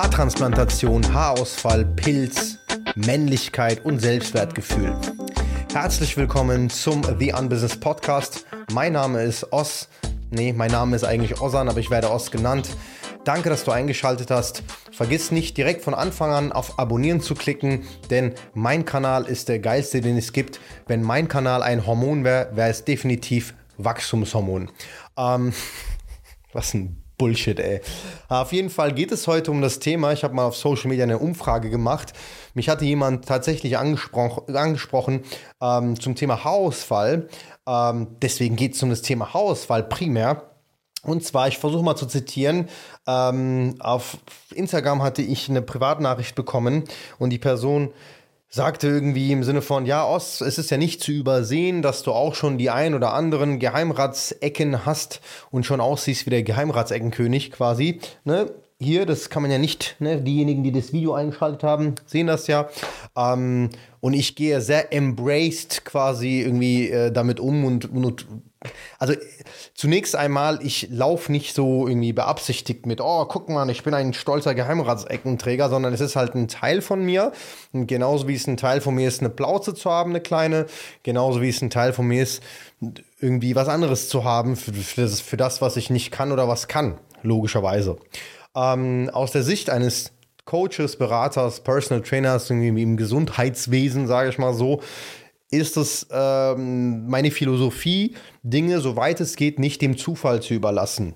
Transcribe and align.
Haartransplantation, 0.00 1.12
Haarausfall, 1.12 1.84
Pilz, 1.84 2.58
Männlichkeit 2.94 3.84
und 3.84 3.98
Selbstwertgefühl. 3.98 4.96
Herzlich 5.72 6.16
willkommen 6.16 6.70
zum 6.70 7.02
The 7.18 7.32
Unbusiness 7.32 7.80
Podcast. 7.80 8.46
Mein 8.72 8.92
Name 8.92 9.24
ist 9.24 9.52
Os. 9.52 9.88
Nee, 10.30 10.52
mein 10.52 10.70
Name 10.70 10.94
ist 10.94 11.02
eigentlich 11.02 11.40
Osan, 11.40 11.68
aber 11.68 11.80
ich 11.80 11.90
werde 11.90 12.12
Os 12.12 12.30
genannt. 12.30 12.68
Danke, 13.24 13.50
dass 13.50 13.64
du 13.64 13.72
eingeschaltet 13.72 14.30
hast. 14.30 14.62
Vergiss 14.92 15.32
nicht 15.32 15.56
direkt 15.56 15.82
von 15.82 15.94
Anfang 15.94 16.30
an 16.30 16.52
auf 16.52 16.78
Abonnieren 16.78 17.20
zu 17.20 17.34
klicken, 17.34 17.82
denn 18.08 18.34
mein 18.54 18.84
Kanal 18.84 19.24
ist 19.24 19.48
der 19.48 19.58
geilste, 19.58 20.00
den 20.00 20.16
es 20.16 20.32
gibt. 20.32 20.60
Wenn 20.86 21.02
mein 21.02 21.26
Kanal 21.26 21.60
ein 21.60 21.88
Hormon 21.88 22.22
wäre, 22.22 22.54
wäre 22.54 22.70
es 22.70 22.84
definitiv 22.84 23.52
Wachstumshormon. 23.78 24.70
Ähm, 25.16 25.52
was 26.52 26.72
ein 26.72 26.97
Bullshit, 27.18 27.58
ey. 27.58 27.80
Auf 28.28 28.52
jeden 28.52 28.70
Fall 28.70 28.92
geht 28.92 29.12
es 29.12 29.26
heute 29.26 29.50
um 29.50 29.60
das 29.60 29.80
Thema. 29.80 30.12
Ich 30.12 30.24
habe 30.24 30.34
mal 30.34 30.44
auf 30.44 30.56
Social 30.56 30.88
Media 30.88 31.02
eine 31.02 31.18
Umfrage 31.18 31.68
gemacht. 31.68 32.12
Mich 32.54 32.68
hatte 32.68 32.84
jemand 32.84 33.26
tatsächlich 33.26 33.76
angespro 33.76 34.46
angesprochen 34.54 35.24
ähm, 35.60 36.00
zum 36.00 36.14
Thema 36.14 36.44
Haarausfall. 36.44 37.28
Ähm, 37.66 38.06
deswegen 38.22 38.56
geht 38.56 38.74
es 38.74 38.82
um 38.82 38.90
das 38.90 39.02
Thema 39.02 39.34
Haarausfall 39.34 39.82
primär. 39.82 40.44
Und 41.02 41.24
zwar, 41.24 41.48
ich 41.48 41.58
versuche 41.58 41.84
mal 41.84 41.96
zu 41.96 42.06
zitieren, 42.06 42.68
ähm, 43.06 43.76
auf 43.78 44.18
Instagram 44.54 45.02
hatte 45.02 45.22
ich 45.22 45.48
eine 45.48 45.62
Privatnachricht 45.62 46.34
bekommen 46.34 46.84
und 47.18 47.30
die 47.30 47.38
Person 47.38 47.92
sagte 48.48 48.88
irgendwie 48.88 49.30
im 49.30 49.44
Sinne 49.44 49.60
von, 49.60 49.84
ja, 49.84 50.06
Ost, 50.06 50.40
es 50.40 50.58
ist 50.58 50.70
ja 50.70 50.78
nicht 50.78 51.02
zu 51.02 51.12
übersehen, 51.12 51.82
dass 51.82 52.02
du 52.02 52.12
auch 52.12 52.34
schon 52.34 52.56
die 52.56 52.70
ein 52.70 52.94
oder 52.94 53.12
anderen 53.12 53.58
Geheimratsecken 53.58 54.86
hast 54.86 55.20
und 55.50 55.66
schon 55.66 55.80
aussiehst 55.80 56.26
wie 56.26 56.30
der 56.30 56.42
Geheimratseckenkönig 56.42 57.50
quasi. 57.50 58.00
Ne? 58.24 58.50
Hier, 58.80 59.06
das 59.06 59.28
kann 59.28 59.42
man 59.42 59.50
ja 59.50 59.58
nicht, 59.58 59.96
ne? 59.98 60.22
diejenigen, 60.22 60.62
die 60.62 60.72
das 60.72 60.92
Video 60.92 61.12
eingeschaltet 61.12 61.62
haben, 61.62 61.96
sehen 62.06 62.28
das 62.28 62.46
ja. 62.46 62.68
Ähm, 63.16 63.70
und 64.00 64.14
ich 64.14 64.34
gehe 64.34 64.60
sehr 64.60 64.92
embraced 64.92 65.84
quasi 65.84 66.40
irgendwie 66.40 66.88
äh, 66.88 67.12
damit 67.12 67.40
um 67.40 67.64
und, 67.64 67.90
und 67.90 68.26
also 68.98 69.14
zunächst 69.74 70.16
einmal, 70.16 70.58
ich 70.62 70.88
laufe 70.90 71.30
nicht 71.30 71.54
so 71.54 71.86
irgendwie 71.86 72.12
beabsichtigt 72.12 72.86
mit, 72.86 73.00
oh, 73.00 73.24
guck 73.26 73.48
mal, 73.48 73.68
ich 73.70 73.84
bin 73.84 73.94
ein 73.94 74.12
stolzer 74.12 74.54
Geheimratseckenträger, 74.54 75.68
sondern 75.68 75.92
es 75.94 76.00
ist 76.00 76.16
halt 76.16 76.34
ein 76.34 76.48
Teil 76.48 76.82
von 76.82 77.04
mir. 77.04 77.32
Und 77.72 77.86
genauso 77.86 78.26
wie 78.26 78.34
es 78.34 78.46
ein 78.46 78.56
Teil 78.56 78.80
von 78.80 78.94
mir 78.94 79.06
ist, 79.06 79.20
eine 79.20 79.30
Plauze 79.30 79.74
zu 79.74 79.90
haben, 79.90 80.10
eine 80.10 80.20
kleine, 80.20 80.66
genauso 81.02 81.40
wie 81.40 81.48
es 81.48 81.62
ein 81.62 81.70
Teil 81.70 81.92
von 81.92 82.06
mir 82.06 82.22
ist, 82.22 82.42
irgendwie 83.20 83.54
was 83.54 83.68
anderes 83.68 84.08
zu 84.08 84.24
haben 84.24 84.56
für, 84.56 84.72
für, 84.72 85.02
das, 85.02 85.20
für 85.20 85.36
das, 85.36 85.60
was 85.62 85.76
ich 85.76 85.90
nicht 85.90 86.10
kann 86.10 86.32
oder 86.32 86.48
was 86.48 86.68
kann, 86.68 86.98
logischerweise. 87.22 87.96
Ähm, 88.56 89.10
aus 89.12 89.30
der 89.32 89.42
Sicht 89.42 89.70
eines 89.70 90.12
Coaches, 90.44 90.96
Beraters, 90.96 91.60
Personal 91.60 92.02
Trainers, 92.02 92.48
irgendwie 92.48 92.82
im 92.82 92.96
Gesundheitswesen, 92.96 94.06
sage 94.06 94.30
ich 94.30 94.38
mal 94.38 94.54
so, 94.54 94.80
ist 95.50 95.76
es 95.76 96.06
ähm, 96.10 97.06
meine 97.08 97.30
Philosophie, 97.30 98.14
Dinge, 98.42 98.80
soweit 98.80 99.20
es 99.20 99.36
geht, 99.36 99.58
nicht 99.58 99.80
dem 99.80 99.96
Zufall 99.96 100.42
zu 100.42 100.54
überlassen. 100.54 101.14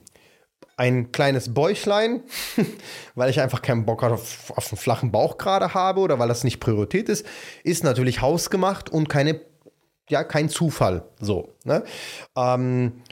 Ein 0.76 1.12
kleines 1.12 1.52
Bäuchlein, 1.52 2.22
weil 3.14 3.30
ich 3.30 3.40
einfach 3.40 3.60
keinen 3.60 3.84
Bock 3.84 4.02
auf, 4.02 4.50
auf 4.56 4.72
einen 4.72 4.78
flachen 4.78 5.12
Bauch 5.12 5.36
gerade 5.36 5.74
habe 5.74 6.00
oder 6.00 6.18
weil 6.18 6.28
das 6.28 6.44
nicht 6.44 6.60
Priorität 6.60 7.08
ist, 7.08 7.26
ist 7.62 7.84
natürlich 7.84 8.22
hausgemacht 8.22 8.88
und 8.88 9.08
keine, 9.08 9.40
ja, 10.08 10.24
kein 10.24 10.48
Zufall. 10.48 11.04
So. 11.20 11.50
Ne? 11.64 11.84
Ähm, 12.36 13.02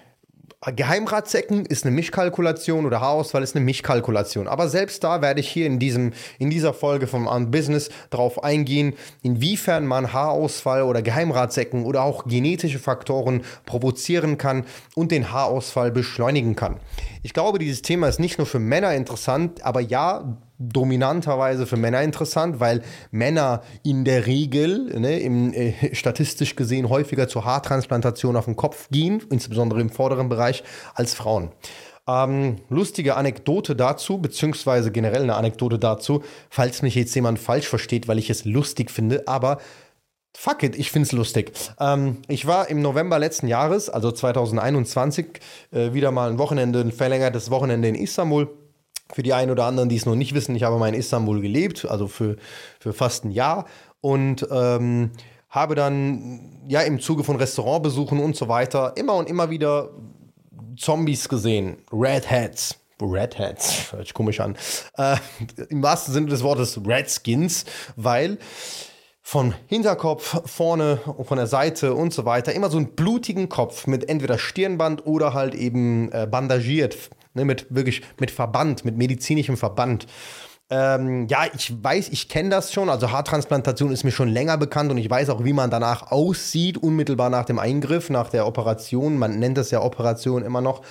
Geheimratsecken 0.67 1.65
ist 1.65 1.87
eine 1.87 1.95
Mischkalkulation 1.95 2.85
oder 2.85 3.01
Haarausfall 3.01 3.43
ist 3.43 3.57
eine 3.57 3.65
Mischkalkulation. 3.65 4.47
Aber 4.47 4.69
selbst 4.69 5.03
da 5.03 5.23
werde 5.23 5.41
ich 5.41 5.49
hier 5.49 5.65
in, 5.65 5.79
diesem, 5.79 6.13
in 6.39 6.51
dieser 6.51 6.75
Folge 6.75 7.07
vom 7.07 7.27
On 7.27 7.51
Business 7.51 7.89
drauf 8.11 8.45
eingehen, 8.45 8.93
inwiefern 9.23 9.87
man 9.87 10.13
Haarausfall 10.13 10.83
oder 10.83 11.01
Geheimratsecken 11.01 11.87
oder 11.87 12.03
auch 12.03 12.27
genetische 12.27 12.79
Faktoren 12.79 13.43
provozieren 13.65 14.37
kann 14.37 14.67
und 14.95 15.13
den 15.13 15.33
Haarausfall 15.33 15.91
beschleunigen 15.91 16.57
kann. 16.57 16.77
Ich 17.23 17.33
glaube, 17.33 17.59
dieses 17.59 17.81
Thema 17.81 18.09
ist 18.09 18.21
nicht 18.21 18.37
nur 18.37 18.47
für 18.47 18.59
Männer 18.59 18.95
interessant, 18.95 19.65
aber 19.65 19.81
ja, 19.81 20.37
dominanterweise 20.61 21.67
für 21.67 21.77
Männer 21.77 22.03
interessant, 22.03 22.61
weil 22.61 22.83
Männer 23.11 23.63
in 23.83 24.05
der 24.05 24.27
Regel, 24.27 24.99
ne, 25.01 25.19
im, 25.19 25.53
äh, 25.53 25.95
statistisch 25.95 26.55
gesehen, 26.55 26.89
häufiger 26.89 27.27
zur 27.27 27.45
Haartransplantation 27.45 28.37
auf 28.37 28.45
den 28.45 28.57
Kopf 28.57 28.89
gehen, 28.91 29.23
insbesondere 29.31 29.81
im 29.81 29.91
vorderen 29.91 30.29
Bereich, 30.29 30.63
als 30.95 31.15
Frauen. 31.15 31.51
Ähm, 32.07 32.57
lustige 32.69 33.17
Anekdote 33.17 33.75
dazu, 33.75 34.19
beziehungsweise 34.19 34.91
generell 34.91 35.23
eine 35.23 35.35
Anekdote 35.35 35.79
dazu, 35.79 36.23
falls 36.51 36.83
mich 36.83 36.95
jetzt 36.95 37.15
jemand 37.15 37.39
falsch 37.39 37.69
versteht, 37.69 38.07
weil 38.07 38.19
ich 38.19 38.31
es 38.31 38.45
lustig 38.45 38.91
finde, 38.91 39.27
aber 39.27 39.59
Fuck 40.37 40.63
it, 40.63 40.79
ich 40.79 40.93
find's 40.93 41.11
lustig. 41.11 41.51
Ähm, 41.81 42.19
ich 42.29 42.47
war 42.47 42.71
im 42.71 42.83
November 42.83 43.19
letzten 43.19 43.49
Jahres, 43.49 43.91
also 43.91 44.13
2021, 44.13 45.41
äh, 45.73 45.93
wieder 45.93 46.13
mal 46.13 46.31
ein 46.31 46.39
Wochenende, 46.39 46.81
ein 46.81 46.93
verlängertes 46.93 47.51
Wochenende 47.51 47.89
in 47.89 47.97
Istanbul 47.97 48.49
für 49.13 49.23
die 49.23 49.33
einen 49.33 49.51
oder 49.51 49.65
anderen, 49.65 49.89
die 49.89 49.97
es 49.97 50.07
noch 50.07 50.15
nicht 50.15 50.35
wissen, 50.35 50.55
ich 50.57 50.63
habe 50.63 50.79
mal 50.79 50.89
in 50.89 50.95
Istanbul 50.95 51.41
gelebt, 51.41 51.87
also 51.89 52.07
für, 52.07 52.37
für 52.79 52.93
fast 52.93 53.25
ein 53.25 53.31
Jahr. 53.31 53.67
Und 54.01 54.47
ähm, 54.51 55.11
habe 55.51 55.75
dann 55.75 56.63
ja 56.69 56.81
im 56.83 57.01
Zuge 57.01 57.25
von 57.25 57.37
Restaurantbesuchen 57.37 58.21
und 58.21 58.37
so 58.37 58.49
weiter 58.49 58.97
immer 58.97 59.15
und 59.15 59.29
immer 59.29 59.51
wieder 59.51 59.91
Zombies 60.77 61.29
gesehen, 61.29 61.79
Red 61.93 62.31
Hats. 62.31 62.77
Red 63.03 63.39
Hats, 63.39 63.93
hört 63.93 64.05
sich 64.05 64.15
komisch 64.15 64.41
an. 64.41 64.57
Äh, 64.97 65.17
Im 65.69 65.83
wahrsten 65.83 66.15
Sinne 66.15 66.29
des 66.29 66.43
Wortes 66.43 66.79
Redskins, 66.87 67.65
weil 67.97 68.39
von 69.23 69.55
Hinterkopf, 69.67 70.43
vorne, 70.51 71.01
von 71.23 71.37
der 71.37 71.47
Seite 71.47 71.95
und 71.95 72.13
so 72.13 72.25
weiter 72.25 72.53
immer 72.53 72.71
so 72.71 72.79
einen 72.79 72.95
blutigen 72.95 73.49
Kopf 73.49 73.87
mit 73.87 74.09
entweder 74.09 74.39
Stirnband 74.39 75.07
oder 75.07 75.35
halt 75.35 75.55
eben 75.55 76.11
äh, 76.13 76.27
bandagiert 76.31 77.11
ne, 77.35 77.45
mit 77.45 77.67
wirklich 77.71 78.03
mit 78.19 78.31
Verband, 78.31 78.85
mit 78.85 78.97
medizinischem 78.97 79.57
Verband. 79.57 80.07
Ähm, 80.73 81.27
ja, 81.27 81.47
ich 81.53 81.83
weiß, 81.83 82.11
ich 82.11 82.29
kenne 82.29 82.51
das 82.51 82.73
schon. 82.73 82.89
Also 82.89 83.11
Haartransplantation 83.11 83.91
ist 83.91 84.05
mir 84.05 84.13
schon 84.13 84.29
länger 84.29 84.57
bekannt 84.57 84.91
und 84.93 84.99
ich 84.99 85.11
weiß 85.11 85.29
auch, 85.31 85.45
wie 85.45 85.53
man 85.53 85.71
danach 85.71 86.13
aussieht, 86.13 86.79
unmittelbar 86.79 87.29
nach 87.29 87.45
dem 87.45 87.59
Eingriff, 87.59 88.09
nach 88.09 88.29
der 88.29 88.47
Operation. 88.47 89.19
Man 89.19 89.41
nennt 89.41 89.59
das 89.59 89.73
ja 89.73 89.83
Operation 89.83 90.45
immer 90.45 90.61
noch. 90.61 90.83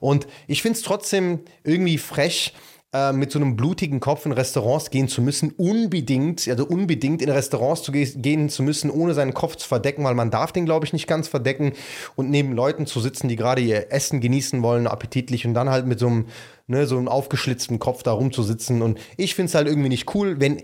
Und 0.00 0.26
ich 0.48 0.60
finde 0.60 0.76
es 0.76 0.84
trotzdem 0.84 1.40
irgendwie 1.64 1.96
frech, 1.96 2.54
äh, 2.92 3.12
mit 3.12 3.32
so 3.32 3.38
einem 3.38 3.56
blutigen 3.56 4.00
Kopf 4.00 4.26
in 4.26 4.32
Restaurants 4.32 4.90
gehen 4.90 5.08
zu 5.08 5.22
müssen, 5.22 5.52
unbedingt, 5.52 6.46
also 6.46 6.66
unbedingt 6.66 7.22
in 7.22 7.30
Restaurants 7.30 7.82
zu 7.82 7.90
ge 7.90 8.04
gehen 8.16 8.50
zu 8.50 8.62
müssen, 8.62 8.90
ohne 8.90 9.14
seinen 9.14 9.32
Kopf 9.32 9.56
zu 9.56 9.66
verdecken, 9.66 10.04
weil 10.04 10.14
man 10.14 10.30
darf 10.30 10.52
den, 10.52 10.66
glaube 10.66 10.84
ich, 10.84 10.92
nicht 10.92 11.06
ganz 11.06 11.26
verdecken 11.26 11.72
und 12.16 12.28
neben 12.28 12.52
Leuten 12.52 12.86
zu 12.86 13.00
sitzen, 13.00 13.28
die 13.28 13.36
gerade 13.36 13.62
ihr 13.62 13.90
Essen 13.92 14.20
genießen 14.20 14.62
wollen, 14.62 14.86
appetitlich 14.86 15.46
und 15.46 15.54
dann 15.54 15.70
halt 15.70 15.86
mit 15.86 15.98
so 15.98 16.06
einem, 16.06 16.26
ne, 16.66 16.86
so 16.86 16.98
einem 16.98 17.08
aufgeschlitzten 17.08 17.78
Kopf 17.78 18.02
da 18.02 18.12
rumzusitzen. 18.12 18.82
Und 18.82 18.98
ich 19.16 19.34
finde 19.34 19.48
es 19.48 19.54
halt 19.54 19.68
irgendwie 19.68 19.88
nicht 19.88 20.14
cool, 20.14 20.40
wenn 20.40 20.62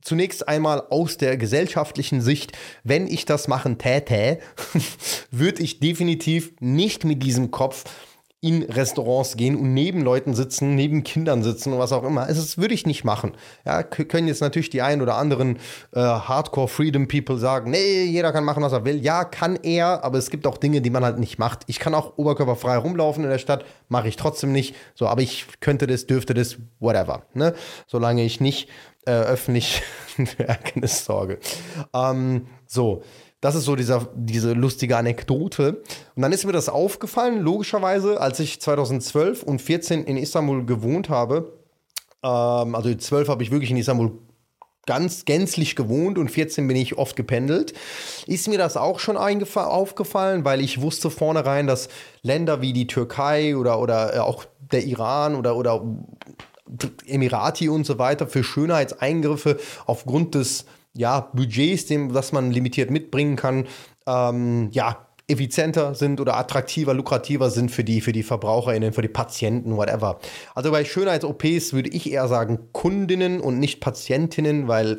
zunächst 0.00 0.48
einmal 0.48 0.84
aus 0.88 1.18
der 1.18 1.36
gesellschaftlichen 1.36 2.22
Sicht, 2.22 2.52
wenn 2.82 3.06
ich 3.06 3.26
das 3.26 3.46
machen 3.46 3.76
täte, 3.76 4.38
würde 5.30 5.62
ich 5.62 5.80
definitiv 5.80 6.52
nicht 6.60 7.04
mit 7.04 7.22
diesem 7.22 7.50
Kopf 7.50 7.84
in 8.40 8.62
Restaurants 8.62 9.36
gehen 9.36 9.56
und 9.56 9.74
neben 9.74 10.00
Leuten 10.00 10.32
sitzen, 10.34 10.76
neben 10.76 11.02
Kindern 11.02 11.42
sitzen 11.42 11.72
und 11.72 11.80
was 11.80 11.92
auch 11.92 12.04
immer. 12.04 12.26
Das 12.26 12.56
würde 12.56 12.72
ich 12.72 12.86
nicht 12.86 13.02
machen. 13.02 13.32
Ja, 13.64 13.82
können 13.82 14.28
jetzt 14.28 14.40
natürlich 14.40 14.70
die 14.70 14.80
ein 14.80 15.02
oder 15.02 15.16
anderen 15.16 15.56
äh, 15.92 16.00
Hardcore 16.00 16.68
Freedom 16.68 17.08
People 17.08 17.38
sagen, 17.38 17.72
nee, 17.72 18.04
jeder 18.04 18.32
kann 18.32 18.44
machen, 18.44 18.62
was 18.62 18.72
er 18.72 18.84
will. 18.84 19.02
Ja, 19.02 19.24
kann 19.24 19.56
er, 19.56 20.04
aber 20.04 20.18
es 20.18 20.30
gibt 20.30 20.46
auch 20.46 20.56
Dinge, 20.56 20.80
die 20.80 20.90
man 20.90 21.04
halt 21.04 21.18
nicht 21.18 21.38
macht. 21.38 21.62
Ich 21.66 21.80
kann 21.80 21.94
auch 21.94 22.16
oberkörperfrei 22.16 22.76
rumlaufen 22.76 23.24
in 23.24 23.30
der 23.30 23.38
Stadt, 23.38 23.64
mache 23.88 24.06
ich 24.06 24.14
trotzdem 24.14 24.52
nicht. 24.52 24.76
So, 24.94 25.08
aber 25.08 25.22
ich 25.22 25.46
könnte 25.58 25.88
das, 25.88 26.06
dürfte 26.06 26.32
das, 26.32 26.58
whatever. 26.78 27.24
Ne? 27.34 27.54
Solange 27.88 28.24
ich 28.24 28.40
nicht 28.40 28.68
äh, 29.04 29.10
öffentlich 29.10 29.82
für 30.06 30.46
Ärgernis 30.46 31.04
sorge. 31.04 31.40
Ähm, 31.92 32.46
so. 32.66 33.02
Das 33.40 33.54
ist 33.54 33.64
so 33.64 33.76
dieser, 33.76 34.08
diese 34.14 34.52
lustige 34.52 34.96
Anekdote. 34.96 35.82
Und 36.16 36.22
dann 36.22 36.32
ist 36.32 36.44
mir 36.44 36.52
das 36.52 36.68
aufgefallen, 36.68 37.40
logischerweise, 37.40 38.20
als 38.20 38.40
ich 38.40 38.60
2012 38.60 39.44
und 39.44 39.62
14 39.62 40.04
in 40.04 40.16
Istanbul 40.16 40.66
gewohnt 40.66 41.08
habe. 41.08 41.52
Ähm, 42.22 42.74
also 42.74 42.92
12 42.92 43.28
habe 43.28 43.42
ich 43.42 43.50
wirklich 43.50 43.70
in 43.70 43.76
Istanbul 43.76 44.18
ganz 44.86 45.26
gänzlich 45.26 45.76
gewohnt 45.76 46.16
und 46.16 46.30
14 46.30 46.66
bin 46.66 46.76
ich 46.76 46.96
oft 46.96 47.14
gependelt. 47.14 47.74
Ist 48.26 48.48
mir 48.48 48.56
das 48.56 48.78
auch 48.78 48.98
schon 48.98 49.18
aufgefallen, 49.18 50.46
weil 50.46 50.62
ich 50.62 50.80
wusste 50.80 51.10
vornherein, 51.10 51.66
dass 51.66 51.90
Länder 52.22 52.62
wie 52.62 52.72
die 52.72 52.86
Türkei 52.86 53.54
oder, 53.54 53.80
oder 53.80 54.14
äh, 54.14 54.18
auch 54.18 54.46
der 54.72 54.84
Iran 54.84 55.36
oder, 55.36 55.56
oder 55.56 55.84
Emirati 57.06 57.68
und 57.68 57.84
so 57.84 57.98
weiter 57.98 58.26
für 58.26 58.42
Schönheitseingriffe 58.42 59.58
aufgrund 59.86 60.34
des 60.34 60.64
ja, 60.94 61.30
Budgets, 61.32 61.86
dem, 61.86 62.12
das 62.12 62.32
man 62.32 62.50
limitiert 62.50 62.90
mitbringen 62.90 63.36
kann, 63.36 63.66
ähm, 64.06 64.70
ja, 64.72 65.08
effizienter 65.28 65.94
sind 65.94 66.20
oder 66.20 66.36
attraktiver, 66.36 66.94
lukrativer 66.94 67.50
sind 67.50 67.70
für 67.70 67.84
die, 67.84 68.00
für 68.00 68.12
die 68.12 68.22
VerbraucherInnen, 68.22 68.94
für 68.94 69.02
die 69.02 69.08
Patienten, 69.08 69.76
whatever. 69.76 70.18
Also 70.54 70.70
bei 70.70 70.84
Schönheits-OPs 70.84 71.74
würde 71.74 71.90
ich 71.90 72.10
eher 72.10 72.28
sagen 72.28 72.72
Kundinnen 72.72 73.40
und 73.40 73.58
nicht 73.58 73.80
Patientinnen, 73.80 74.68
weil 74.68 74.98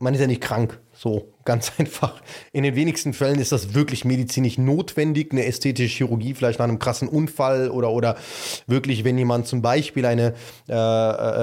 man 0.00 0.12
ist 0.14 0.20
ja 0.20 0.26
nicht 0.26 0.42
krank. 0.42 0.80
So, 1.00 1.32
ganz 1.44 1.70
einfach. 1.78 2.20
In 2.50 2.64
den 2.64 2.74
wenigsten 2.74 3.12
Fällen 3.12 3.38
ist 3.38 3.52
das 3.52 3.72
wirklich 3.72 4.04
medizinisch 4.04 4.58
notwendig, 4.58 5.30
eine 5.30 5.44
ästhetische 5.44 5.98
Chirurgie, 5.98 6.34
vielleicht 6.34 6.58
nach 6.58 6.66
einem 6.66 6.80
krassen 6.80 7.06
Unfall 7.06 7.70
oder, 7.70 7.92
oder 7.92 8.16
wirklich, 8.66 9.04
wenn 9.04 9.16
jemand 9.16 9.46
zum 9.46 9.62
Beispiel 9.62 10.04
eine 10.04 10.34
äh, 10.68 10.72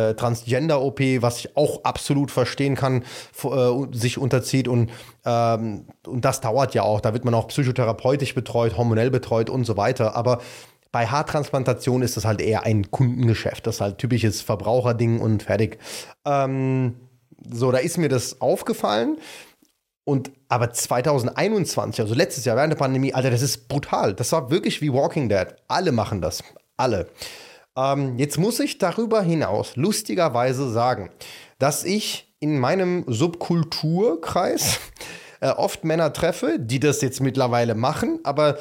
äh, 0.09 0.13
Transgender-OP, 0.13 0.99
was 1.21 1.39
ich 1.39 1.55
auch 1.55 1.85
absolut 1.85 2.31
verstehen 2.31 2.75
kann, 2.75 3.03
äh, 3.45 3.47
sich 3.93 4.17
unterzieht 4.17 4.67
und, 4.67 4.91
ähm, 5.23 5.85
und 6.05 6.25
das 6.25 6.41
dauert 6.41 6.73
ja 6.73 6.83
auch. 6.83 6.99
Da 6.99 7.13
wird 7.13 7.23
man 7.23 7.33
auch 7.33 7.47
psychotherapeutisch 7.47 8.35
betreut, 8.35 8.75
hormonell 8.75 9.09
betreut 9.09 9.49
und 9.49 9.63
so 9.63 9.77
weiter. 9.77 10.17
Aber 10.17 10.41
bei 10.91 11.07
Haartransplantation 11.07 12.01
ist 12.01 12.17
das 12.17 12.25
halt 12.25 12.41
eher 12.41 12.63
ein 12.63 12.91
Kundengeschäft. 12.91 13.67
Das 13.67 13.75
ist 13.75 13.81
halt 13.81 13.99
typisches 13.99 14.41
Verbraucherding 14.41 15.21
und 15.21 15.43
fertig. 15.43 15.77
Ähm, 16.25 16.95
so, 17.51 17.71
da 17.71 17.77
ist 17.79 17.97
mir 17.97 18.09
das 18.09 18.41
aufgefallen. 18.41 19.17
Und 20.07 20.31
aber 20.49 20.71
2021, 20.71 21.99
also 21.99 22.13
letztes 22.13 22.45
Jahr 22.45 22.55
während 22.55 22.73
der 22.73 22.77
Pandemie, 22.77 23.13
Alter, 23.13 23.31
das 23.31 23.41
ist 23.41 23.67
brutal. 23.67 24.13
Das 24.13 24.31
war 24.31 24.51
wirklich 24.51 24.81
wie 24.81 24.93
Walking 24.93 25.29
Dead. 25.29 25.47
Alle 25.67 25.91
machen 25.91 26.21
das. 26.21 26.43
Alle. 26.77 27.07
Ähm, 27.75 28.17
jetzt 28.19 28.37
muss 28.37 28.59
ich 28.59 28.77
darüber 28.77 29.21
hinaus 29.21 29.75
lustigerweise 29.75 30.71
sagen, 30.71 31.09
dass 31.57 31.83
ich 31.83 32.33
in 32.39 32.59
meinem 32.59 33.03
Subkulturkreis 33.07 34.79
äh, 35.39 35.49
oft 35.49 35.83
Männer 35.83 36.13
treffe, 36.13 36.57
die 36.59 36.79
das 36.79 37.01
jetzt 37.01 37.19
mittlerweile 37.19 37.73
machen, 37.73 38.19
aber 38.23 38.59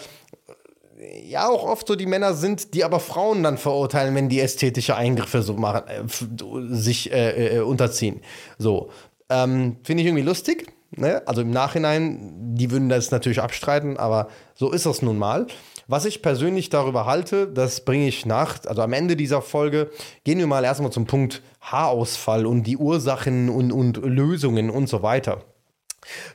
ja 1.24 1.48
auch 1.48 1.64
oft 1.64 1.86
so 1.86 1.96
die 1.96 2.06
Männer 2.06 2.34
sind, 2.34 2.74
die 2.74 2.84
aber 2.84 3.00
Frauen 3.00 3.42
dann 3.42 3.58
verurteilen, 3.58 4.14
wenn 4.14 4.28
die 4.28 4.40
ästhetische 4.40 4.96
Eingriffe 4.96 5.42
so 5.42 5.54
machen, 5.54 5.82
äh, 5.88 6.74
sich 6.74 7.12
äh, 7.12 7.58
äh, 7.58 7.60
unterziehen. 7.60 8.20
So. 8.58 8.90
Ähm, 9.30 9.76
Finde 9.82 10.02
ich 10.02 10.08
irgendwie 10.08 10.24
lustig. 10.24 10.72
Ne? 10.96 11.22
Also 11.26 11.40
im 11.40 11.50
Nachhinein, 11.50 12.54
die 12.54 12.70
würden 12.70 12.88
das 12.88 13.10
natürlich 13.10 13.40
abstreiten, 13.40 13.96
aber 13.96 14.28
so 14.54 14.70
ist 14.70 14.86
das 14.86 15.02
nun 15.02 15.18
mal. 15.18 15.46
Was 15.86 16.04
ich 16.04 16.22
persönlich 16.22 16.70
darüber 16.70 17.04
halte, 17.04 17.46
das 17.46 17.84
bringe 17.84 18.06
ich 18.06 18.24
nach, 18.24 18.64
also 18.66 18.80
am 18.80 18.92
Ende 18.92 19.16
dieser 19.16 19.42
Folge, 19.42 19.90
gehen 20.24 20.38
wir 20.38 20.46
mal 20.46 20.64
erstmal 20.64 20.92
zum 20.92 21.06
Punkt 21.06 21.42
Haarausfall 21.60 22.46
und 22.46 22.62
die 22.62 22.76
Ursachen 22.76 23.50
und, 23.50 23.70
und 23.72 23.98
Lösungen 23.98 24.70
und 24.70 24.88
so 24.88 25.02
weiter. 25.02 25.42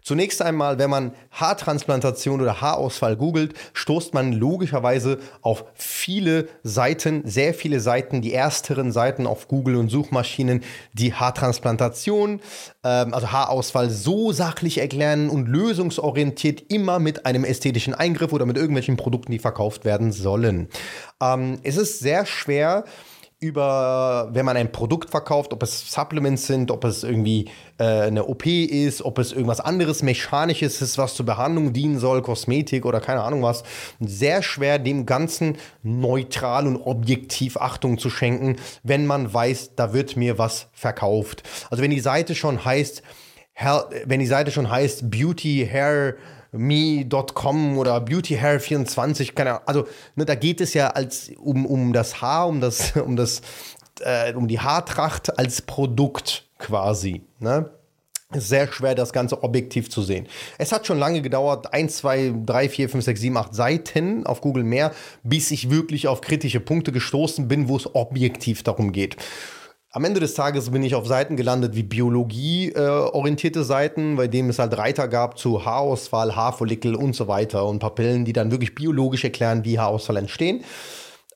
Zunächst 0.03 0.41
einmal, 0.41 0.79
wenn 0.79 0.89
man 0.89 1.13
Haartransplantation 1.31 2.41
oder 2.41 2.61
Haarausfall 2.61 3.15
googelt, 3.15 3.53
stoßt 3.73 4.13
man 4.13 4.33
logischerweise 4.33 5.19
auf 5.41 5.65
viele 5.73 6.47
Seiten, 6.63 7.21
sehr 7.25 7.53
viele 7.53 7.79
Seiten, 7.79 8.21
die 8.21 8.33
ersteren 8.33 8.91
Seiten 8.91 9.27
auf 9.27 9.47
Google 9.47 9.75
und 9.75 9.89
Suchmaschinen, 9.89 10.63
die 10.93 11.13
Haartransplantation, 11.13 12.41
ähm, 12.83 13.13
also 13.13 13.31
Haarausfall 13.31 13.89
so 13.89 14.31
sachlich 14.31 14.77
erklären 14.79 15.29
und 15.29 15.47
lösungsorientiert 15.47 16.63
immer 16.71 16.99
mit 16.99 17.25
einem 17.25 17.43
ästhetischen 17.43 17.93
Eingriff 17.93 18.33
oder 18.33 18.45
mit 18.45 18.57
irgendwelchen 18.57 18.97
Produkten, 18.97 19.31
die 19.31 19.39
verkauft 19.39 19.85
werden 19.85 20.11
sollen. 20.11 20.69
Ähm, 21.21 21.59
es 21.63 21.77
ist 21.77 21.99
sehr 21.99 22.25
schwer, 22.25 22.85
über, 23.41 24.29
wenn 24.33 24.45
man 24.45 24.57
ein 24.57 24.71
Produkt 24.71 25.11
verkauft, 25.11 25.53
ob 25.53 25.63
es 25.63 25.91
Supplements 25.91 26.45
sind, 26.45 26.71
ob 26.71 26.83
es 26.83 27.03
irgendwie 27.03 27.45
äh, 27.77 27.83
eine 27.83 28.25
OP 28.25 28.45
ist, 28.45 29.01
ob 29.01 29.17
es 29.17 29.31
irgendwas 29.31 29.61
anderes 29.61 30.03
Mechanisches 30.03 30.81
ist, 30.81 30.97
was 30.97 31.15
zur 31.15 31.25
Behandlung 31.25 31.71
dienen 31.71 31.99
soll, 31.99 32.21
Kosmetik 32.21 32.85
oder 32.85 32.99
keine 32.99 33.21
Ahnung 33.23 33.41
was. 33.41 33.63
Sehr 34.01 34.43
schwer, 34.43 34.77
dem 34.77 35.05
Ganzen 35.05 35.55
neutral 35.83 36.67
und 36.67 36.75
objektiv 36.81 37.55
Achtung 37.55 37.97
zu 37.97 38.09
schenken, 38.09 38.57
wenn 38.83 39.05
man 39.05 39.33
weiß, 39.33 39.75
da 39.75 39.93
wird 39.93 40.17
mir 40.17 40.37
was 40.37 40.67
verkauft. 40.73 41.43
Also 41.69 41.81
wenn 41.81 41.91
die 41.91 42.01
Seite 42.01 42.35
schon 42.35 42.65
heißt, 42.65 43.03
wenn 44.05 44.19
die 44.19 44.25
Seite 44.25 44.51
schon 44.51 44.69
heißt 44.69 45.09
Beauty 45.09 45.67
Hair 45.69 46.15
me.com 46.51 47.77
oder 47.77 47.97
beautyhair24, 47.97 49.33
keine 49.33 49.51
Ahnung. 49.51 49.63
Also, 49.65 49.87
ne, 50.15 50.25
da 50.25 50.35
geht 50.35 50.61
es 50.61 50.73
ja 50.73 50.89
als 50.89 51.31
um, 51.37 51.65
um 51.65 51.93
das 51.93 52.21
Haar, 52.21 52.47
um 52.47 52.61
das, 52.61 52.95
um 52.95 53.15
das, 53.15 53.41
äh, 54.01 54.33
um 54.33 54.47
die 54.47 54.59
Haartracht 54.59 55.37
als 55.37 55.61
Produkt 55.61 56.47
quasi. 56.57 57.21
Ne? 57.39 57.69
sehr 58.31 58.71
schwer, 58.71 58.93
das 58.93 59.11
Ganze 59.11 59.41
objektiv 59.41 59.89
zu 59.89 60.03
sehen. 60.03 60.27
Es 60.59 60.71
hat 60.71 60.85
schon 60.85 60.99
lange 60.99 61.21
gedauert, 61.21 61.73
1, 61.73 61.97
2, 61.97 62.33
3, 62.45 62.69
4, 62.69 62.89
5, 62.89 63.03
6, 63.03 63.21
7, 63.21 63.37
8 63.37 63.55
Seiten 63.55 64.25
auf 64.27 64.41
Google 64.41 64.63
mehr, 64.63 64.91
bis 65.23 65.49
ich 65.49 65.71
wirklich 65.71 66.07
auf 66.07 66.21
kritische 66.21 66.59
Punkte 66.59 66.91
gestoßen 66.91 67.47
bin, 67.47 67.67
wo 67.67 67.75
es 67.75 67.95
objektiv 67.95 68.61
darum 68.61 68.91
geht. 68.91 69.17
Am 69.91 70.05
Ende 70.05 70.19
des 70.19 70.35
Tages 70.35 70.69
bin 70.69 70.83
ich 70.83 70.93
auf 70.93 71.07
Seiten 71.07 71.35
gelandet 71.35 71.75
wie 71.75 71.81
Biologie-orientierte 71.81 73.61
äh, 73.61 73.63
Seiten, 73.63 74.17
bei 74.17 74.27
denen 74.27 74.51
es 74.51 74.59
halt 74.59 74.77
Reiter 74.77 75.07
gab 75.07 75.39
zu 75.39 75.65
Haarausfall, 75.65 76.35
Haarfollikel 76.35 76.93
und 76.93 77.15
so 77.15 77.27
weiter 77.27 77.65
und 77.65 77.79
Papillen, 77.79 78.23
die 78.23 78.33
dann 78.33 78.51
wirklich 78.51 78.75
biologisch 78.75 79.23
erklären, 79.23 79.65
wie 79.65 79.79
Haarausfall 79.79 80.17
entstehen. 80.17 80.63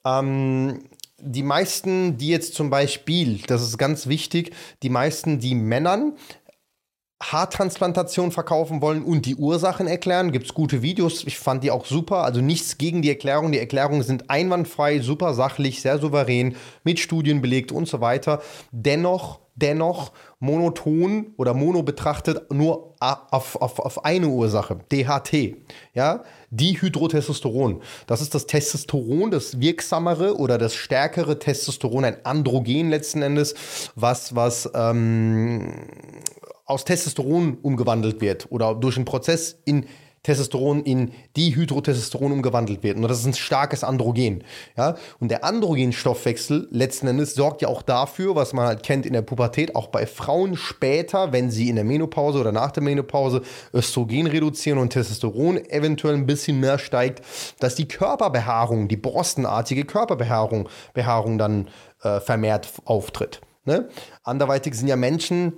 Ähm, 0.05 0.83
die 1.17 1.41
meisten, 1.41 2.17
die 2.17 2.27
jetzt 2.27 2.53
zum 2.53 2.69
Beispiel, 2.69 3.39
das 3.47 3.63
ist 3.63 3.79
ganz 3.79 4.05
wichtig, 4.05 4.53
die 4.83 4.89
meisten, 4.89 5.39
die 5.39 5.55
Männern 5.55 6.13
Haartransplantation 7.31 8.31
verkaufen 8.31 8.81
wollen 8.81 9.03
und 9.03 9.25
die 9.25 9.35
Ursachen 9.35 9.87
erklären. 9.87 10.31
Gibt 10.31 10.47
es 10.47 10.53
gute 10.53 10.81
Videos, 10.81 11.23
ich 11.25 11.37
fand 11.39 11.63
die 11.63 11.71
auch 11.71 11.85
super. 11.85 12.23
Also 12.23 12.41
nichts 12.41 12.77
gegen 12.77 13.01
die 13.01 13.09
Erklärung. 13.09 13.51
Die 13.51 13.59
Erklärungen 13.59 14.03
sind 14.03 14.29
einwandfrei, 14.29 14.99
super 14.99 15.33
sachlich, 15.33 15.81
sehr 15.81 15.99
souverän, 15.99 16.55
mit 16.83 16.99
Studien 16.99 17.41
belegt 17.41 17.71
und 17.71 17.87
so 17.87 18.01
weiter. 18.01 18.41
Dennoch, 18.71 19.39
dennoch 19.55 20.11
monoton 20.39 21.33
oder 21.37 21.53
mono 21.53 21.83
betrachtet 21.83 22.51
nur 22.51 22.95
auf, 22.99 23.55
auf, 23.61 23.79
auf 23.79 24.05
eine 24.05 24.27
Ursache, 24.27 24.79
DHT. 24.91 25.55
Ja, 25.93 26.23
Dihydrotestosteron. 26.51 27.81
Das 28.07 28.21
ist 28.21 28.35
das 28.35 28.45
Testosteron, 28.45 29.31
das 29.31 29.59
wirksamere 29.59 30.37
oder 30.37 30.57
das 30.57 30.75
stärkere 30.75 31.39
Testosteron, 31.39 32.05
ein 32.05 32.25
Androgen 32.25 32.89
letzten 32.89 33.21
Endes, 33.21 33.55
was, 33.95 34.35
was 34.35 34.69
ähm, 34.75 35.73
aus 36.73 36.85
Testosteron 36.85 37.57
umgewandelt 37.61 38.21
wird 38.21 38.47
oder 38.51 38.75
durch 38.75 38.97
einen 38.97 39.05
Prozess 39.05 39.57
in 39.65 39.85
Testosteron 40.23 40.83
in 40.83 41.11
Dihydrotestosteron 41.35 42.31
umgewandelt 42.31 42.81
wird. 42.81 42.95
Und 42.95 43.03
das 43.03 43.19
ist 43.19 43.25
ein 43.25 43.33
starkes 43.33 43.83
Androgen. 43.83 44.45
Ja? 44.77 44.95
Und 45.19 45.29
der 45.29 45.43
Androgenstoffwechsel 45.43 46.69
letzten 46.71 47.07
Endes 47.07 47.35
sorgt 47.35 47.61
ja 47.61 47.67
auch 47.67 47.81
dafür, 47.81 48.33
was 48.33 48.53
man 48.53 48.65
halt 48.65 48.83
kennt 48.83 49.05
in 49.05 49.11
der 49.11 49.21
Pubertät, 49.21 49.75
auch 49.75 49.87
bei 49.87 50.05
Frauen 50.05 50.55
später, 50.55 51.33
wenn 51.33 51.51
sie 51.51 51.67
in 51.67 51.75
der 51.75 51.83
Menopause 51.83 52.39
oder 52.39 52.53
nach 52.53 52.71
der 52.71 52.83
Menopause 52.83 53.41
Östrogen 53.73 54.27
reduzieren 54.27 54.79
und 54.79 54.91
Testosteron 54.91 55.57
eventuell 55.69 56.15
ein 56.15 56.25
bisschen 56.25 56.61
mehr 56.61 56.79
steigt, 56.79 57.21
dass 57.59 57.75
die 57.75 57.89
Körperbehaarung, 57.89 58.87
die 58.87 58.97
borstenartige 58.97 59.83
Körperbehaarung 59.83 60.69
Behaarung 60.93 61.37
dann 61.37 61.67
äh, 62.01 62.21
vermehrt 62.21 62.69
auftritt. 62.85 63.41
Ne? 63.65 63.89
Anderweitig 64.23 64.75
sind 64.75 64.87
ja 64.87 64.95
Menschen, 64.95 65.53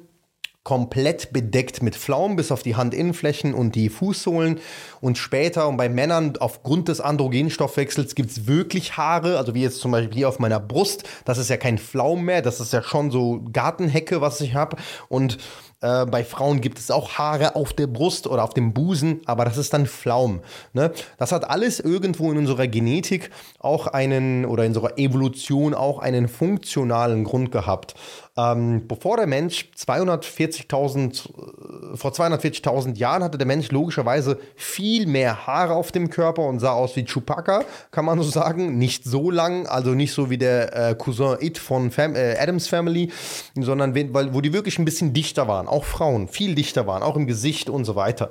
komplett 0.66 1.32
bedeckt 1.32 1.84
mit 1.84 1.96
Pflaumen 1.96 2.36
bis 2.36 2.52
auf 2.52 2.64
die 2.64 2.76
Handinnenflächen 2.76 3.54
und 3.54 3.76
die 3.76 3.88
Fußsohlen. 3.88 4.60
Und 5.00 5.20
später, 5.20 5.68
und 5.68 5.78
bei 5.78 5.90
Männern 5.90 6.34
aufgrund 6.40 6.88
des 6.88 7.00
Androgenstoffwechsels 7.00 8.16
gibt 8.16 8.32
es 8.32 8.48
wirklich 8.48 8.98
Haare, 8.98 9.38
also 9.38 9.54
wie 9.54 9.62
jetzt 9.62 9.80
zum 9.80 9.92
Beispiel 9.92 10.16
hier 10.16 10.28
auf 10.28 10.40
meiner 10.40 10.60
Brust. 10.60 11.04
Das 11.24 11.38
ist 11.38 11.52
ja 11.52 11.58
kein 11.58 11.78
Pflaum 11.78 12.26
mehr, 12.26 12.42
das 12.42 12.60
ist 12.60 12.74
ja 12.74 12.82
schon 12.82 13.12
so 13.12 13.46
Gartenhecke, 13.54 14.22
was 14.22 14.42
ich 14.42 14.56
habe. 14.56 14.78
Und 15.08 15.38
äh, 15.86 16.06
bei 16.08 16.24
Frauen 16.24 16.62
gibt 16.62 16.80
es 16.80 16.90
auch 16.90 17.20
Haare 17.20 17.56
auf 17.56 17.74
der 17.74 17.86
Brust 17.86 18.26
oder 18.26 18.44
auf 18.44 18.56
dem 18.56 18.74
Busen, 18.74 19.22
aber 19.26 19.46
das 19.46 19.58
ist 19.58 19.72
dann 19.72 19.86
Pflaum. 19.86 20.42
Ne? 20.74 20.92
Das 21.20 21.32
hat 21.32 21.48
alles 21.48 21.80
irgendwo 21.80 22.32
in 22.32 22.40
unserer 22.40 22.68
Genetik 22.68 23.30
auch 23.60 23.86
einen 23.86 24.46
oder 24.46 24.64
in 24.64 24.70
unserer 24.70 24.98
Evolution 24.98 25.76
auch 25.76 26.00
einen 26.00 26.28
funktionalen 26.28 27.24
Grund 27.24 27.52
gehabt. 27.52 27.94
Ähm, 28.38 28.86
bevor 28.86 29.16
der 29.16 29.28
Mensch 29.28 29.70
240.000, 29.78 31.94
äh, 31.94 31.96
vor 31.96 32.12
240.000 32.12 32.98
Jahren 32.98 33.24
hatte 33.24 33.38
der 33.38 33.48
Mensch 33.48 33.72
logischerweise 33.72 34.40
viel 34.58 35.08
mehr 35.08 35.48
Haare 35.48 35.74
auf 35.74 35.94
dem 35.94 36.10
Körper 36.10 36.42
und 36.42 36.60
sah 36.60 36.74
aus 36.74 36.98
wie 36.98 37.06
Chewbacca, 37.06 37.64
kann 37.92 38.04
man 38.04 38.22
so 38.22 38.30
sagen. 38.30 38.78
Nicht 38.78 39.06
so 39.06 39.32
lang, 39.32 39.68
also 39.68 39.92
nicht 39.92 40.12
so 40.12 40.30
wie 40.30 40.38
der 40.38 40.76
äh, 40.76 40.96
Cousin 40.96 41.38
It 41.40 41.58
von 41.58 41.92
Fam 41.92 42.16
äh, 42.16 42.36
Adams 42.38 42.68
Family, 42.68 43.10
sondern 43.56 43.96
weil, 43.96 44.34
wo 44.34 44.42
die 44.42 44.52
wirklich 44.52 44.80
ein 44.80 44.86
bisschen 44.86 45.14
dichter 45.14 45.48
waren. 45.48 45.70
Auch 45.76 45.84
Frauen 45.84 46.30
viel 46.30 46.56
dichter 46.56 46.88
waren, 46.88 47.04
auch 47.04 47.18
im 47.18 47.28
Gesicht 47.28 47.70
und 47.70 47.84
so 47.84 47.98
weiter. 47.98 48.30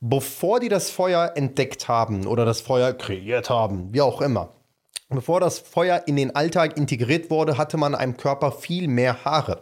Bevor 0.00 0.60
die 0.60 0.68
das 0.68 0.90
Feuer 0.90 1.32
entdeckt 1.34 1.88
haben 1.88 2.26
oder 2.26 2.44
das 2.44 2.60
Feuer 2.60 2.92
kreiert 2.92 3.48
haben, 3.48 3.94
wie 3.94 4.02
auch 4.02 4.20
immer, 4.20 4.50
Bevor 5.10 5.38
das 5.38 5.58
Feuer 5.58 6.02
in 6.06 6.16
den 6.16 6.34
Alltag 6.34 6.78
integriert 6.78 7.30
wurde, 7.30 7.58
hatte 7.58 7.76
man 7.76 7.94
einem 7.94 8.16
Körper 8.16 8.50
viel 8.52 8.88
mehr 8.88 9.24
Haare. 9.24 9.60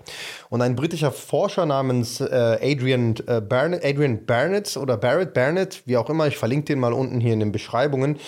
Und 0.51 0.63
ein 0.63 0.77
britischer 0.77 1.11
Forscher 1.11 1.67
namens 1.67 2.21
äh, 2.21 2.59
Adrian, 2.63 3.17
äh, 3.27 3.41
Barnett, 3.41 3.85
Adrian 3.85 4.25
Barnett 4.25 4.77
oder 4.77 4.97
Barrett 4.97 5.35
Barnett, 5.35 5.83
wie 5.85 5.97
auch 5.97 6.09
immer, 6.09 6.29
ich 6.29 6.39
verlinke 6.39 6.67
den 6.67 6.79
mal 6.79 6.93
unten 6.93 7.21
hier 7.21 7.33
in 7.33 7.41
den 7.41 7.51
Beschreibungen, 7.51 8.19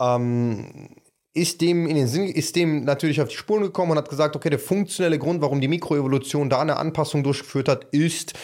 ähm, 0.00 0.93
ist 1.34 1.60
dem 1.60 1.86
in 1.86 1.96
den 1.96 2.06
Sinn, 2.06 2.28
ist 2.28 2.54
dem 2.54 2.84
natürlich 2.84 3.20
auf 3.20 3.28
die 3.28 3.36
Spuren 3.36 3.62
gekommen 3.62 3.92
und 3.92 3.98
hat 3.98 4.08
gesagt, 4.08 4.36
okay, 4.36 4.50
der 4.50 4.60
funktionelle 4.60 5.18
Grund, 5.18 5.42
warum 5.42 5.60
die 5.60 5.68
Mikroevolution 5.68 6.48
da 6.48 6.60
eine 6.60 6.76
Anpassung 6.76 7.24
durchgeführt 7.24 7.68
hat, 7.68 7.84
ist, 7.90 8.34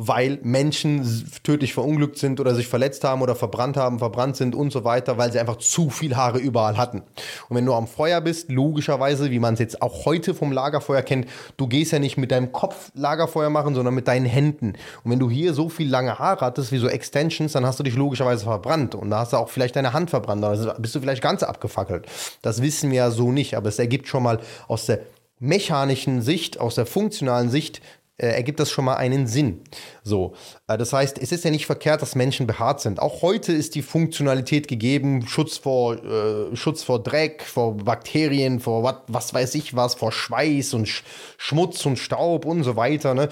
weil 0.00 0.38
Menschen 0.44 1.28
tödlich 1.42 1.74
verunglückt 1.74 2.18
sind 2.18 2.38
oder 2.38 2.54
sich 2.54 2.68
verletzt 2.68 3.02
haben 3.02 3.20
oder 3.20 3.34
verbrannt 3.34 3.76
haben, 3.76 3.98
verbrannt 3.98 4.36
sind 4.36 4.54
und 4.54 4.72
so 4.72 4.84
weiter, 4.84 5.18
weil 5.18 5.32
sie 5.32 5.40
einfach 5.40 5.56
zu 5.56 5.90
viel 5.90 6.14
Haare 6.14 6.38
überall 6.38 6.76
hatten. 6.76 7.02
Und 7.48 7.56
wenn 7.56 7.66
du 7.66 7.74
am 7.74 7.88
Feuer 7.88 8.20
bist, 8.20 8.48
logischerweise, 8.48 9.32
wie 9.32 9.40
man 9.40 9.54
es 9.54 9.60
jetzt 9.60 9.82
auch 9.82 10.04
heute 10.04 10.34
vom 10.34 10.52
Lagerfeuer 10.52 11.02
kennt, 11.02 11.26
du 11.56 11.66
gehst 11.66 11.90
ja 11.90 11.98
nicht 11.98 12.16
mit 12.16 12.30
deinem 12.30 12.52
Kopf 12.52 12.92
Lagerfeuer 12.94 13.50
machen, 13.50 13.74
sondern 13.74 13.92
mit 13.92 14.06
deinen 14.06 14.26
Händen. 14.26 14.74
Und 15.02 15.10
wenn 15.10 15.18
du 15.18 15.28
hier 15.28 15.52
so 15.52 15.68
viel 15.68 15.90
lange 15.90 16.20
Haare 16.20 16.46
hattest, 16.46 16.70
wie 16.70 16.78
so 16.78 16.86
Extensions, 16.86 17.52
dann 17.54 17.66
hast 17.66 17.80
du 17.80 17.82
dich 17.82 17.96
logischerweise 17.96 18.44
verbrannt 18.44 18.94
und 18.94 19.10
da 19.10 19.18
hast 19.18 19.32
du 19.32 19.36
auch 19.36 19.48
vielleicht 19.48 19.74
deine 19.74 19.94
Hand 19.94 20.10
verbrannt, 20.10 20.44
also 20.44 20.70
bist 20.78 20.94
du 20.94 21.00
vielleicht 21.00 21.22
ganz 21.22 21.42
abgefackelt. 21.42 22.06
Das 22.42 22.62
wissen 22.62 22.92
wir 22.92 22.98
ja 22.98 23.10
so 23.10 23.32
nicht, 23.32 23.56
aber 23.56 23.68
es 23.68 23.80
ergibt 23.80 24.06
schon 24.06 24.22
mal 24.22 24.38
aus 24.68 24.86
der 24.86 25.00
mechanischen 25.40 26.22
Sicht, 26.22 26.58
aus 26.60 26.74
der 26.74 26.86
funktionalen 26.86 27.50
Sicht 27.50 27.80
äh, 28.18 28.26
ergibt 28.26 28.60
das 28.60 28.70
schon 28.70 28.84
mal 28.84 28.96
einen 28.96 29.26
Sinn. 29.26 29.62
So, 30.02 30.34
äh, 30.66 30.76
das 30.76 30.92
heißt, 30.92 31.18
es 31.18 31.32
ist 31.32 31.44
ja 31.44 31.50
nicht 31.50 31.66
verkehrt, 31.66 32.02
dass 32.02 32.14
Menschen 32.14 32.46
behaart 32.46 32.80
sind. 32.80 33.00
Auch 33.00 33.22
heute 33.22 33.52
ist 33.52 33.74
die 33.74 33.82
Funktionalität 33.82 34.68
gegeben, 34.68 35.26
Schutz 35.26 35.56
vor, 35.56 36.02
äh, 36.04 36.54
Schutz 36.56 36.82
vor 36.82 37.02
Dreck, 37.02 37.42
vor 37.42 37.76
Bakterien, 37.76 38.60
vor 38.60 38.82
wat, 38.82 39.04
was 39.06 39.32
weiß 39.32 39.54
ich 39.54 39.76
was, 39.76 39.94
vor 39.94 40.12
Schweiß 40.12 40.74
und 40.74 40.86
Sch 40.86 41.04
Schmutz 41.36 41.86
und 41.86 41.98
Staub 41.98 42.44
und 42.44 42.64
so 42.64 42.76
weiter. 42.76 43.14
Ne? 43.14 43.28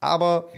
Aber 0.00 0.48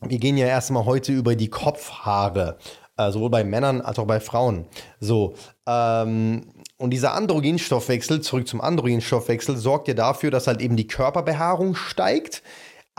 wir 0.00 0.18
gehen 0.18 0.36
ja 0.36 0.46
erstmal 0.46 0.86
heute 0.86 1.12
über 1.12 1.36
die 1.36 1.48
Kopfhaare, 1.48 2.58
äh, 2.96 3.10
sowohl 3.10 3.30
bei 3.30 3.44
Männern 3.44 3.82
als 3.82 3.98
auch 3.98 4.06
bei 4.06 4.20
Frauen. 4.20 4.66
So, 5.00 5.34
ähm, 5.66 6.50
und 6.78 6.90
dieser 6.90 7.14
Androgenstoffwechsel, 7.14 8.22
zurück 8.22 8.48
zum 8.48 8.60
Androgenstoffwechsel, 8.60 9.56
sorgt 9.56 9.86
ja 9.86 9.94
dafür, 9.94 10.30
dass 10.30 10.46
halt 10.48 10.60
eben 10.60 10.76
die 10.76 10.88
Körperbehaarung 10.88 11.76
steigt 11.76 12.42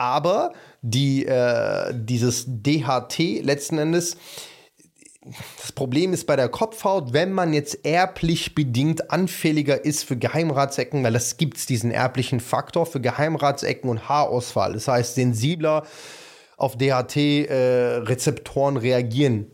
aber 0.04 0.52
die, 0.82 1.24
äh, 1.24 1.94
dieses 1.94 2.44
DHT 2.46 3.42
letzten 3.42 3.78
Endes, 3.78 4.18
das 5.58 5.72
Problem 5.72 6.12
ist 6.12 6.26
bei 6.26 6.36
der 6.36 6.50
Kopfhaut, 6.50 7.14
wenn 7.14 7.32
man 7.32 7.54
jetzt 7.54 7.86
erblich 7.86 8.54
bedingt 8.54 9.10
anfälliger 9.10 9.82
ist 9.82 10.04
für 10.04 10.18
Geheimratsecken, 10.18 11.02
weil 11.02 11.14
das 11.14 11.38
gibt 11.38 11.56
es 11.56 11.64
diesen 11.64 11.90
erblichen 11.90 12.40
Faktor 12.40 12.84
für 12.84 13.00
Geheimratsecken 13.00 13.88
und 13.88 14.08
Haarausfall. 14.08 14.74
Das 14.74 14.86
heißt, 14.86 15.14
sensibler 15.14 15.84
auf 16.58 16.76
DHT-Rezeptoren 16.76 18.76
äh, 18.76 18.80
reagieren 18.80 19.46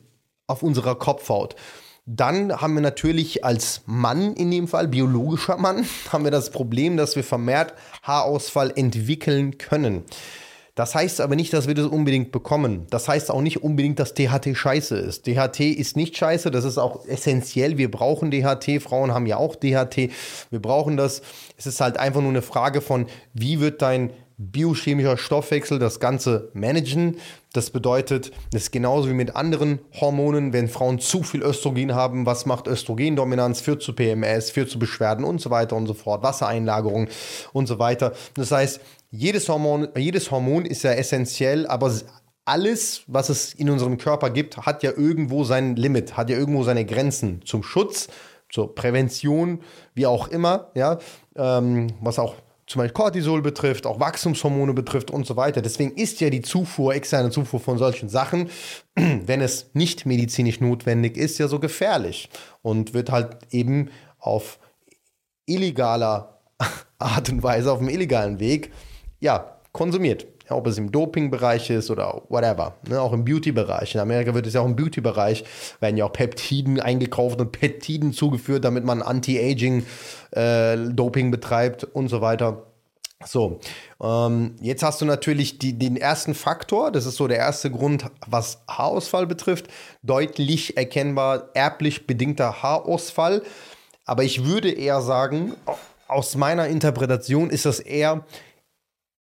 auf 0.48 0.64
unserer 0.64 0.96
Kopfhaut. 0.96 1.54
Dann 2.12 2.60
haben 2.60 2.74
wir 2.74 2.80
natürlich 2.80 3.44
als 3.44 3.82
Mann 3.86 4.34
in 4.34 4.50
dem 4.50 4.66
Fall, 4.66 4.88
biologischer 4.88 5.56
Mann, 5.58 5.86
haben 6.12 6.24
wir 6.24 6.32
das 6.32 6.50
Problem, 6.50 6.96
dass 6.96 7.14
wir 7.14 7.22
vermehrt 7.22 7.72
Haarausfall 8.02 8.72
entwickeln 8.74 9.58
können. 9.58 10.02
Das 10.74 10.96
heißt 10.96 11.20
aber 11.20 11.36
nicht, 11.36 11.52
dass 11.52 11.68
wir 11.68 11.74
das 11.74 11.86
unbedingt 11.86 12.32
bekommen. 12.32 12.86
Das 12.90 13.06
heißt 13.06 13.30
auch 13.30 13.42
nicht 13.42 13.62
unbedingt, 13.62 14.00
dass 14.00 14.14
DHT 14.14 14.56
scheiße 14.56 14.96
ist. 14.96 15.26
DHT 15.28 15.60
ist 15.60 15.96
nicht 15.96 16.16
scheiße, 16.16 16.50
das 16.50 16.64
ist 16.64 16.78
auch 16.78 17.06
essentiell. 17.06 17.78
Wir 17.78 17.90
brauchen 17.90 18.32
DHT. 18.32 18.82
Frauen 18.82 19.12
haben 19.12 19.26
ja 19.26 19.36
auch 19.36 19.54
DHT. 19.54 20.10
Wir 20.50 20.60
brauchen 20.60 20.96
das. 20.96 21.22
Es 21.56 21.66
ist 21.66 21.80
halt 21.80 21.96
einfach 21.96 22.22
nur 22.22 22.30
eine 22.30 22.42
Frage 22.42 22.80
von, 22.80 23.06
wie 23.34 23.60
wird 23.60 23.82
dein 23.82 24.10
biochemischer 24.36 25.18
Stoffwechsel 25.18 25.78
das 25.78 26.00
Ganze 26.00 26.50
managen. 26.54 27.18
Das 27.52 27.70
bedeutet, 27.70 28.30
das 28.52 28.62
ist 28.62 28.70
genauso 28.70 29.08
wie 29.08 29.14
mit 29.14 29.34
anderen 29.34 29.80
Hormonen, 30.00 30.52
wenn 30.52 30.68
Frauen 30.68 31.00
zu 31.00 31.24
viel 31.24 31.42
Östrogen 31.42 31.94
haben, 31.94 32.24
was 32.24 32.46
macht 32.46 32.68
Östrogendominanz, 32.68 33.60
führt 33.60 33.82
zu 33.82 33.92
PMS, 33.92 34.50
führt 34.50 34.70
zu 34.70 34.78
Beschwerden 34.78 35.24
und 35.24 35.40
so 35.40 35.50
weiter 35.50 35.74
und 35.74 35.86
so 35.86 35.94
fort, 35.94 36.22
Wassereinlagerung 36.22 37.08
und 37.52 37.66
so 37.66 37.80
weiter. 37.80 38.12
Das 38.34 38.52
heißt, 38.52 38.80
jedes 39.10 39.48
Hormon, 39.48 39.88
jedes 39.96 40.30
Hormon 40.30 40.64
ist 40.64 40.84
ja 40.84 40.92
essentiell, 40.92 41.66
aber 41.66 41.92
alles, 42.44 43.02
was 43.08 43.28
es 43.28 43.54
in 43.54 43.68
unserem 43.68 43.98
Körper 43.98 44.30
gibt, 44.30 44.58
hat 44.58 44.84
ja 44.84 44.92
irgendwo 44.96 45.42
sein 45.42 45.74
Limit, 45.74 46.16
hat 46.16 46.30
ja 46.30 46.36
irgendwo 46.36 46.62
seine 46.62 46.84
Grenzen 46.84 47.42
zum 47.44 47.64
Schutz, 47.64 48.08
zur 48.48 48.74
Prävention, 48.74 49.60
wie 49.94 50.06
auch 50.06 50.28
immer, 50.28 50.70
ja, 50.74 50.98
ähm, 51.36 51.88
was 52.00 52.18
auch 52.18 52.34
zum 52.70 52.78
Beispiel 52.78 52.94
Cortisol 52.94 53.42
betrifft, 53.42 53.84
auch 53.84 53.98
Wachstumshormone 53.98 54.72
betrifft 54.74 55.10
und 55.10 55.26
so 55.26 55.34
weiter. 55.34 55.60
Deswegen 55.60 55.90
ist 55.96 56.20
ja 56.20 56.30
die 56.30 56.40
Zufuhr, 56.40 56.94
externe 56.94 57.30
Zufuhr 57.30 57.58
von 57.58 57.78
solchen 57.78 58.08
Sachen, 58.08 58.48
wenn 58.94 59.40
es 59.40 59.70
nicht 59.72 60.06
medizinisch 60.06 60.60
notwendig 60.60 61.16
ist, 61.16 61.38
ja 61.38 61.48
so 61.48 61.58
gefährlich 61.58 62.30
und 62.62 62.94
wird 62.94 63.10
halt 63.10 63.38
eben 63.50 63.90
auf 64.20 64.60
illegaler 65.46 66.38
Art 67.00 67.28
und 67.30 67.42
Weise, 67.42 67.72
auf 67.72 67.80
dem 67.80 67.88
illegalen 67.88 68.38
Weg, 68.38 68.70
ja, 69.18 69.56
konsumiert. 69.72 70.26
Ob 70.52 70.66
es 70.66 70.76
im 70.78 70.90
Doping-Bereich 70.92 71.70
ist 71.70 71.90
oder 71.90 72.22
whatever. 72.28 72.74
Ne, 72.88 73.00
auch 73.00 73.12
im 73.12 73.24
Beauty-Bereich. 73.24 73.94
In 73.94 74.00
Amerika 74.00 74.34
wird 74.34 74.46
es 74.46 74.54
ja 74.54 74.60
auch 74.60 74.66
im 74.66 74.76
Beauty-Bereich, 74.76 75.44
werden 75.80 75.96
ja 75.96 76.04
auch 76.04 76.12
Peptiden 76.12 76.78
eingekauft 76.80 77.40
und 77.40 77.50
Peptiden 77.52 78.12
zugeführt, 78.12 78.64
damit 78.64 78.84
man 78.84 79.02
Anti-Aging-Doping 79.02 81.26
äh, 81.26 81.30
betreibt 81.30 81.84
und 81.84 82.08
so 82.08 82.20
weiter. 82.20 82.66
So, 83.26 83.60
ähm, 84.02 84.56
jetzt 84.62 84.82
hast 84.82 85.02
du 85.02 85.04
natürlich 85.04 85.58
die, 85.58 85.78
den 85.78 85.98
ersten 85.98 86.34
Faktor, 86.34 86.90
das 86.90 87.04
ist 87.04 87.16
so 87.16 87.28
der 87.28 87.36
erste 87.36 87.70
Grund, 87.70 88.06
was 88.26 88.62
Haarausfall 88.66 89.26
betrifft, 89.26 89.66
deutlich 90.02 90.78
erkennbar 90.78 91.50
erblich 91.52 92.06
bedingter 92.06 92.62
Haarausfall. 92.62 93.42
Aber 94.06 94.24
ich 94.24 94.46
würde 94.46 94.70
eher 94.70 95.02
sagen, 95.02 95.54
aus 96.08 96.34
meiner 96.34 96.68
Interpretation 96.68 97.50
ist 97.50 97.66
das 97.66 97.78
eher 97.78 98.24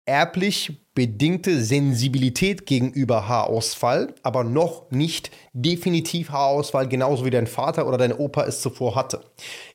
erblich 0.05 0.88
bedingte 1.00 1.63
Sensibilität 1.63 2.65
gegenüber 2.65 3.29
Haarausfall, 3.29 4.13
aber 4.22 4.44
noch 4.44 4.91
nicht 4.91 5.32
definitiv 5.53 6.29
Haarausfall, 6.29 6.89
genauso 6.89 7.24
wie 7.24 7.29
dein 7.29 7.48
Vater 7.48 7.88
oder 7.88 7.98
dein 7.98 8.12
Opa 8.12 8.44
es 8.44 8.60
zuvor 8.60 8.96
hatte. 8.96 9.22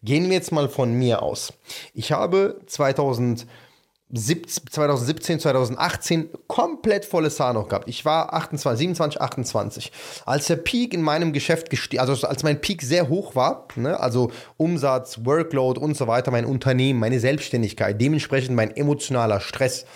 Gehen 0.02 0.26
wir 0.26 0.35
jetzt 0.35 0.52
mal 0.52 0.69
von 0.69 0.93
mir 0.93 1.23
aus. 1.23 1.54
Ich 1.95 2.12
habe 2.12 2.61
2000 2.66 3.47
2017, 4.14 5.40
2018 5.40 6.28
komplett 6.47 7.04
volles 7.04 7.40
Haar 7.40 7.54
noch 7.54 7.69
gehabt. 7.69 7.88
Ich 7.88 8.04
war 8.04 8.35
28, 8.35 8.78
27, 8.78 9.21
28. 9.21 9.93
Als 10.26 10.47
der 10.47 10.57
Peak 10.57 10.93
in 10.93 11.02
meinem 11.02 11.33
Geschäft 11.33 11.71
gestiegen, 11.71 12.00
also 12.00 12.26
als 12.26 12.43
mein 12.43 12.61
Peak 12.61 12.83
sehr 12.83 13.09
hoch 13.09 13.35
war, 13.35 13.66
ne, 13.75 13.99
also 13.99 14.31
Umsatz, 14.57 15.21
Workload 15.25 15.81
und 15.81 15.97
so 15.97 16.07
weiter, 16.07 16.31
mein 16.31 16.45
Unternehmen, 16.45 17.00
meine 17.00 17.19
Selbstständigkeit, 17.19 18.00
dementsprechend 18.00 18.54
mein 18.54 18.76
emotionaler 18.76 19.40
Stress, 19.40 19.87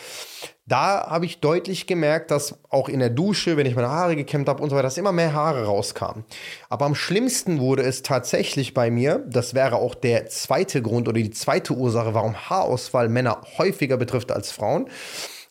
da 0.68 1.06
habe 1.08 1.24
ich 1.24 1.40
deutlich 1.40 1.86
gemerkt, 1.86 2.30
dass 2.30 2.54
auch 2.68 2.88
in 2.88 3.00
der 3.00 3.10
Dusche, 3.10 3.56
wenn 3.56 3.66
ich 3.66 3.74
meine 3.74 3.88
Haare 3.88 4.16
gekämmt 4.16 4.48
habe 4.48 4.62
und 4.62 4.68
so 4.68 4.76
weiter, 4.76 4.84
dass 4.84 4.98
immer 4.98 5.12
mehr 5.12 5.32
Haare 5.32 5.64
rauskamen. 5.64 6.24
Aber 6.68 6.84
am 6.84 6.94
schlimmsten 6.94 7.58
wurde 7.58 7.82
es 7.82 8.02
tatsächlich 8.02 8.74
bei 8.74 8.90
mir, 8.90 9.24
das 9.28 9.54
wäre 9.54 9.76
auch 9.76 9.94
der 9.94 10.28
zweite 10.28 10.82
Grund 10.82 11.08
oder 11.08 11.18
die 11.18 11.30
zweite 11.30 11.72
Ursache, 11.72 12.12
warum 12.12 12.36
Haarausfall 12.36 13.08
Männer 13.08 13.40
häufiger 13.56 13.96
betrifft 13.96 14.30
als 14.30 14.52
Frauen, 14.52 14.88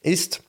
ist, 0.01 0.43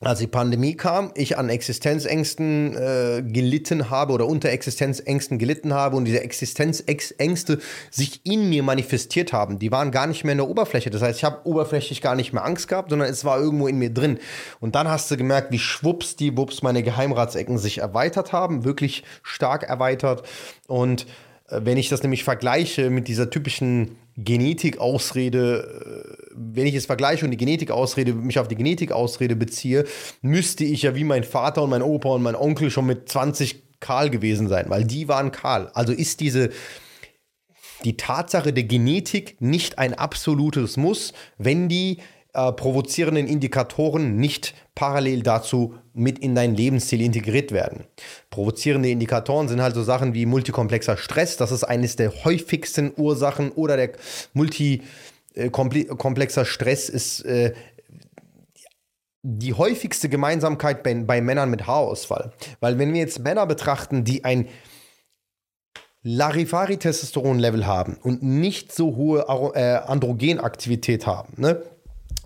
als 0.00 0.18
die 0.18 0.26
Pandemie 0.26 0.76
kam, 0.76 1.12
ich 1.14 1.38
an 1.38 1.48
Existenzängsten 1.48 2.76
äh, 2.76 3.22
gelitten 3.22 3.90
habe 3.90 4.12
oder 4.12 4.26
unter 4.26 4.50
Existenzängsten 4.50 5.38
gelitten 5.38 5.72
habe 5.72 5.96
und 5.96 6.04
diese 6.04 6.20
Existenzängste 6.20 7.58
sich 7.90 8.20
in 8.24 8.48
mir 8.48 8.62
manifestiert 8.62 9.32
haben. 9.32 9.58
Die 9.58 9.72
waren 9.72 9.92
gar 9.92 10.06
nicht 10.06 10.24
mehr 10.24 10.32
in 10.32 10.38
der 10.38 10.48
Oberfläche. 10.48 10.90
Das 10.90 11.00
heißt, 11.00 11.18
ich 11.18 11.24
habe 11.24 11.46
oberflächlich 11.46 12.02
gar 12.02 12.16
nicht 12.16 12.32
mehr 12.32 12.44
Angst 12.44 12.68
gehabt, 12.68 12.90
sondern 12.90 13.08
es 13.08 13.24
war 13.24 13.38
irgendwo 13.38 13.68
in 13.68 13.78
mir 13.78 13.90
drin. 13.90 14.18
Und 14.60 14.74
dann 14.74 14.88
hast 14.88 15.10
du 15.10 15.16
gemerkt, 15.16 15.52
wie 15.52 15.58
schwupps 15.58 16.16
die 16.16 16.36
Wups 16.36 16.62
meine 16.62 16.82
Geheimratsecken 16.82 17.58
sich 17.58 17.78
erweitert 17.78 18.32
haben, 18.32 18.64
wirklich 18.64 19.04
stark 19.22 19.62
erweitert. 19.62 20.26
Und 20.66 21.06
äh, 21.48 21.60
wenn 21.62 21.76
ich 21.76 21.88
das 21.88 22.02
nämlich 22.02 22.24
vergleiche 22.24 22.90
mit 22.90 23.08
dieser 23.08 23.30
typischen 23.30 23.96
Genetikausrede, 24.16 26.16
äh, 26.20 26.23
wenn 26.34 26.66
ich 26.66 26.74
es 26.74 26.86
vergleiche 26.86 27.24
und 27.24 27.30
die 27.30 27.36
Genetikausrede, 27.36 28.12
mich 28.12 28.38
auf 28.38 28.48
die 28.48 28.56
Genetikausrede 28.56 29.36
beziehe, 29.36 29.84
müsste 30.22 30.64
ich 30.64 30.82
ja 30.82 30.94
wie 30.94 31.04
mein 31.04 31.24
Vater 31.24 31.62
und 31.62 31.70
mein 31.70 31.82
Opa 31.82 32.10
und 32.10 32.22
mein 32.22 32.36
Onkel 32.36 32.70
schon 32.70 32.86
mit 32.86 33.08
20 33.08 33.62
kahl 33.80 34.10
gewesen 34.10 34.48
sein, 34.48 34.66
weil 34.68 34.84
die 34.84 35.08
waren 35.08 35.30
kahl. 35.30 35.70
Also 35.74 35.92
ist 35.92 36.20
diese 36.20 36.50
die 37.84 37.96
Tatsache 37.96 38.52
der 38.52 38.64
Genetik 38.64 39.36
nicht 39.40 39.78
ein 39.78 39.94
absolutes 39.94 40.76
Muss, 40.76 41.12
wenn 41.36 41.68
die 41.68 41.98
äh, 42.32 42.50
provozierenden 42.52 43.26
Indikatoren 43.26 44.16
nicht 44.16 44.54
parallel 44.74 45.22
dazu 45.22 45.74
mit 45.92 46.18
in 46.18 46.34
dein 46.34 46.54
Lebensstil 46.54 47.00
integriert 47.02 47.52
werden. 47.52 47.84
Provozierende 48.30 48.88
Indikatoren 48.88 49.48
sind 49.48 49.62
halt 49.62 49.74
so 49.74 49.82
Sachen 49.82 50.14
wie 50.14 50.26
multikomplexer 50.26 50.96
Stress, 50.96 51.36
das 51.36 51.52
ist 51.52 51.64
eines 51.64 51.96
der 51.96 52.24
häufigsten 52.24 52.92
Ursachen, 52.96 53.52
oder 53.52 53.76
der 53.76 53.92
multikomplexer 54.32 55.04
äh, 55.34 56.44
Stress 56.44 56.88
ist 56.88 57.20
äh, 57.24 57.52
die 59.22 59.54
häufigste 59.54 60.08
Gemeinsamkeit 60.08 60.82
bei, 60.82 60.94
bei 60.94 61.20
Männern 61.20 61.50
mit 61.50 61.66
Haarausfall. 61.66 62.32
Weil 62.60 62.78
wenn 62.78 62.92
wir 62.92 63.00
jetzt 63.00 63.20
Männer 63.20 63.46
betrachten, 63.46 64.04
die 64.04 64.24
ein 64.24 64.48
Larifari-Testosteron-Level 66.02 67.66
haben 67.66 67.96
und 68.02 68.22
nicht 68.22 68.72
so 68.72 68.96
hohe 68.96 69.20
äh, 69.54 69.76
Androgenaktivität 69.76 71.06
haben, 71.06 71.32
ne? 71.40 71.62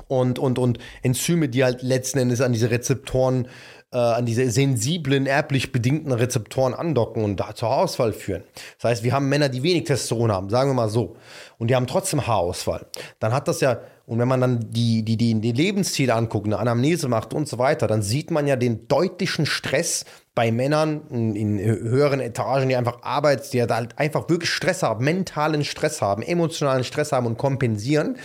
Und, 0.09 0.39
und, 0.39 0.59
und 0.59 0.79
Enzyme, 1.03 1.51
die 1.51 1.65
halt 1.65 1.83
letzten 1.83 2.19
Endes 2.19 2.41
an 2.41 2.53
diese 2.53 2.71
Rezeptoren, 2.71 3.47
äh, 3.93 3.97
an 3.97 4.27
diese 4.27 4.51
sensiblen, 4.51 5.27
erblich 5.27 5.73
bedingten 5.73 6.13
Rezeptoren 6.13 6.75
andocken 6.75 7.25
und 7.25 7.37
da 7.37 7.55
zu 7.55 7.67
Haarausfall 7.67 8.13
führen. 8.13 8.45
Das 8.81 8.91
heißt, 8.91 9.05
wir 9.05 9.13
haben 9.13 9.29
Männer, 9.29 9.49
die 9.49 9.63
wenig 9.63 9.85
Testosteron 9.85 10.33
haben, 10.33 10.51
sagen 10.51 10.71
wir 10.71 10.75
mal 10.75 10.89
so, 10.89 11.17
und 11.59 11.69
die 11.69 11.77
haben 11.77 11.87
trotzdem 11.87 12.27
Haarausfall. 12.27 12.87
Dann 13.19 13.33
hat 13.33 13.49
das 13.49 13.61
ja 13.61 13.81
und 14.09 14.19
wenn 14.19 14.27
man 14.27 14.41
dann 14.41 14.71
die, 14.71 15.03
die, 15.03 15.19
die, 15.19 15.39
die 15.39 15.53
Lebensziele 15.53 16.15
anguckt, 16.15 16.47
eine 16.47 16.59
Anamnese 16.59 17.09
macht 17.09 17.35
und 17.35 17.47
so 17.47 17.59
weiter, 17.59 17.87
dann 17.87 18.01
sieht 18.01 18.31
man 18.31 18.47
ja 18.47 18.57
den 18.57 18.89
deutlichen 18.89 19.45
Stress 19.45 20.07
bei 20.35 20.51
Männern 20.51 21.03
in, 21.11 21.59
höheren 21.59 22.21
Etagen, 22.21 22.71
die 22.71 22.77
einfach 22.77 23.03
Arbeit, 23.03 23.53
die 23.53 23.61
halt 23.61 23.99
einfach 23.99 24.31
wirklich 24.31 24.49
Stress 24.49 24.83
haben, 24.83 25.05
mentalen 25.05 25.63
Stress 25.63 26.01
haben, 26.01 26.23
emotionalen 26.23 26.85
Stress 26.85 27.13
haben 27.13 27.27
und 27.27 27.37
kompensieren, 27.37 28.17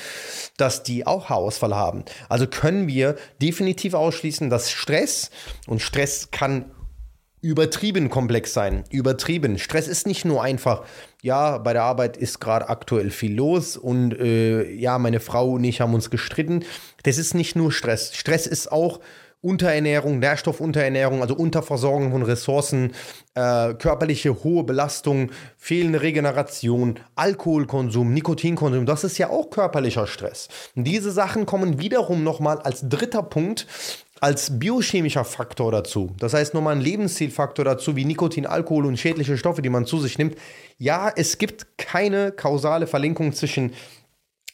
dass 0.55 0.83
die 0.83 1.05
auch 1.05 1.27
Haarausfall 1.27 1.75
haben. 1.75 2.05
Also 2.29 2.47
können 2.47 2.87
wir 2.87 3.17
definitiv 3.41 3.93
ausschließen, 3.93 4.49
dass 4.49 4.71
Stress 4.71 5.31
und 5.67 5.81
Stress 5.81 6.31
kann 6.31 6.71
übertrieben 7.41 8.09
komplex 8.09 8.53
sein. 8.53 8.85
Übertrieben. 8.89 9.59
Stress 9.59 9.89
ist 9.89 10.07
nicht 10.07 10.23
nur 10.23 10.41
einfach, 10.41 10.85
ja, 11.23 11.57
bei 11.57 11.71
der 11.71 11.83
Arbeit 11.83 12.17
ist 12.17 12.41
gerade 12.41 12.67
aktuell 12.67 13.09
viel 13.09 13.33
los 13.33 13.77
und 13.77 14.11
äh, 14.19 14.69
ja, 14.73 14.99
meine 14.99 15.21
Frau 15.21 15.51
und 15.51 15.63
ich 15.63 15.79
haben 15.79 15.93
uns 15.93 16.09
gestritten. 16.09 16.65
Das 17.03 17.17
ist 17.17 17.33
nicht 17.33 17.55
nur 17.55 17.71
Stress. 17.71 18.13
Stress 18.13 18.45
ist 18.45 18.69
auch 18.69 18.99
Unterernährung, 19.39 20.19
Nährstoffunterernährung, 20.19 21.21
also 21.21 21.35
Unterversorgung 21.35 22.11
von 22.11 22.23
Ressourcen, 22.23 22.91
äh, 23.35 23.73
körperliche 23.73 24.43
hohe 24.43 24.65
Belastung, 24.65 25.31
fehlende 25.57 26.01
Regeneration, 26.01 26.99
Alkoholkonsum, 27.15 28.13
Nikotinkonsum, 28.13 28.85
das 28.85 29.05
ist 29.05 29.17
ja 29.17 29.29
auch 29.29 29.49
körperlicher 29.49 30.07
Stress. 30.07 30.49
Und 30.75 30.83
diese 30.83 31.11
Sachen 31.11 31.45
kommen 31.45 31.79
wiederum 31.79 32.25
nochmal 32.25 32.59
als 32.59 32.87
dritter 32.89 33.23
Punkt 33.23 33.65
als 34.23 34.57
biochemischer 34.57 35.25
Faktor 35.25 35.73
dazu. 35.73 36.15
Das 36.17 36.33
heißt 36.33 36.53
nochmal 36.53 36.77
ein 36.77 36.81
Lebenszielfaktor 36.81 37.65
dazu, 37.65 37.97
wie 37.97 38.05
Nikotin, 38.05 38.45
Alkohol 38.45 38.85
und 38.85 38.95
schädliche 38.95 39.37
Stoffe, 39.37 39.61
die 39.61 39.67
man 39.67 39.85
zu 39.85 39.99
sich 39.99 40.17
nimmt. 40.17 40.37
Ja, 40.77 41.11
es 41.13 41.37
gibt 41.37 41.77
keine 41.77 42.31
kausale 42.31 42.87
Verlinkung 42.87 43.33
zwischen, 43.33 43.73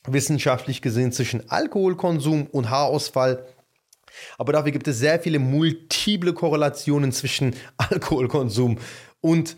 wissenschaftlich 0.07 0.81
gesehen, 0.81 1.11
zwischen 1.11 1.51
Alkoholkonsum 1.51 2.47
und 2.47 2.71
Haarausfall. 2.71 3.45
Aber 4.39 4.53
dafür 4.53 4.71
gibt 4.71 4.87
es 4.87 4.97
sehr 4.97 5.19
viele 5.19 5.37
multiple 5.37 6.33
Korrelationen 6.33 7.11
zwischen 7.11 7.53
Alkoholkonsum 7.77 8.79
und 9.21 9.55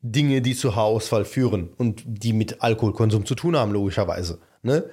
Dinge, 0.00 0.42
die 0.42 0.56
zu 0.56 0.74
Haarausfall 0.74 1.24
führen 1.24 1.72
und 1.78 2.02
die 2.04 2.32
mit 2.32 2.64
Alkoholkonsum 2.64 3.26
zu 3.26 3.36
tun 3.36 3.56
haben, 3.56 3.70
logischerweise. 3.70 4.40
Ne? 4.62 4.90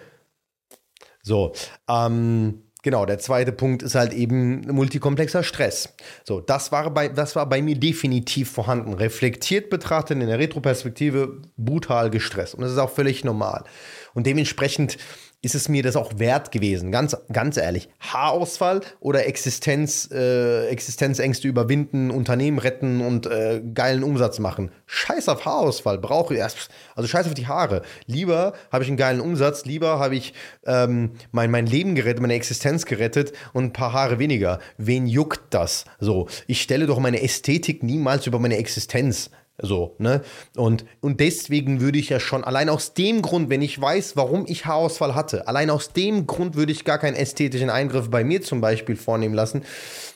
So, 1.24 1.54
ähm, 1.88 2.69
Genau, 2.82 3.06
der 3.06 3.20
zweite 3.20 3.52
Punkt 3.52 3.84
ist 3.84 3.96
halt 3.96 4.14
eben 4.14 4.62
multikomplexer 4.62 5.44
Stress. 5.44 5.94
So, 6.24 6.40
das 6.40 6.72
war 6.72 6.90
bei, 6.94 7.10
das 7.10 7.36
war 7.36 7.46
bei 7.48 7.62
mir 7.62 7.76
definitiv 7.76 8.50
vorhanden. 8.52 8.94
Reflektiert 8.94 9.70
betrachtet 9.70 10.22
in 10.22 10.28
der 10.28 10.40
Retroperspektive 10.40 11.42
brutal 11.58 12.10
gestresst. 12.10 12.56
Und 12.56 12.62
das 12.62 12.72
ist 12.72 12.78
auch 12.78 12.92
völlig 12.92 13.26
normal. 13.26 13.66
Und 14.14 14.26
dementsprechend 14.26 14.98
ist 15.42 15.56
es 15.56 15.70
mir 15.70 15.84
das 15.84 15.96
auch 15.96 16.20
wert 16.20 16.52
gewesen. 16.52 16.92
Ganz, 16.92 17.16
ganz 17.32 17.56
ehrlich. 17.56 17.90
Haarausfall 18.00 18.82
oder 19.00 19.26
Existenz, 19.26 20.10
äh, 20.12 20.68
Existenzängste 20.68 21.48
überwinden, 21.48 22.12
Unternehmen 22.12 22.60
retten 22.60 23.00
und 23.00 23.26
äh, 23.26 23.62
geilen 23.74 24.04
Umsatz 24.04 24.40
machen. 24.40 24.72
Scheiß 24.86 25.30
auf 25.30 25.46
Haarausfall, 25.46 25.98
brauche 25.98 26.34
ich 26.34 26.40
erst. 26.42 26.70
Also 26.94 27.08
scheiß 27.08 27.28
auf 27.28 27.34
die 27.34 27.48
Haare. 27.48 27.84
Lieber 28.06 28.54
habe 28.70 28.84
ich 28.84 28.90
einen 28.90 28.98
geilen 28.98 29.22
Umsatz, 29.22 29.64
lieber 29.64 29.98
habe 30.00 30.18
ich 30.18 30.34
ähm, 30.66 31.12
mein, 31.32 31.52
mein 31.52 31.68
Leben 31.68 31.96
gerettet, 31.96 32.22
meine 32.22 32.34
Existenz 32.34 32.86
gerettet 32.86 33.32
und 33.54 33.64
ein 33.64 33.74
paar 33.74 33.94
Haare 33.94 34.20
weniger. 34.20 34.60
Wen 34.78 35.08
juckt 35.08 35.42
das? 35.52 35.86
So, 36.00 36.28
ich 36.48 36.62
stelle 36.62 36.86
doch 36.86 37.00
meine 37.00 37.22
Ästhetik 37.22 37.82
niemals 37.82 38.28
über 38.28 38.40
meine 38.40 38.58
Existenz. 38.58 39.30
So, 39.62 39.96
ne? 39.98 40.22
Und, 40.56 40.86
und 41.02 41.20
deswegen 41.20 41.82
würde 41.82 42.00
ich 42.00 42.10
ja 42.10 42.20
schon, 42.20 42.44
allein 42.44 42.70
aus 42.70 42.94
dem 42.94 43.22
Grund, 43.22 43.50
wenn 43.50 43.62
ich 43.62 43.80
weiß, 43.80 44.16
warum 44.16 44.46
ich 44.48 44.66
Haarausfall 44.66 45.16
hatte, 45.16 45.48
allein 45.48 45.70
aus 45.70 45.92
dem 45.92 46.28
Grund 46.28 46.56
würde 46.56 46.72
ich 46.72 46.86
gar 46.86 46.98
keinen 46.98 47.16
ästhetischen 47.16 47.70
Eingriff 47.70 48.10
bei 48.10 48.24
mir 48.24 48.42
zum 48.42 48.62
Beispiel 48.62 48.96
vornehmen 48.96 49.36
lassen, 49.36 49.64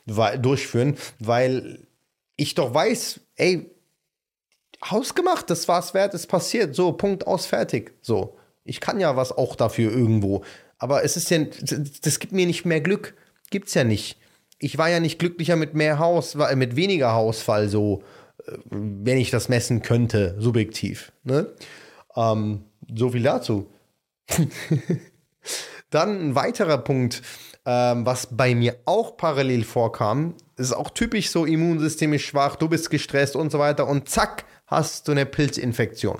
weil, 0.06 0.39
durchführen, 0.39 0.95
weil 1.19 1.86
ich 2.38 2.56
doch 2.56 2.73
weiß, 2.73 3.19
ey, 3.36 3.69
Hausgemacht, 4.84 5.49
das 5.49 5.67
war's 5.67 5.93
wert, 5.93 6.13
ist 6.13 6.27
passiert, 6.27 6.75
so, 6.75 6.93
Punkt 6.93 7.27
aus, 7.27 7.45
fertig, 7.45 7.93
so. 8.01 8.38
Ich 8.65 8.79
kann 8.79 8.99
ja 8.99 9.17
was 9.17 9.34
auch 9.34 9.56
dafür 9.56 9.91
irgendwo, 9.91 10.43
aber 10.77 11.03
es 11.03 11.17
ist 11.17 11.29
ja, 11.29 11.39
das 12.01 12.19
gibt 12.19 12.32
mir 12.32 12.45
nicht 12.45 12.65
mehr 12.65 12.82
Glück, 12.82 13.15
gibt's 13.49 13.73
ja 13.73 13.84
nicht. 13.84 14.17
Ich 14.60 14.77
war 14.77 14.89
ja 14.89 15.01
nicht 15.01 15.19
glücklicher 15.19 15.58
mit 15.58 15.73
mehr 15.73 15.99
Haus, 15.99 16.36
mit 16.56 16.77
weniger 16.77 17.13
Hausfall, 17.13 17.67
so 17.67 18.03
wenn 18.69 19.17
ich 19.17 19.32
das 19.32 19.49
messen 19.49 19.82
könnte, 19.82 20.36
subjektiv. 20.39 21.12
Ne? 21.23 21.53
Ähm, 22.15 22.65
so 22.93 23.10
viel 23.10 23.23
dazu. 23.23 23.69
Dann 25.89 26.29
ein 26.29 26.36
weiterer 26.36 26.79
Punkt, 26.79 27.21
ähm, 27.65 28.06
was 28.06 28.27
bei 28.32 28.56
mir 28.56 28.77
auch 28.86 29.15
parallel 29.15 29.63
vorkam, 29.63 30.36
ist 30.58 30.73
auch 30.73 30.89
typisch 30.89 31.29
so 31.29 31.45
Immunsystem 31.45 32.13
ist 32.13 32.23
schwach, 32.23 32.56
du 32.56 32.67
bist 32.67 32.89
gestresst 32.89 33.36
und 33.36 33.51
so 33.51 33.60
weiter 33.60 33.88
und 33.88 34.10
zack, 34.10 34.45
hast 34.65 35.08
du 35.08 35.12
eine 35.12 35.25
Pilzinfektion. 35.25 36.17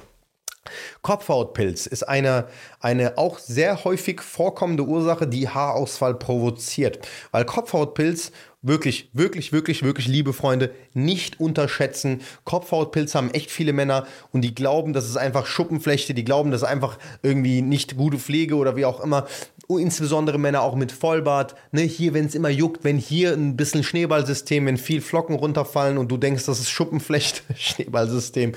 Kopfhautpilz 1.01 1.88
ist 1.88 2.03
eine, 2.03 2.47
eine 2.79 3.17
auch 3.17 3.39
sehr 3.39 3.83
häufig 3.83 4.21
vorkommende 4.21 4.83
Ursache, 4.83 5.27
die 5.27 5.49
Haarausfall 5.49 6.15
provoziert. 6.15 7.05
Weil 7.31 7.45
Kopfhautpilz 7.45 8.31
Wirklich, 8.65 9.10
wirklich, 9.12 9.52
wirklich, 9.52 9.84
wirklich, 9.84 10.08
liebe 10.08 10.32
Freunde, 10.32 10.71
nicht 10.93 11.41
unterschätzen. 11.41 12.21
Kopfhautpilze 12.45 13.17
haben 13.17 13.30
echt 13.32 13.52
viele 13.52 13.73
Männer 13.73 14.08
und 14.32 14.41
die 14.41 14.56
glauben, 14.56 14.93
das 14.93 15.04
ist 15.10 15.17
einfach 15.17 15.47
Schuppenflechte, 15.47 16.13
die 16.13 16.23
glauben, 16.23 16.49
das 16.49 16.62
ist 16.62 16.67
einfach 16.69 16.97
irgendwie 17.23 17.62
nicht 17.62 17.97
gute 17.97 18.17
Pflege 18.17 18.56
oder 18.56 18.78
wie 18.78 18.86
auch 18.86 19.02
immer. 19.02 19.28
Insbesondere 19.67 20.38
Männer 20.38 20.62
auch 20.62 20.76
mit 20.76 20.93
Vollbart. 20.93 21.56
Ne, 21.73 21.82
hier, 21.82 22.13
wenn 22.13 22.26
es 22.26 22.36
immer 22.36 22.47
juckt, 22.47 22.86
wenn 22.86 22.97
hier 22.97 23.34
ein 23.34 23.58
bisschen 23.58 23.84
Schneeballsystem, 23.84 24.65
wenn 24.65 24.78
viel 24.78 25.02
Flocken 25.02 25.36
runterfallen 25.36 25.97
und 25.97 26.10
du 26.10 26.15
denkst, 26.15 26.45
das 26.45 26.62
ist 26.62 26.69
Schuppenflechte, 26.69 27.41
Schneeballsystem. 27.58 28.54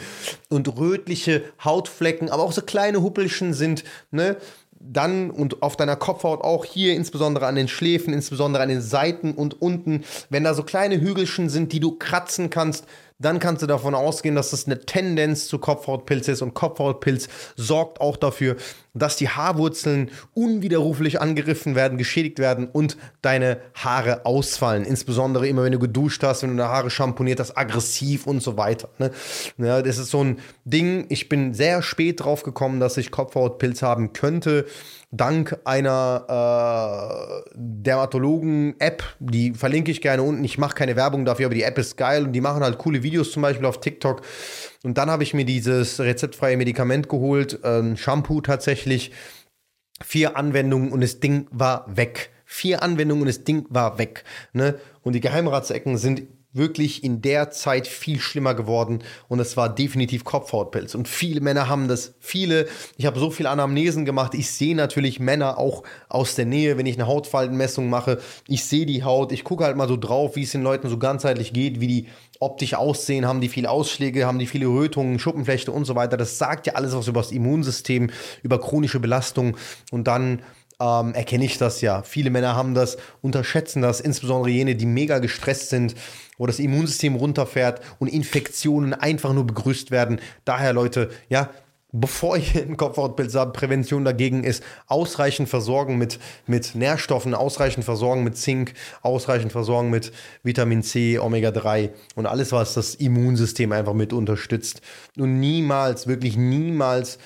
Und 0.51 0.79
rötliche 0.79 1.42
Hautflecken, 1.64 2.31
aber 2.31 2.45
auch 2.45 2.53
so 2.53 2.62
kleine 2.62 3.03
Huppelchen 3.03 3.55
sind, 3.55 3.83
ne? 4.12 4.37
Dann 4.92 5.31
und 5.31 5.62
auf 5.62 5.77
deiner 5.77 5.96
Kopfhaut 5.96 6.42
auch 6.42 6.64
hier, 6.64 6.94
insbesondere 6.94 7.46
an 7.46 7.55
den 7.55 7.68
Schläfen, 7.68 8.12
insbesondere 8.12 8.62
an 8.62 8.68
den 8.68 8.81
Seiten 8.81 9.33
und 9.33 9.61
unten, 9.61 10.05
wenn 10.31 10.44
da 10.44 10.55
so 10.55 10.62
kleine 10.62 11.01
Hügelchen 11.01 11.49
sind, 11.49 11.72
die 11.72 11.81
du 11.81 11.92
kratzen 11.92 12.51
kannst, 12.51 12.87
dann 13.18 13.38
kannst 13.38 13.62
du 13.62 13.66
davon 13.66 13.94
ausgehen, 13.94 14.35
dass 14.35 14.50
das 14.50 14.66
eine 14.66 14.81
Tendenz 14.81 15.48
zu 15.48 15.59
Kopfhautpilz 15.59 16.29
ist 16.29 16.42
und 16.42 16.55
Kopfhautpilz 16.55 17.29
sorgt 17.57 18.00
auch 18.00 18.16
dafür, 18.16 18.57
dass 18.92 19.16
die 19.16 19.29
Haarwurzeln 19.29 20.11
unwiderruflich 20.35 21.20
angegriffen 21.20 21.74
werden, 21.74 21.98
geschädigt 21.98 22.38
werden 22.38 22.68
und 22.70 22.96
deine 23.22 23.59
Haare 23.74 24.26
ausfallen. 24.26 24.85
Insbesondere 24.85 25.48
immer, 25.48 25.64
wenn 25.64 25.72
du 25.72 25.79
geduscht 25.79 26.22
hast, 26.22 26.42
wenn 26.42 26.50
du 26.50 26.57
deine 26.57 26.70
Haare 26.70 26.90
schamponiert 26.90 27.40
hast, 27.40 27.57
aggressiv 27.57 28.26
und 28.26 28.42
so 28.42 28.57
weiter. 28.57 28.88
Ne? 28.98 29.11
Ja, 29.59 29.83
das 29.83 29.98
ist 29.98 30.11
so 30.11 30.22
ein 30.22 30.38
Ding. 30.64 31.07
Ich 31.09 31.29
bin 31.29 31.55
sehr 31.55 31.83
spät 31.83 32.20
drauf 32.20 32.42
gekommen, 32.42 32.81
dass 32.81 32.96
ich 32.96 33.11
Kopfhautpilz 33.11 33.83
haben 33.83 34.12
könnte 34.12 34.66
dank 35.16 35.59
einer 35.64 37.42
äh, 37.44 37.50
Dermatologen-App, 37.55 39.02
die 39.18 39.52
verlinke 39.55 39.90
ich 39.90 40.00
gerne 40.00 40.22
unten. 40.22 40.44
Ich 40.44 40.59
mache 40.59 40.74
keine 40.74 40.96
Werbung 40.96 41.24
dafür, 41.24 41.46
aber 41.46 41.55
die 41.55 41.62
App 41.62 41.79
ist 41.79 41.96
geil 41.96 42.24
und 42.24 42.33
die 42.33 42.40
machen 42.40 42.62
halt 42.62 42.79
coole 42.79 43.02
Videos 43.02 43.33
zum 43.33 43.42
Beispiel 43.42 43.66
auf 43.66 43.81
TikTok. 43.81 44.22
Und 44.83 44.98
dann 44.98 45.11
habe 45.11 45.22
ich 45.22 45.35
mir 45.35 45.44
dieses 45.44 46.00
rezeptfreie 46.00 46.57
Medikament 46.57 47.09
geholt, 47.09 47.64
ein 47.64 47.96
Shampoo 47.96 48.40
tatsächlich, 48.40 49.12
vier 50.02 50.37
Anwendungen 50.37 50.92
und 50.92 51.00
das 51.00 51.20
Ding 51.20 51.46
war 51.50 51.96
weg. 51.96 52.31
Vier 52.44 52.83
Anwendungen 52.83 53.22
und 53.22 53.29
das 53.29 53.44
Ding 53.44 53.66
war 53.70 53.98
weg. 53.98 54.24
Ne? 54.52 54.79
Und 55.02 55.14
die 55.14 55.20
Geheimratsecken 55.20 55.96
sind 55.98 56.22
wirklich 56.57 57.05
in 57.05 57.23
der 57.23 57.51
Zeit 57.51 57.87
viel 57.87 58.21
schlimmer 58.21 58.55
geworden. 58.55 59.01
Und 59.29 59.40
es 59.40 59.57
war 59.57 59.75
definitiv 59.75 60.25
Kopfhautpilz. 60.25 60.95
Und 60.95 61.09
viele 61.09 61.40
Männer 61.40 61.69
haben 61.69 61.88
das, 61.88 62.14
viele, 62.21 62.66
ich 62.97 63.07
habe 63.07 63.19
so 63.19 63.31
viele 63.31 63.51
Anamnesen 63.51 64.05
gemacht, 64.05 64.35
ich 64.35 64.51
sehe 64.51 64.77
natürlich 64.77 65.21
Männer 65.21 65.59
auch 65.59 65.83
aus 66.09 66.35
der 66.35 66.47
Nähe, 66.47 66.79
wenn 66.79 66.87
ich 66.87 66.97
eine 66.97 67.07
Hautfaltenmessung 67.07 67.88
mache, 67.88 68.21
ich 68.49 68.64
sehe 68.64 68.87
die 68.87 69.05
Haut, 69.05 69.33
ich 69.33 69.45
gucke 69.45 69.64
halt 69.64 69.77
mal 69.77 69.88
so 69.88 69.97
drauf, 69.97 70.37
wie 70.37 70.42
es 70.42 70.53
den 70.53 70.62
Leuten 70.62 70.88
so 70.88 70.99
ganzheitlich 70.99 71.53
geht, 71.53 71.81
wie 71.81 71.88
die 71.88 72.07
optisch 72.40 72.75
aussehen, 72.75 73.27
haben 73.27 73.40
die 73.40 73.49
viele 73.49 73.71
Ausschläge, 73.71 74.27
haben 74.27 74.38
die 74.38 74.47
viele 74.47 74.66
Rötungen, 74.66 75.19
Schuppenflechte 75.19 75.73
und 75.73 75.85
so 75.85 75.95
weiter. 75.95 76.16
Das 76.16 76.38
sagt 76.38 76.66
ja 76.66 76.75
alles 76.75 76.95
was 76.95 77.09
über 77.09 77.21
das 77.21 77.33
Immunsystem, 77.33 78.11
über 78.42 78.61
chronische 78.61 79.01
Belastung. 79.01 79.57
Und 79.90 80.07
dann 80.07 80.42
ähm, 80.81 81.15
erkenne 81.15 81.45
ich 81.45 81.59
das 81.59 81.81
ja. 81.81 82.03
Viele 82.03 82.31
Männer 82.31 82.55
haben 82.55 82.75
das, 82.75 82.97
unterschätzen 83.23 83.83
das, 83.83 84.01
insbesondere 84.01 84.51
jene, 84.51 84.75
die 84.75 84.87
mega 84.87 85.19
gestresst 85.19 85.71
sind, 85.71 85.95
wo 86.39 86.47
das 86.47 86.59
Immunsystem 86.59 87.15
runterfährt 87.15 87.81
und 87.99 88.09
Infektionen 88.09 88.95
einfach 88.95 89.33
nur 89.33 89.47
begrüßt 89.47 89.91
werden. 89.91 90.21
Daher, 90.45 90.73
Leute, 90.73 91.11
ja, 91.29 91.51
bevor 91.93 92.37
ihr 92.37 92.62
ein 92.62 92.77
Kopfhautbild 92.77 93.35
habt, 93.35 93.57
Prävention 93.57 94.05
dagegen 94.05 94.45
ist, 94.45 94.62
ausreichend 94.87 95.49
versorgen 95.49 95.97
mit, 95.97 96.19
mit 96.47 96.75
Nährstoffen, 96.75 97.35
ausreichend 97.35 97.85
versorgen 97.85 98.25
mit 98.25 98.37
Zink, 98.37 98.75
ausreichend 99.03 99.53
versorgen 99.53 99.91
mit 99.91 100.12
Vitamin 100.43 100.83
C, 100.83 101.19
Omega-3 101.19 101.91
und 102.15 102.27
alles, 102.27 102.53
was 102.53 102.75
das 102.75 102.95
Immunsystem 102.95 103.73
einfach 103.73 103.95
mit 103.95 104.12
unterstützt. 104.12 104.83
Und 105.17 105.41
niemals, 105.41 106.07
wirklich 106.07 106.37
niemals 106.37 107.19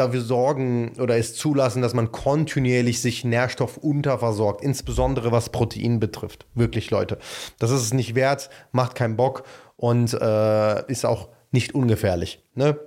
dafür 0.00 0.20
sorgen 0.20 0.92
oder 0.98 1.16
es 1.16 1.34
zulassen, 1.34 1.82
dass 1.82 1.94
man 1.94 2.10
kontinuierlich 2.10 3.00
sich 3.00 3.24
Nährstoff 3.24 3.76
unterversorgt, 3.76 4.62
insbesondere 4.62 5.30
was 5.30 5.50
Protein 5.50 6.00
betrifft. 6.00 6.46
Wirklich, 6.54 6.90
Leute. 6.90 7.18
Das 7.58 7.70
ist 7.70 7.82
es 7.82 7.94
nicht 7.94 8.14
wert, 8.14 8.50
macht 8.72 8.94
keinen 8.94 9.16
Bock 9.16 9.44
und 9.76 10.12
äh, 10.14 10.90
ist 10.90 11.06
auch 11.06 11.28
nicht 11.52 11.74
ungefährlich. 11.74 12.42
Ne? 12.54 12.78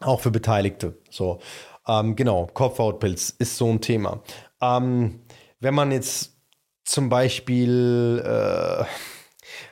Auch 0.00 0.20
für 0.20 0.30
Beteiligte. 0.30 0.96
So. 1.10 1.40
Ähm, 1.86 2.16
genau, 2.16 2.46
Kopfhautpilz 2.46 3.34
ist 3.38 3.56
so 3.56 3.68
ein 3.68 3.80
Thema. 3.80 4.22
Ähm, 4.60 5.20
wenn 5.60 5.74
man 5.74 5.92
jetzt 5.92 6.36
zum 6.84 7.08
Beispiel 7.08 8.22
äh, 8.24 8.84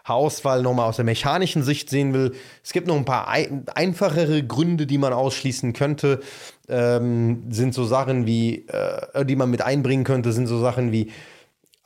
Haarausfall 0.04 0.62
nochmal 0.62 0.88
aus 0.88 0.96
der 0.96 1.04
mechanischen 1.04 1.62
Sicht 1.62 1.90
sehen 1.90 2.14
will, 2.14 2.34
es 2.62 2.72
gibt 2.72 2.86
noch 2.86 2.96
ein 2.96 3.04
paar 3.04 3.28
ein 3.28 3.66
einfachere 3.68 4.42
Gründe, 4.42 4.86
die 4.86 4.98
man 4.98 5.12
ausschließen 5.12 5.72
könnte. 5.72 6.20
Ähm, 6.68 7.44
sind 7.50 7.74
so 7.74 7.84
Sachen 7.84 8.26
wie, 8.26 8.66
äh, 8.68 9.24
die 9.24 9.36
man 9.36 9.50
mit 9.50 9.62
einbringen 9.62 10.04
könnte, 10.04 10.32
sind 10.32 10.46
so 10.46 10.58
Sachen 10.60 10.92
wie 10.92 11.10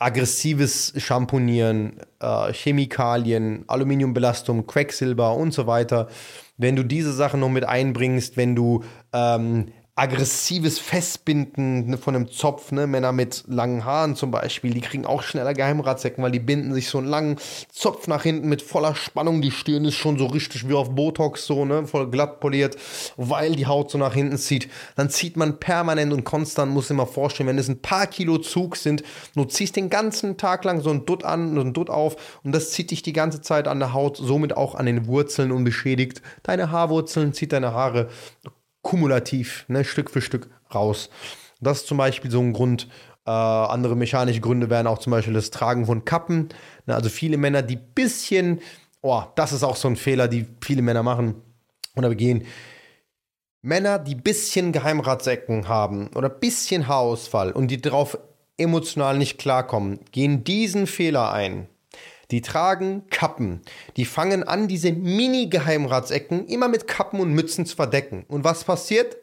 aggressives 0.02 0.92
Schamponieren, 0.96 2.00
äh, 2.20 2.52
Chemikalien, 2.52 3.64
Aluminiumbelastung, 3.68 4.66
Quecksilber 4.66 5.36
und 5.36 5.52
so 5.52 5.66
weiter. 5.66 6.08
Wenn 6.58 6.76
du 6.76 6.82
diese 6.82 7.12
Sachen 7.12 7.40
noch 7.40 7.48
mit 7.48 7.64
einbringst, 7.64 8.36
wenn 8.36 8.56
du 8.56 8.82
ähm, 9.12 9.66
aggressives 10.02 10.80
Festbinden 10.80 11.90
ne, 11.90 11.96
von 11.96 12.16
einem 12.16 12.28
Zopf, 12.28 12.72
ne? 12.72 12.88
Männer 12.88 13.12
mit 13.12 13.44
langen 13.46 13.84
Haaren 13.84 14.16
zum 14.16 14.32
Beispiel, 14.32 14.74
die 14.74 14.80
kriegen 14.80 15.06
auch 15.06 15.22
schneller 15.22 15.54
Geheimratsecken, 15.54 16.24
weil 16.24 16.32
die 16.32 16.40
binden 16.40 16.74
sich 16.74 16.88
so 16.88 16.98
einen 16.98 17.06
langen 17.06 17.36
Zopf 17.70 18.08
nach 18.08 18.24
hinten 18.24 18.48
mit 18.48 18.62
voller 18.62 18.96
Spannung. 18.96 19.42
Die 19.42 19.52
Stirn 19.52 19.84
ist 19.84 19.94
schon 19.94 20.18
so 20.18 20.26
richtig 20.26 20.68
wie 20.68 20.74
auf 20.74 20.90
Botox, 20.96 21.46
so, 21.46 21.64
ne? 21.64 21.86
Voll 21.86 22.10
glatt 22.10 22.40
poliert, 22.40 22.76
weil 23.16 23.54
die 23.54 23.66
Haut 23.66 23.92
so 23.92 23.98
nach 23.98 24.14
hinten 24.14 24.38
zieht. 24.38 24.68
Dann 24.96 25.08
zieht 25.08 25.36
man 25.36 25.60
permanent 25.60 26.12
und 26.12 26.24
konstant, 26.24 26.72
muss 26.72 26.90
mal 26.90 27.06
vorstellen, 27.06 27.48
wenn 27.48 27.58
es 27.58 27.68
ein 27.68 27.80
paar 27.80 28.08
Kilo 28.08 28.38
Zug 28.38 28.76
sind, 28.76 29.04
du 29.36 29.44
ziehst 29.44 29.76
den 29.76 29.88
ganzen 29.88 30.36
Tag 30.36 30.64
lang 30.64 30.80
so 30.80 30.90
ein 30.90 31.06
Dutt 31.06 31.22
an, 31.22 31.54
so 31.54 31.60
ein 31.60 31.74
Dutt 31.74 31.90
auf 31.90 32.40
und 32.42 32.50
das 32.50 32.72
zieht 32.72 32.90
dich 32.90 33.02
die 33.02 33.12
ganze 33.12 33.40
Zeit 33.40 33.68
an 33.68 33.78
der 33.78 33.92
Haut, 33.92 34.16
somit 34.16 34.56
auch 34.56 34.74
an 34.74 34.86
den 34.86 35.06
Wurzeln 35.06 35.52
und 35.52 35.62
beschädigt 35.62 36.22
deine 36.42 36.72
Haarwurzeln, 36.72 37.32
zieht 37.32 37.52
deine 37.52 37.72
Haare 37.72 38.08
kumulativ, 38.82 39.64
ne, 39.68 39.84
Stück 39.84 40.10
für 40.10 40.20
Stück 40.20 40.50
raus. 40.74 41.10
Das 41.60 41.78
ist 41.78 41.86
zum 41.86 41.98
Beispiel 41.98 42.30
so 42.30 42.40
ein 42.40 42.52
Grund. 42.52 42.88
Äh, 43.24 43.30
andere 43.30 43.94
mechanische 43.94 44.40
Gründe 44.40 44.68
wären 44.68 44.88
auch 44.88 44.98
zum 44.98 45.12
Beispiel 45.12 45.34
das 45.34 45.50
Tragen 45.50 45.86
von 45.86 46.04
Kappen. 46.04 46.48
Ne, 46.86 46.94
also 46.94 47.08
viele 47.08 47.36
Männer, 47.36 47.62
die 47.62 47.76
bisschen, 47.76 48.60
oh, 49.00 49.22
das 49.36 49.52
ist 49.52 49.62
auch 49.62 49.76
so 49.76 49.88
ein 49.88 49.96
Fehler, 49.96 50.28
die 50.28 50.46
viele 50.60 50.82
Männer 50.82 51.02
machen 51.02 51.36
oder 51.96 52.08
begehen. 52.08 52.44
Männer, 53.62 54.00
die 54.00 54.16
bisschen 54.16 54.72
Geheimratsecken 54.72 55.68
haben 55.68 56.08
oder 56.16 56.28
bisschen 56.28 56.88
Haarausfall 56.88 57.52
und 57.52 57.68
die 57.68 57.80
darauf 57.80 58.18
emotional 58.56 59.16
nicht 59.18 59.38
klarkommen, 59.38 60.00
gehen 60.10 60.42
diesen 60.42 60.88
Fehler 60.88 61.32
ein. 61.32 61.68
Die 62.32 62.40
tragen 62.40 63.04
Kappen. 63.10 63.60
Die 63.96 64.06
fangen 64.06 64.42
an, 64.42 64.66
diese 64.66 64.90
Mini-Geheimratsecken 64.90 66.46
immer 66.46 66.66
mit 66.66 66.88
Kappen 66.88 67.20
und 67.20 67.34
Mützen 67.34 67.66
zu 67.66 67.76
verdecken. 67.76 68.24
Und 68.26 68.42
was 68.42 68.64
passiert? 68.64 69.18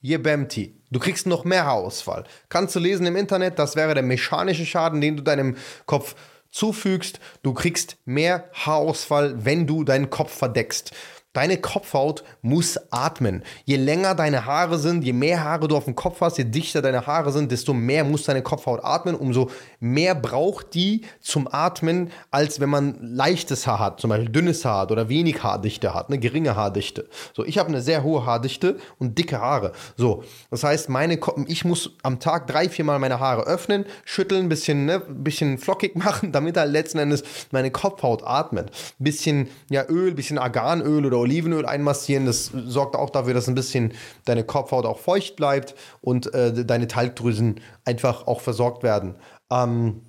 Jebemti. 0.00 0.80
Du 0.90 0.98
kriegst 0.98 1.26
noch 1.26 1.44
mehr 1.44 1.66
Haarausfall. 1.66 2.24
Kannst 2.48 2.74
du 2.74 2.80
lesen 2.80 3.06
im 3.06 3.16
Internet, 3.16 3.58
das 3.58 3.76
wäre 3.76 3.92
der 3.92 4.02
mechanische 4.02 4.64
Schaden, 4.64 5.02
den 5.02 5.18
du 5.18 5.22
deinem 5.22 5.56
Kopf 5.84 6.14
zufügst. 6.50 7.20
Du 7.42 7.52
kriegst 7.52 7.98
mehr 8.06 8.48
Haarausfall, 8.54 9.44
wenn 9.44 9.66
du 9.66 9.84
deinen 9.84 10.08
Kopf 10.08 10.32
verdeckst. 10.32 10.92
Deine 11.38 11.58
Kopfhaut 11.58 12.24
muss 12.42 12.80
atmen. 12.90 13.44
Je 13.64 13.76
länger 13.76 14.16
deine 14.16 14.44
Haare 14.44 14.76
sind, 14.76 15.04
je 15.04 15.12
mehr 15.12 15.44
Haare 15.44 15.68
du 15.68 15.76
auf 15.76 15.84
dem 15.84 15.94
Kopf 15.94 16.20
hast, 16.20 16.36
je 16.36 16.42
dichter 16.42 16.82
deine 16.82 17.06
Haare 17.06 17.30
sind, 17.30 17.52
desto 17.52 17.72
mehr 17.72 18.02
muss 18.02 18.24
deine 18.24 18.42
Kopfhaut 18.42 18.80
atmen. 18.82 19.14
Umso 19.14 19.48
mehr 19.78 20.16
braucht 20.16 20.74
die 20.74 21.02
zum 21.20 21.46
Atmen, 21.46 22.10
als 22.32 22.58
wenn 22.58 22.70
man 22.70 22.98
leichtes 23.00 23.68
Haar 23.68 23.78
hat, 23.78 24.00
zum 24.00 24.10
Beispiel 24.10 24.30
dünnes 24.30 24.64
Haar 24.64 24.80
hat 24.80 24.90
oder 24.90 25.08
wenig 25.08 25.44
Haardichte 25.44 25.94
hat, 25.94 26.08
eine 26.08 26.18
geringe 26.18 26.56
Haardichte. 26.56 27.08
So, 27.36 27.44
ich 27.44 27.56
habe 27.56 27.68
eine 27.68 27.82
sehr 27.82 28.02
hohe 28.02 28.26
Haardichte 28.26 28.76
und 28.98 29.16
dicke 29.16 29.40
Haare. 29.40 29.70
So, 29.96 30.24
das 30.50 30.64
heißt, 30.64 30.88
meine 30.88 31.18
Ko 31.18 31.44
ich 31.46 31.64
muss 31.64 31.92
am 32.02 32.18
Tag 32.18 32.48
drei, 32.48 32.68
vier 32.68 32.84
Mal 32.84 32.98
meine 32.98 33.20
Haare 33.20 33.46
öffnen, 33.46 33.84
schütteln, 34.04 34.48
bisschen, 34.48 34.86
ne, 34.86 34.98
bisschen 34.98 35.58
flockig 35.58 35.94
machen, 36.04 36.32
damit 36.32 36.56
halt 36.56 36.72
letzten 36.72 36.98
Endes 36.98 37.22
meine 37.52 37.70
Kopfhaut 37.70 38.24
atmet. 38.24 38.72
Bisschen 38.98 39.46
ja, 39.70 39.84
Öl, 39.88 40.14
bisschen 40.14 40.38
Arganöl 40.38 41.06
oder 41.06 41.27
Olivenöl 41.28 41.66
einmassieren. 41.66 42.26
Das 42.26 42.46
sorgt 42.46 42.96
auch 42.96 43.10
dafür, 43.10 43.34
dass 43.34 43.48
ein 43.48 43.54
bisschen 43.54 43.92
deine 44.24 44.44
Kopfhaut 44.44 44.86
auch 44.86 44.98
feucht 44.98 45.36
bleibt 45.36 45.74
und 46.00 46.32
äh, 46.34 46.64
deine 46.64 46.88
Talgdrüsen 46.88 47.60
einfach 47.84 48.26
auch 48.26 48.40
versorgt 48.40 48.82
werden. 48.82 49.16
Ähm, 49.50 50.02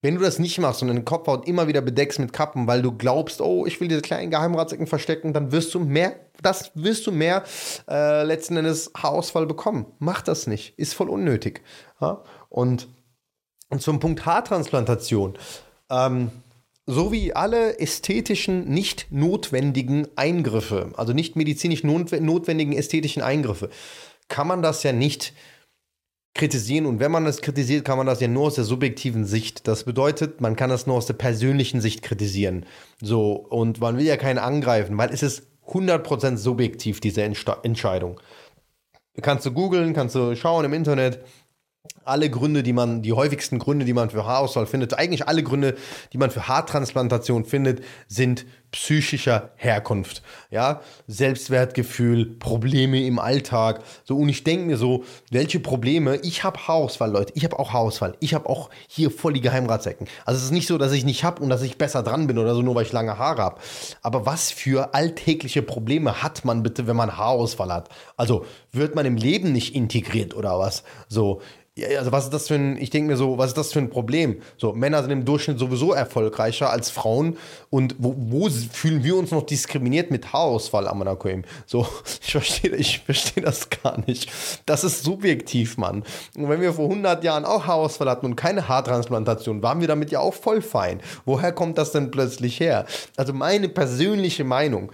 wenn 0.00 0.14
du 0.14 0.20
das 0.20 0.38
nicht 0.38 0.58
machst 0.60 0.80
und 0.82 0.88
deine 0.88 1.02
Kopfhaut 1.02 1.48
immer 1.48 1.66
wieder 1.66 1.80
bedeckst 1.80 2.20
mit 2.20 2.32
Kappen, 2.32 2.68
weil 2.68 2.82
du 2.82 2.92
glaubst, 2.92 3.40
oh, 3.40 3.66
ich 3.66 3.80
will 3.80 3.88
diese 3.88 4.00
kleinen 4.00 4.30
Geheimratsecken 4.30 4.86
verstecken, 4.86 5.32
dann 5.32 5.50
wirst 5.50 5.74
du 5.74 5.80
mehr, 5.80 6.14
das 6.40 6.70
wirst 6.74 7.06
du 7.08 7.12
mehr 7.12 7.42
äh, 7.88 8.22
letzten 8.22 8.56
Endes 8.56 8.92
Haarausfall 8.96 9.46
bekommen. 9.46 9.86
Mach 9.98 10.22
das 10.22 10.46
nicht, 10.46 10.78
ist 10.78 10.94
voll 10.94 11.08
unnötig. 11.08 11.62
Ja? 12.00 12.22
Und, 12.48 12.88
und 13.70 13.82
zum 13.82 13.98
Punkt 13.98 14.24
Haartransplantation. 14.24 15.36
Ähm, 15.90 16.30
so 16.90 17.12
wie 17.12 17.34
alle 17.34 17.78
ästhetischen, 17.78 18.64
nicht 18.64 19.08
notwendigen 19.10 20.08
Eingriffe, 20.16 20.90
also 20.96 21.12
nicht 21.12 21.36
medizinisch 21.36 21.84
notwendigen 21.84 22.72
ästhetischen 22.72 23.22
Eingriffe, 23.22 23.68
kann 24.28 24.46
man 24.46 24.62
das 24.62 24.82
ja 24.84 24.92
nicht 24.92 25.34
kritisieren. 26.32 26.86
Und 26.86 26.98
wenn 26.98 27.12
man 27.12 27.26
das 27.26 27.42
kritisiert, 27.42 27.84
kann 27.84 27.98
man 27.98 28.06
das 28.06 28.20
ja 28.20 28.28
nur 28.28 28.46
aus 28.46 28.54
der 28.54 28.64
subjektiven 28.64 29.26
Sicht. 29.26 29.68
Das 29.68 29.84
bedeutet, 29.84 30.40
man 30.40 30.56
kann 30.56 30.70
das 30.70 30.86
nur 30.86 30.96
aus 30.96 31.04
der 31.04 31.14
persönlichen 31.14 31.82
Sicht 31.82 32.00
kritisieren. 32.00 32.64
So, 33.02 33.32
und 33.32 33.82
man 33.82 33.98
will 33.98 34.06
ja 34.06 34.16
keinen 34.16 34.38
angreifen, 34.38 34.96
weil 34.96 35.12
es 35.12 35.22
ist 35.22 35.42
100% 35.66 36.38
subjektiv, 36.38 37.00
diese 37.00 37.22
Entscheidung. 37.22 38.18
Kannst 39.20 39.44
du 39.44 39.52
googeln, 39.52 39.92
kannst 39.92 40.14
du 40.14 40.34
schauen 40.36 40.64
im 40.64 40.72
Internet, 40.72 41.20
alle 42.08 42.30
Gründe, 42.30 42.62
die 42.62 42.72
man, 42.72 43.02
die 43.02 43.12
häufigsten 43.12 43.58
Gründe, 43.58 43.84
die 43.84 43.92
man 43.92 44.10
für 44.10 44.24
Haarausfall 44.24 44.66
findet, 44.66 44.94
eigentlich 44.94 45.28
alle 45.28 45.42
Gründe, 45.42 45.76
die 46.12 46.18
man 46.18 46.30
für 46.30 46.48
Haartransplantation 46.48 47.44
findet, 47.44 47.82
sind 48.08 48.46
psychischer 48.70 49.50
Herkunft. 49.56 50.22
Ja, 50.50 50.82
Selbstwertgefühl, 51.06 52.26
Probleme 52.26 53.02
im 53.02 53.18
Alltag. 53.18 53.82
So, 54.04 54.16
und 54.16 54.28
ich 54.28 54.44
denke 54.44 54.66
mir 54.66 54.76
so, 54.76 55.04
welche 55.30 55.60
Probleme? 55.60 56.16
Ich 56.22 56.44
habe 56.44 56.58
Haarausfall, 56.68 57.10
Leute. 57.10 57.32
Ich 57.34 57.44
habe 57.44 57.58
auch 57.58 57.72
Haarausfall. 57.72 58.16
Ich 58.20 58.34
habe 58.34 58.48
auch 58.48 58.68
hier 58.86 59.10
voll 59.10 59.32
die 59.32 59.40
Geheimratsecken. 59.40 60.06
Also 60.26 60.38
es 60.38 60.44
ist 60.44 60.50
nicht 60.50 60.66
so, 60.66 60.76
dass 60.76 60.92
ich 60.92 61.04
nicht 61.04 61.24
habe 61.24 61.42
und 61.42 61.48
dass 61.48 61.62
ich 61.62 61.78
besser 61.78 62.02
dran 62.02 62.26
bin 62.26 62.38
oder 62.38 62.54
so, 62.54 62.62
nur 62.62 62.74
weil 62.74 62.84
ich 62.84 62.92
lange 62.92 63.18
Haare 63.18 63.42
habe. 63.42 63.60
Aber 64.02 64.26
was 64.26 64.50
für 64.50 64.94
alltägliche 64.94 65.62
Probleme 65.62 66.22
hat 66.22 66.44
man 66.44 66.62
bitte, 66.62 66.86
wenn 66.86 66.96
man 66.96 67.16
Haarausfall 67.16 67.72
hat? 67.72 67.88
Also 68.16 68.44
wird 68.72 68.94
man 68.94 69.06
im 69.06 69.16
Leben 69.16 69.52
nicht 69.52 69.74
integriert 69.74 70.34
oder 70.34 70.58
was? 70.58 70.82
So, 71.08 71.40
Ja, 71.78 72.00
also 72.00 72.10
was 72.10 72.24
ist 72.24 72.34
das 72.34 72.48
für 72.48 72.56
ein, 72.56 72.76
ich 72.76 72.90
denke 72.90 73.12
mir 73.12 73.16
so, 73.16 73.38
was 73.38 73.50
ist 73.50 73.56
das 73.56 73.72
für 73.72 73.78
ein 73.78 73.88
Problem? 73.88 74.42
So, 74.56 74.72
Männer 74.72 75.00
sind 75.00 75.12
im 75.12 75.24
Durchschnitt 75.24 75.60
sowieso 75.60 75.92
erfolgreicher 75.92 76.70
als 76.70 76.90
Frauen 76.90 77.36
und 77.70 77.94
wo, 77.98 78.16
wo 78.18 78.48
fühlen 78.50 79.04
wir 79.04 79.16
uns 79.16 79.30
noch 79.30 79.44
diskriminiert 79.44 80.10
mit 80.10 80.32
Haarausfall 80.32 80.88
am 80.88 81.02
Anakoim? 81.02 81.44
So, 81.66 81.86
ich 82.20 82.32
verstehe 82.32 82.74
ich 82.74 82.98
versteh 82.98 83.42
das 83.42 83.70
gar 83.70 84.02
nicht. 84.08 84.28
Das 84.66 84.82
ist 84.82 85.04
subjektiv, 85.04 85.76
Mann. 85.76 86.02
Und 86.36 86.48
wenn 86.48 86.60
wir 86.60 86.72
vor 86.72 86.86
100 86.86 87.22
Jahren 87.22 87.44
auch 87.44 87.68
Haarausfall 87.68 88.10
hatten 88.10 88.26
und 88.26 88.34
keine 88.34 88.66
Haartransplantation, 88.66 89.62
waren 89.62 89.80
wir 89.80 89.86
damit 89.86 90.10
ja 90.10 90.18
auch 90.18 90.34
voll 90.34 90.62
fein. 90.62 91.00
Woher 91.26 91.52
kommt 91.52 91.78
das 91.78 91.92
denn 91.92 92.10
plötzlich 92.10 92.58
her? 92.58 92.86
Also 93.16 93.32
meine 93.32 93.68
persönliche 93.68 94.42
Meinung, 94.42 94.90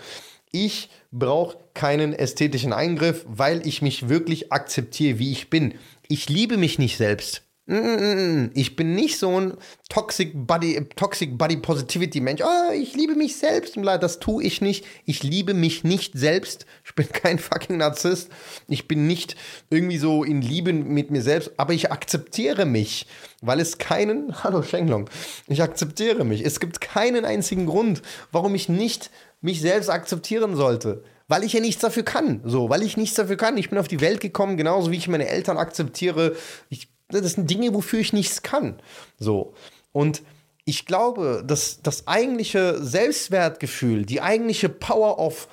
ich 0.52 0.90
brauche 1.10 1.56
keinen 1.74 2.12
ästhetischen 2.12 2.72
Eingriff, 2.72 3.24
weil 3.26 3.66
ich 3.66 3.82
mich 3.82 4.08
wirklich 4.08 4.52
akzeptiere, 4.52 5.18
wie 5.18 5.32
ich 5.32 5.50
bin. 5.50 5.74
Ich 6.08 6.28
liebe 6.28 6.56
mich 6.56 6.78
nicht 6.78 6.96
selbst. 6.96 7.42
Ich 7.66 8.76
bin 8.76 8.94
nicht 8.94 9.18
so 9.18 9.40
ein 9.40 9.54
Toxic 9.88 10.32
Body, 10.34 10.86
Toxic 10.96 11.38
Body 11.38 11.56
Positivity 11.56 12.20
Mensch. 12.20 12.42
Oh, 12.44 12.72
ich 12.74 12.94
liebe 12.94 13.14
mich 13.14 13.36
selbst. 13.36 13.78
Das 13.78 14.18
tue 14.18 14.44
ich 14.44 14.60
nicht. 14.60 14.84
Ich 15.06 15.22
liebe 15.22 15.54
mich 15.54 15.82
nicht 15.82 16.12
selbst. 16.12 16.66
Ich 16.84 16.94
bin 16.94 17.08
kein 17.08 17.38
fucking 17.38 17.78
Narzisst. 17.78 18.28
Ich 18.68 18.86
bin 18.86 19.06
nicht 19.06 19.36
irgendwie 19.70 19.96
so 19.96 20.24
in 20.24 20.42
Liebe 20.42 20.74
mit 20.74 21.10
mir 21.10 21.22
selbst. 21.22 21.52
Aber 21.56 21.72
ich 21.72 21.90
akzeptiere 21.90 22.66
mich, 22.66 23.06
weil 23.40 23.60
es 23.60 23.78
keinen, 23.78 24.44
hallo 24.44 24.62
Schenklong, 24.62 25.08
ich 25.46 25.62
akzeptiere 25.62 26.24
mich. 26.24 26.44
Es 26.44 26.60
gibt 26.60 26.82
keinen 26.82 27.24
einzigen 27.24 27.64
Grund, 27.64 28.02
warum 28.30 28.54
ich 28.54 28.68
nicht 28.68 29.10
mich 29.40 29.62
selbst 29.62 29.88
akzeptieren 29.88 30.54
sollte 30.54 31.02
weil 31.28 31.44
ich 31.44 31.52
ja 31.52 31.60
nichts 31.60 31.80
dafür 31.80 32.02
kann. 32.02 32.40
So, 32.44 32.68
weil 32.68 32.82
ich 32.82 32.96
nichts 32.96 33.16
dafür 33.16 33.36
kann. 33.36 33.56
Ich 33.56 33.70
bin 33.70 33.78
auf 33.78 33.88
die 33.88 34.00
Welt 34.00 34.20
gekommen, 34.20 34.56
genauso 34.56 34.90
wie 34.90 34.96
ich 34.96 35.08
meine 35.08 35.28
Eltern 35.28 35.56
akzeptiere. 35.56 36.36
Ich, 36.68 36.88
das 37.08 37.32
sind 37.32 37.50
Dinge, 37.50 37.72
wofür 37.74 38.00
ich 38.00 38.12
nichts 38.12 38.42
kann. 38.42 38.80
So. 39.18 39.54
Und 39.92 40.22
ich 40.64 40.86
glaube, 40.86 41.44
dass 41.46 41.82
das 41.82 42.06
eigentliche 42.06 42.82
Selbstwertgefühl, 42.82 44.06
die 44.06 44.20
eigentliche 44.20 44.68
Power 44.68 45.18
of 45.18 45.48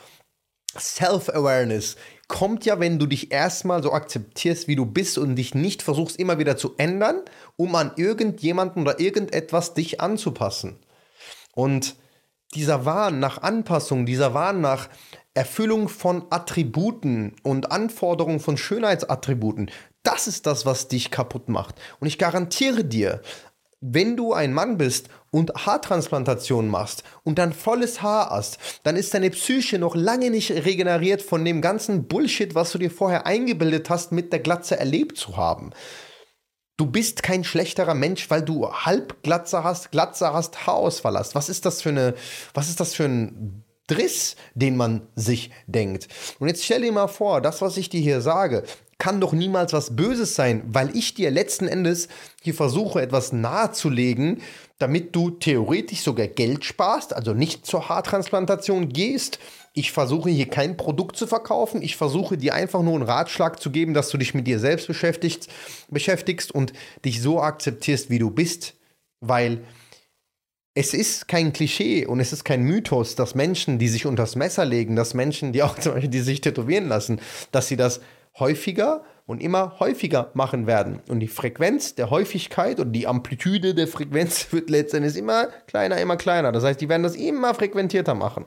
Self-Awareness 0.77 1.97
kommt 2.31 2.63
ja, 2.63 2.79
wenn 2.79 2.97
du 2.97 3.07
dich 3.07 3.34
erstmal 3.34 3.84
so 3.84 3.91
akzeptierst, 3.91 4.69
wie 4.69 4.77
du 4.77 4.86
bist 4.86 5.17
und 5.17 5.36
dich 5.36 5.53
nicht 5.53 5.81
versuchst, 5.81 6.17
immer 6.17 6.39
wieder 6.39 6.55
zu 6.55 6.75
ändern, 6.77 7.19
um 7.57 7.75
an 7.75 7.91
irgendjemanden 7.97 8.84
oder 8.84 9.01
irgendetwas 9.01 9.73
dich 9.73 9.99
anzupassen. 9.99 10.79
Und 11.53 11.97
dieser 12.55 12.86
Wahn 12.86 13.19
nach 13.19 13.41
Anpassung, 13.41 14.05
dieser 14.05 14.34
Wahn 14.34 14.62
nach 14.62 14.88
Erfüllung 15.33 15.87
von 15.87 16.25
Attributen 16.29 17.35
und 17.43 17.71
Anforderungen 17.71 18.41
von 18.41 18.57
Schönheitsattributen, 18.57 19.71
das 20.03 20.27
ist 20.27 20.45
das, 20.45 20.65
was 20.65 20.87
dich 20.87 21.11
kaputt 21.11 21.47
macht. 21.47 21.75
Und 21.99 22.07
ich 22.07 22.17
garantiere 22.17 22.83
dir, 22.83 23.21
wenn 23.79 24.15
du 24.15 24.33
ein 24.33 24.53
Mann 24.53 24.77
bist 24.77 25.09
und 25.31 25.51
Haartransplantation 25.65 26.67
machst 26.67 27.03
und 27.23 27.39
dann 27.39 27.53
volles 27.53 28.01
Haar 28.01 28.29
hast, 28.29 28.59
dann 28.83 28.95
ist 28.95 29.13
deine 29.13 29.31
Psyche 29.31 29.79
noch 29.79 29.95
lange 29.95 30.29
nicht 30.29 30.51
regeneriert 30.51 31.21
von 31.21 31.43
dem 31.43 31.61
ganzen 31.61 32.07
Bullshit, 32.07 32.53
was 32.53 32.71
du 32.71 32.77
dir 32.77 32.91
vorher 32.91 33.25
eingebildet 33.25 33.89
hast, 33.89 34.11
mit 34.11 34.31
der 34.33 34.39
Glatze 34.39 34.77
erlebt 34.77 35.17
zu 35.17 35.37
haben. 35.37 35.71
Du 36.77 36.85
bist 36.85 37.23
kein 37.23 37.43
schlechterer 37.43 37.93
Mensch, 37.93 38.29
weil 38.29 38.43
du 38.43 38.71
Halbglatze 38.71 39.63
hast, 39.63 39.91
Glatze 39.91 40.33
hast, 40.33 40.67
Haarausfall 40.67 41.17
hast. 41.17 41.35
Was 41.35 41.49
ist 41.49 41.65
das 41.65 41.81
für 41.81 41.89
eine, 41.89 42.15
was 42.53 42.69
ist 42.69 42.79
das 42.79 42.93
für 42.93 43.05
ein 43.05 43.63
Driss, 43.91 44.36
den 44.56 44.77
man 44.77 45.01
sich 45.15 45.51
denkt? 45.67 46.08
Und 46.39 46.47
jetzt 46.47 46.63
stell 46.63 46.82
dir 46.82 46.91
mal 46.91 47.08
vor, 47.08 47.41
das, 47.41 47.62
was 47.62 47.77
ich 47.77 47.89
dir 47.89 48.01
hier 48.01 48.21
sage, 48.21 48.63
kann 48.97 49.19
doch 49.19 49.34
niemals 49.34 49.73
was 49.73 49.95
Böses 49.95 50.36
sein, 50.36 50.63
weil 50.67 50.95
ich 50.95 51.15
dir 51.15 51.32
letzten 51.32 51.67
Endes 51.67 52.08
hier 52.41 52.54
versuche, 52.54 53.01
etwas 53.01 53.34
nahezulegen, 53.34 54.41
damit 54.77 55.15
du 55.15 55.32
theoretisch 55.32 56.01
sogar 56.01 56.27
Geld 56.27 56.65
sparst, 56.65 57.13
also 57.13 57.34
nicht 57.34 57.65
zur 57.65 57.89
Haartransplantation 57.89 58.89
gehst 58.89 59.39
ich 59.73 59.91
versuche 59.91 60.30
hier 60.30 60.49
kein 60.49 60.75
Produkt 60.75 61.15
zu 61.15 61.27
verkaufen. 61.27 61.82
Ich 61.82 61.95
versuche 61.95 62.38
dir 62.38 62.54
einfach 62.54 62.82
nur 62.82 62.95
einen 62.95 63.04
Ratschlag 63.04 63.62
zu 63.62 63.71
geben, 63.71 63.93
dass 63.93 64.10
du 64.10 64.17
dich 64.17 64.34
mit 64.34 64.45
dir 64.45 64.60
selbst 64.60 64.88
beschäftigst, 64.88 65.47
beschäftigst 65.89 66.51
und 66.51 66.73
dich 67.06 67.21
so 67.21 67.39
akzeptierst, 67.39 68.10
wie 68.10 68.19
du 68.19 68.32
bist. 68.32 68.73
Weil 69.21 69.62
es 70.73 70.93
ist 70.93 71.27
kein 71.27 71.51
Klischee 71.51 72.05
und 72.05 72.19
es 72.19 72.31
ist 72.31 72.45
kein 72.45 72.63
Mythos, 72.63 73.15
dass 73.15 73.36
Menschen, 73.36 73.77
die 73.77 73.89
sich 73.89 74.05
unters 74.05 74.36
Messer 74.36 74.63
legen, 74.65 74.95
dass 74.95 75.13
Menschen, 75.13 75.51
die 75.51 75.63
auch 75.63 75.77
zum 75.79 75.93
Beispiel, 75.93 76.10
die 76.10 76.21
sich 76.21 76.41
tätowieren 76.41 76.88
lassen, 76.88 77.19
dass 77.51 77.67
sie 77.67 77.77
das 77.77 78.01
häufiger 78.39 79.03
und 79.25 79.41
immer 79.41 79.79
häufiger 79.79 80.31
machen 80.34 80.67
werden. 80.67 81.01
Und 81.10 81.19
die 81.19 81.27
Frequenz 81.27 81.95
der 81.95 82.10
Häufigkeit 82.10 82.79
und 82.79 82.93
die 82.93 83.07
Amplitude 83.07 83.75
der 83.75 83.88
Frequenz 83.88 84.47
wird 84.51 84.69
letztendlich 84.69 85.17
immer 85.17 85.47
kleiner, 85.67 85.99
immer 85.99 86.17
kleiner. 86.17 86.51
Das 86.51 86.63
heißt, 86.63 86.79
die 86.79 86.89
werden 86.89 87.03
das 87.03 87.15
immer 87.15 87.53
frequentierter 87.53 88.15
machen. 88.15 88.45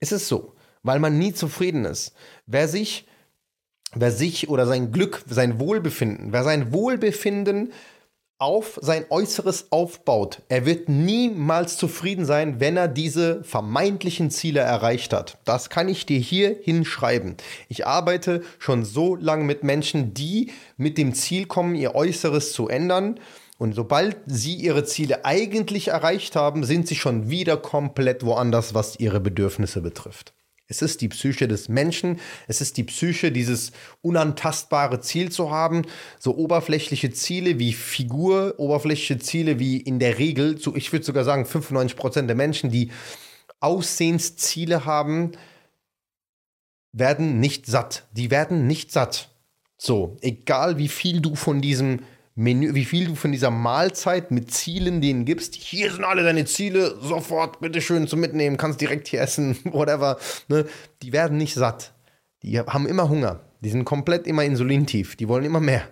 Es 0.00 0.12
ist 0.12 0.28
so, 0.28 0.54
weil 0.82 1.00
man 1.00 1.18
nie 1.18 1.32
zufrieden 1.32 1.84
ist. 1.84 2.14
Wer 2.46 2.68
sich, 2.68 3.08
wer 3.94 4.12
sich 4.12 4.48
oder 4.48 4.66
sein 4.66 4.92
Glück, 4.92 5.24
sein 5.26 5.58
Wohlbefinden, 5.58 6.32
wer 6.32 6.44
sein 6.44 6.72
Wohlbefinden 6.72 7.72
auf 8.38 8.78
sein 8.80 9.04
Äußeres 9.10 9.66
aufbaut, 9.70 10.42
er 10.48 10.64
wird 10.64 10.88
niemals 10.88 11.76
zufrieden 11.76 12.24
sein, 12.24 12.60
wenn 12.60 12.76
er 12.76 12.88
diese 12.88 13.42
vermeintlichen 13.42 14.30
Ziele 14.30 14.60
erreicht 14.60 15.12
hat. 15.12 15.38
Das 15.44 15.70
kann 15.70 15.88
ich 15.88 16.06
dir 16.06 16.20
hier 16.20 16.56
hinschreiben. 16.62 17.36
Ich 17.68 17.86
arbeite 17.86 18.42
schon 18.58 18.84
so 18.84 19.16
lange 19.16 19.44
mit 19.44 19.64
Menschen, 19.64 20.14
die 20.14 20.52
mit 20.76 20.98
dem 20.98 21.14
Ziel 21.14 21.46
kommen, 21.46 21.74
ihr 21.74 21.94
Äußeres 21.94 22.52
zu 22.52 22.68
ändern 22.68 23.18
und 23.58 23.74
sobald 23.74 24.16
sie 24.26 24.54
ihre 24.54 24.84
Ziele 24.84 25.24
eigentlich 25.24 25.88
erreicht 25.88 26.36
haben, 26.36 26.62
sind 26.62 26.86
sie 26.86 26.94
schon 26.94 27.28
wieder 27.28 27.56
komplett 27.56 28.24
woanders, 28.24 28.72
was 28.72 29.00
ihre 29.00 29.18
Bedürfnisse 29.18 29.80
betrifft. 29.80 30.32
Es 30.70 30.82
ist 30.82 31.00
die 31.00 31.08
Psyche 31.08 31.48
des 31.48 31.70
Menschen, 31.70 32.20
es 32.46 32.60
ist 32.60 32.76
die 32.76 32.84
Psyche, 32.84 33.32
dieses 33.32 33.72
unantastbare 34.02 35.00
Ziel 35.00 35.32
zu 35.32 35.50
haben, 35.50 35.86
so 36.18 36.36
oberflächliche 36.36 37.10
Ziele 37.10 37.58
wie 37.58 37.72
Figur, 37.72 38.54
oberflächliche 38.58 39.18
Ziele 39.18 39.58
wie 39.58 39.78
in 39.78 39.98
der 39.98 40.18
Regel, 40.18 40.60
ich 40.74 40.92
würde 40.92 41.06
sogar 41.06 41.24
sagen 41.24 41.46
95 41.46 41.96
Prozent 41.96 42.28
der 42.28 42.36
Menschen, 42.36 42.70
die 42.70 42.90
Aussehensziele 43.60 44.84
haben, 44.84 45.32
werden 46.92 47.40
nicht 47.40 47.64
satt. 47.64 48.06
Die 48.12 48.30
werden 48.30 48.66
nicht 48.66 48.92
satt. 48.92 49.30
So, 49.78 50.18
egal 50.20 50.76
wie 50.76 50.88
viel 50.88 51.20
du 51.20 51.34
von 51.34 51.62
diesem 51.62 52.00
Menü, 52.38 52.72
wie 52.74 52.84
viel 52.84 53.06
du 53.08 53.16
von 53.16 53.32
dieser 53.32 53.50
Mahlzeit 53.50 54.30
mit 54.30 54.52
Zielen 54.52 55.00
denen 55.00 55.24
gibst. 55.24 55.56
Hier 55.56 55.90
sind 55.90 56.04
alle 56.04 56.22
deine 56.22 56.44
Ziele, 56.44 56.96
sofort, 57.00 57.58
bitteschön 57.58 58.06
zum 58.06 58.20
Mitnehmen, 58.20 58.56
kannst 58.56 58.80
direkt 58.80 59.08
hier 59.08 59.20
essen, 59.20 59.58
whatever. 59.64 60.18
Ne? 60.46 60.64
Die 61.02 61.12
werden 61.12 61.36
nicht 61.36 61.54
satt. 61.54 61.94
Die 62.44 62.60
haben 62.60 62.86
immer 62.86 63.08
Hunger. 63.08 63.40
Die 63.60 63.70
sind 63.70 63.84
komplett 63.84 64.28
immer 64.28 64.44
insulintief. 64.44 65.16
Die 65.16 65.26
wollen 65.26 65.44
immer 65.44 65.58
mehr. 65.58 65.82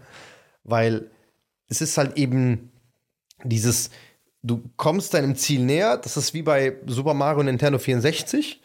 Weil 0.63 1.11
es 1.67 1.81
ist 1.81 1.99
halt 1.99 2.17
eben 2.17 2.71
dieses, 3.43 3.91
du 4.45 4.71
kommst 4.77 5.15
deinem 5.15 5.35
Ziel 5.35 5.65
näher. 5.65 5.97
Das 5.97 6.17
ist 6.17 6.33
wie 6.33 6.43
bei 6.43 6.77
Super 6.87 7.15
Mario 7.15 7.43
Nintendo 7.43 7.81
64 7.81 8.63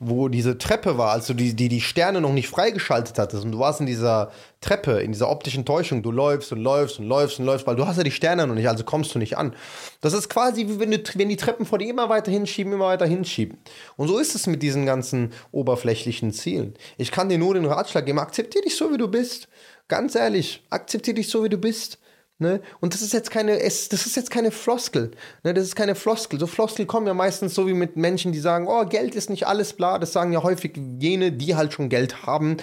wo 0.00 0.28
diese 0.28 0.58
Treppe 0.58 0.98
war, 0.98 1.12
also 1.12 1.34
die, 1.34 1.54
die 1.54 1.68
die 1.68 1.80
Sterne 1.80 2.20
noch 2.20 2.32
nicht 2.32 2.48
freigeschaltet 2.48 3.18
hattest 3.18 3.44
und 3.44 3.52
du 3.52 3.60
warst 3.60 3.80
in 3.80 3.86
dieser 3.86 4.32
Treppe, 4.60 5.00
in 5.00 5.12
dieser 5.12 5.30
optischen 5.30 5.64
Täuschung, 5.64 6.02
du 6.02 6.10
läufst 6.10 6.50
und 6.52 6.60
läufst 6.60 6.98
und 6.98 7.06
läufst 7.06 7.38
und 7.38 7.46
läufst, 7.46 7.66
weil 7.66 7.76
du 7.76 7.86
hast 7.86 7.96
ja 7.96 8.02
die 8.02 8.10
Sterne 8.10 8.46
noch 8.46 8.56
nicht, 8.56 8.68
also 8.68 8.82
kommst 8.82 9.14
du 9.14 9.20
nicht 9.20 9.38
an. 9.38 9.54
Das 10.00 10.12
ist 10.12 10.28
quasi 10.28 10.66
wie 10.66 10.80
wenn, 10.80 10.90
du, 10.90 10.98
wenn 11.14 11.28
die 11.28 11.36
Treppen 11.36 11.64
vor 11.64 11.78
dir 11.78 11.88
immer 11.88 12.08
weiter 12.08 12.32
hinschieben, 12.32 12.72
immer 12.72 12.86
weiter 12.86 13.06
hinschieben. 13.06 13.58
Und 13.96 14.08
so 14.08 14.18
ist 14.18 14.34
es 14.34 14.48
mit 14.48 14.62
diesen 14.62 14.84
ganzen 14.84 15.32
oberflächlichen 15.52 16.32
Zielen. 16.32 16.74
Ich 16.98 17.12
kann 17.12 17.28
dir 17.28 17.38
nur 17.38 17.54
den 17.54 17.64
Ratschlag 17.64 18.04
geben, 18.04 18.18
akzeptier 18.18 18.62
dich 18.62 18.76
so, 18.76 18.92
wie 18.92 18.98
du 18.98 19.06
bist. 19.08 19.48
Ganz 19.86 20.16
ehrlich, 20.16 20.64
akzeptier 20.70 21.14
dich 21.14 21.28
so, 21.28 21.44
wie 21.44 21.48
du 21.48 21.58
bist. 21.58 21.98
Ne? 22.38 22.60
Und 22.80 22.94
das 22.94 23.02
ist 23.02 23.12
jetzt 23.12 23.30
keine, 23.30 23.60
es, 23.60 23.88
das 23.88 24.06
ist 24.06 24.16
jetzt 24.16 24.30
keine 24.30 24.50
Floskel. 24.50 25.12
Ne? 25.44 25.54
Das 25.54 25.64
ist 25.64 25.76
keine 25.76 25.94
Floskel. 25.94 26.40
So 26.40 26.48
Floskel 26.48 26.84
kommen 26.84 27.06
ja 27.06 27.14
meistens 27.14 27.54
so 27.54 27.68
wie 27.68 27.74
mit 27.74 27.96
Menschen, 27.96 28.32
die 28.32 28.40
sagen, 28.40 28.66
oh, 28.68 28.84
Geld 28.86 29.14
ist 29.14 29.30
nicht 29.30 29.46
alles, 29.46 29.72
bla. 29.72 29.98
Das 29.98 30.12
sagen 30.12 30.32
ja 30.32 30.42
häufig 30.42 30.76
jene, 30.98 31.30
die 31.30 31.54
halt 31.54 31.72
schon 31.72 31.88
Geld 31.88 32.26
haben. 32.26 32.56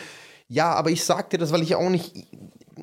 Ja, 0.49 0.73
aber 0.73 0.89
ich 0.89 1.05
sag 1.05 1.29
dir 1.29 1.37
das, 1.37 1.53
weil 1.53 1.61
ich 1.61 1.75
auch 1.75 1.89
nicht. 1.89 2.27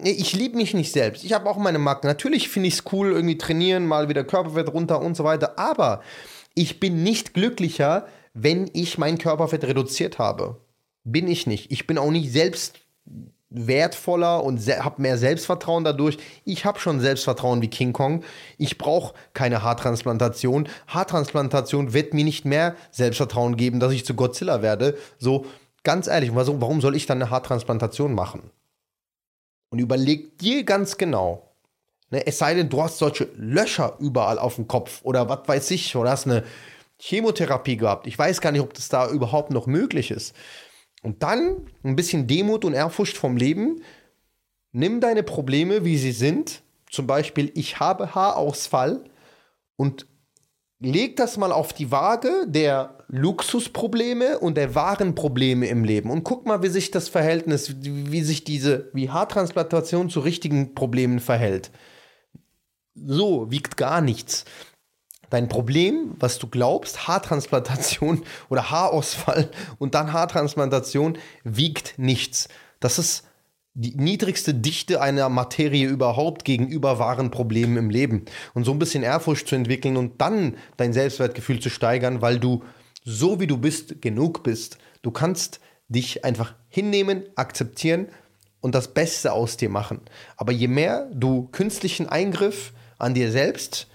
Ich 0.02 0.32
liebe 0.32 0.56
mich 0.56 0.72
nicht 0.72 0.92
selbst. 0.92 1.24
Ich 1.24 1.34
habe 1.34 1.50
auch 1.50 1.58
meine 1.58 1.78
Marken. 1.78 2.06
Natürlich 2.06 2.48
finde 2.48 2.68
ich 2.68 2.74
es 2.74 2.84
cool, 2.92 3.12
irgendwie 3.12 3.36
trainieren, 3.36 3.86
mal 3.86 4.08
wieder 4.08 4.24
Körperfett 4.24 4.72
runter 4.72 5.02
und 5.02 5.16
so 5.16 5.24
weiter. 5.24 5.58
Aber 5.58 6.02
ich 6.54 6.80
bin 6.80 7.02
nicht 7.02 7.34
glücklicher, 7.34 8.06
wenn 8.32 8.70
ich 8.72 8.96
mein 8.96 9.18
Körperfett 9.18 9.64
reduziert 9.64 10.18
habe. 10.18 10.60
Bin 11.04 11.28
ich 11.28 11.46
nicht. 11.46 11.70
Ich 11.70 11.86
bin 11.86 11.98
auch 11.98 12.10
nicht 12.10 12.32
selbst 12.32 12.78
wertvoller 13.50 14.44
und 14.44 14.60
habe 14.60 15.02
mehr 15.02 15.16
Selbstvertrauen 15.18 15.84
dadurch. 15.84 16.18
Ich 16.44 16.64
habe 16.64 16.78
schon 16.78 17.00
Selbstvertrauen 17.00 17.62
wie 17.62 17.68
King 17.68 17.92
Kong. 17.92 18.22
Ich 18.58 18.78
brauche 18.78 19.14
keine 19.32 19.62
Haartransplantation. 19.62 20.68
Haartransplantation 20.86 21.94
wird 21.94 22.14
mir 22.14 22.24
nicht 22.24 22.44
mehr 22.44 22.76
Selbstvertrauen 22.90 23.56
geben, 23.56 23.80
dass 23.80 23.92
ich 23.92 24.04
zu 24.04 24.14
Godzilla 24.14 24.62
werde. 24.62 24.98
So, 25.18 25.46
ganz 25.82 26.06
ehrlich, 26.06 26.34
warum 26.34 26.80
soll 26.80 26.96
ich 26.96 27.06
dann 27.06 27.22
eine 27.22 27.30
Haartransplantation 27.30 28.14
machen? 28.14 28.50
und 29.70 29.78
überleg 29.78 30.38
dir 30.38 30.64
ganz 30.64 30.96
genau, 30.96 31.54
ne, 32.10 32.26
es 32.26 32.38
sei 32.38 32.54
denn, 32.54 32.68
du 32.68 32.82
hast 32.82 32.98
solche 32.98 33.28
Löcher 33.36 33.96
überall 34.00 34.38
auf 34.38 34.56
dem 34.56 34.68
Kopf 34.68 35.00
oder 35.02 35.28
was 35.28 35.46
weiß 35.46 35.70
ich, 35.72 35.94
oder 35.96 36.10
hast 36.10 36.26
eine 36.26 36.44
Chemotherapie 36.98 37.76
gehabt. 37.76 38.06
Ich 38.06 38.18
weiß 38.18 38.40
gar 38.40 38.52
nicht, 38.52 38.62
ob 38.62 38.74
das 38.74 38.88
da 38.88 39.08
überhaupt 39.08 39.50
noch 39.50 39.66
möglich 39.66 40.10
ist. 40.10 40.34
Und 41.02 41.22
dann 41.22 41.68
ein 41.84 41.96
bisschen 41.96 42.26
Demut 42.26 42.64
und 42.64 42.74
Ehrfurcht 42.74 43.16
vom 43.16 43.36
Leben. 43.36 43.82
Nimm 44.72 45.00
deine 45.00 45.22
Probleme, 45.22 45.84
wie 45.84 45.96
sie 45.96 46.12
sind. 46.12 46.62
Zum 46.90 47.06
Beispiel, 47.06 47.52
ich 47.54 47.80
habe 47.80 48.14
Haarausfall 48.14 49.04
und 49.76 50.06
leg 50.80 51.16
das 51.16 51.36
mal 51.36 51.52
auf 51.52 51.72
die 51.72 51.90
Waage 51.90 52.46
der 52.46 52.98
Luxusprobleme 53.08 54.38
und 54.38 54.56
der 54.56 54.74
wahren 54.74 55.14
Probleme 55.14 55.66
im 55.66 55.84
Leben 55.84 56.10
und 56.10 56.24
guck 56.24 56.46
mal, 56.46 56.62
wie 56.62 56.68
sich 56.68 56.90
das 56.90 57.08
Verhältnis, 57.08 57.76
wie 57.80 58.22
sich 58.22 58.44
diese, 58.44 58.90
wie 58.92 59.10
Haartransplantation 59.10 60.10
zu 60.10 60.20
richtigen 60.20 60.74
Problemen 60.74 61.20
verhält. 61.20 61.70
So 62.94 63.50
wiegt 63.50 63.76
gar 63.76 64.00
nichts. 64.00 64.44
Dein 65.30 65.48
Problem, 65.48 66.14
was 66.18 66.38
du 66.38 66.46
glaubst, 66.46 67.06
Haartransplantation 67.06 68.22
oder 68.48 68.70
Haarausfall 68.70 69.50
und 69.78 69.94
dann 69.94 70.12
Haartransplantation, 70.12 71.18
wiegt 71.44 71.94
nichts. 71.98 72.48
Das 72.80 72.98
ist 72.98 73.24
die 73.74 73.94
niedrigste 73.94 74.54
Dichte 74.54 75.00
einer 75.00 75.28
Materie 75.28 75.86
überhaupt 75.86 76.44
gegenüber 76.44 76.98
wahren 76.98 77.30
Problemen 77.30 77.76
im 77.76 77.90
Leben. 77.90 78.24
Und 78.54 78.64
so 78.64 78.72
ein 78.72 78.78
bisschen 78.78 79.04
Ehrfurcht 79.04 79.46
zu 79.46 79.54
entwickeln 79.54 79.96
und 79.96 80.20
dann 80.20 80.56
dein 80.76 80.92
Selbstwertgefühl 80.92 81.60
zu 81.60 81.70
steigern, 81.70 82.20
weil 82.20 82.40
du 82.40 82.64
so 83.04 83.38
wie 83.38 83.46
du 83.46 83.56
bist, 83.56 84.02
genug 84.02 84.42
bist. 84.42 84.78
Du 85.02 85.10
kannst 85.10 85.60
dich 85.88 86.24
einfach 86.24 86.54
hinnehmen, 86.68 87.24
akzeptieren 87.36 88.08
und 88.60 88.74
das 88.74 88.92
Beste 88.94 89.32
aus 89.32 89.56
dir 89.56 89.68
machen. 89.68 90.00
Aber 90.36 90.52
je 90.52 90.68
mehr 90.68 91.08
du 91.12 91.48
künstlichen 91.52 92.08
Eingriff 92.08 92.72
an 92.98 93.14
dir 93.14 93.30
selbst 93.30 93.86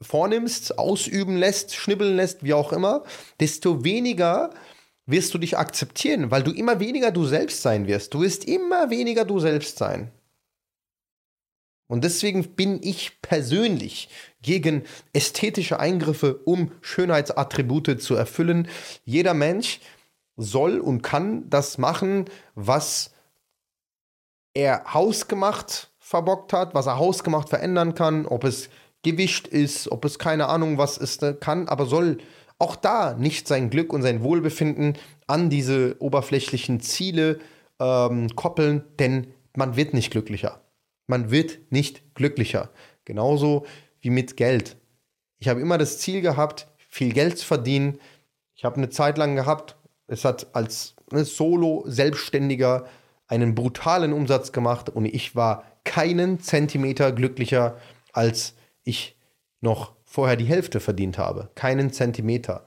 vornimmst, 0.00 0.78
ausüben 0.78 1.36
lässt, 1.36 1.74
schnibbeln 1.74 2.16
lässt, 2.16 2.42
wie 2.44 2.54
auch 2.54 2.72
immer, 2.72 3.04
desto 3.40 3.84
weniger 3.84 4.50
wirst 5.06 5.32
du 5.32 5.38
dich 5.38 5.56
akzeptieren, 5.56 6.30
weil 6.30 6.42
du 6.42 6.52
immer 6.52 6.80
weniger 6.80 7.10
du 7.10 7.24
selbst 7.24 7.62
sein 7.62 7.86
wirst. 7.86 8.12
Du 8.14 8.20
wirst 8.20 8.44
immer 8.44 8.90
weniger 8.90 9.24
du 9.24 9.40
selbst 9.40 9.78
sein. 9.78 10.12
Und 11.88 12.04
deswegen 12.04 12.54
bin 12.54 12.80
ich 12.82 13.22
persönlich 13.22 14.10
gegen 14.42 14.84
ästhetische 15.14 15.80
Eingriffe, 15.80 16.36
um 16.44 16.70
Schönheitsattribute 16.82 18.00
zu 18.00 18.14
erfüllen. 18.14 18.68
Jeder 19.04 19.32
Mensch 19.32 19.80
soll 20.36 20.78
und 20.78 21.02
kann 21.02 21.48
das 21.48 21.78
machen, 21.78 22.26
was 22.54 23.12
er 24.52 24.92
hausgemacht 24.92 25.90
verbockt 25.98 26.52
hat, 26.52 26.74
was 26.74 26.86
er 26.86 26.98
hausgemacht 26.98 27.48
verändern 27.48 27.94
kann, 27.94 28.26
ob 28.26 28.44
es 28.44 28.68
Gewicht 29.12 29.48
ist, 29.48 29.90
ob 29.90 30.04
es 30.04 30.18
keine 30.18 30.48
Ahnung 30.48 30.78
was 30.78 30.98
ist, 30.98 31.22
ne, 31.22 31.34
kann, 31.34 31.68
aber 31.68 31.86
soll 31.86 32.18
auch 32.58 32.76
da 32.76 33.14
nicht 33.14 33.46
sein 33.46 33.70
Glück 33.70 33.92
und 33.92 34.02
sein 34.02 34.22
Wohlbefinden 34.22 34.94
an 35.26 35.50
diese 35.50 35.96
oberflächlichen 36.00 36.80
Ziele 36.80 37.38
ähm, 37.78 38.34
koppeln, 38.34 38.84
denn 38.98 39.28
man 39.54 39.76
wird 39.76 39.94
nicht 39.94 40.10
glücklicher. 40.10 40.60
Man 41.06 41.30
wird 41.30 41.58
nicht 41.70 42.14
glücklicher. 42.14 42.70
Genauso 43.04 43.64
wie 44.00 44.10
mit 44.10 44.36
Geld. 44.36 44.76
Ich 45.38 45.48
habe 45.48 45.60
immer 45.60 45.78
das 45.78 45.98
Ziel 45.98 46.20
gehabt, 46.20 46.68
viel 46.88 47.12
Geld 47.12 47.38
zu 47.38 47.46
verdienen. 47.46 47.98
Ich 48.54 48.64
habe 48.64 48.76
eine 48.76 48.90
Zeit 48.90 49.18
lang 49.18 49.36
gehabt, 49.36 49.76
es 50.08 50.24
hat 50.24 50.48
als 50.54 50.96
ne, 51.12 51.24
Solo-Selbstständiger 51.24 52.86
einen 53.28 53.54
brutalen 53.54 54.12
Umsatz 54.12 54.52
gemacht 54.52 54.88
und 54.90 55.04
ich 55.04 55.36
war 55.36 55.64
keinen 55.84 56.40
Zentimeter 56.40 57.12
glücklicher, 57.12 57.78
als 58.12 58.54
ich 58.88 59.16
noch 59.60 59.92
vorher 60.04 60.36
die 60.36 60.44
Hälfte 60.44 60.80
verdient 60.80 61.18
habe. 61.18 61.50
Keinen 61.54 61.92
Zentimeter. 61.92 62.66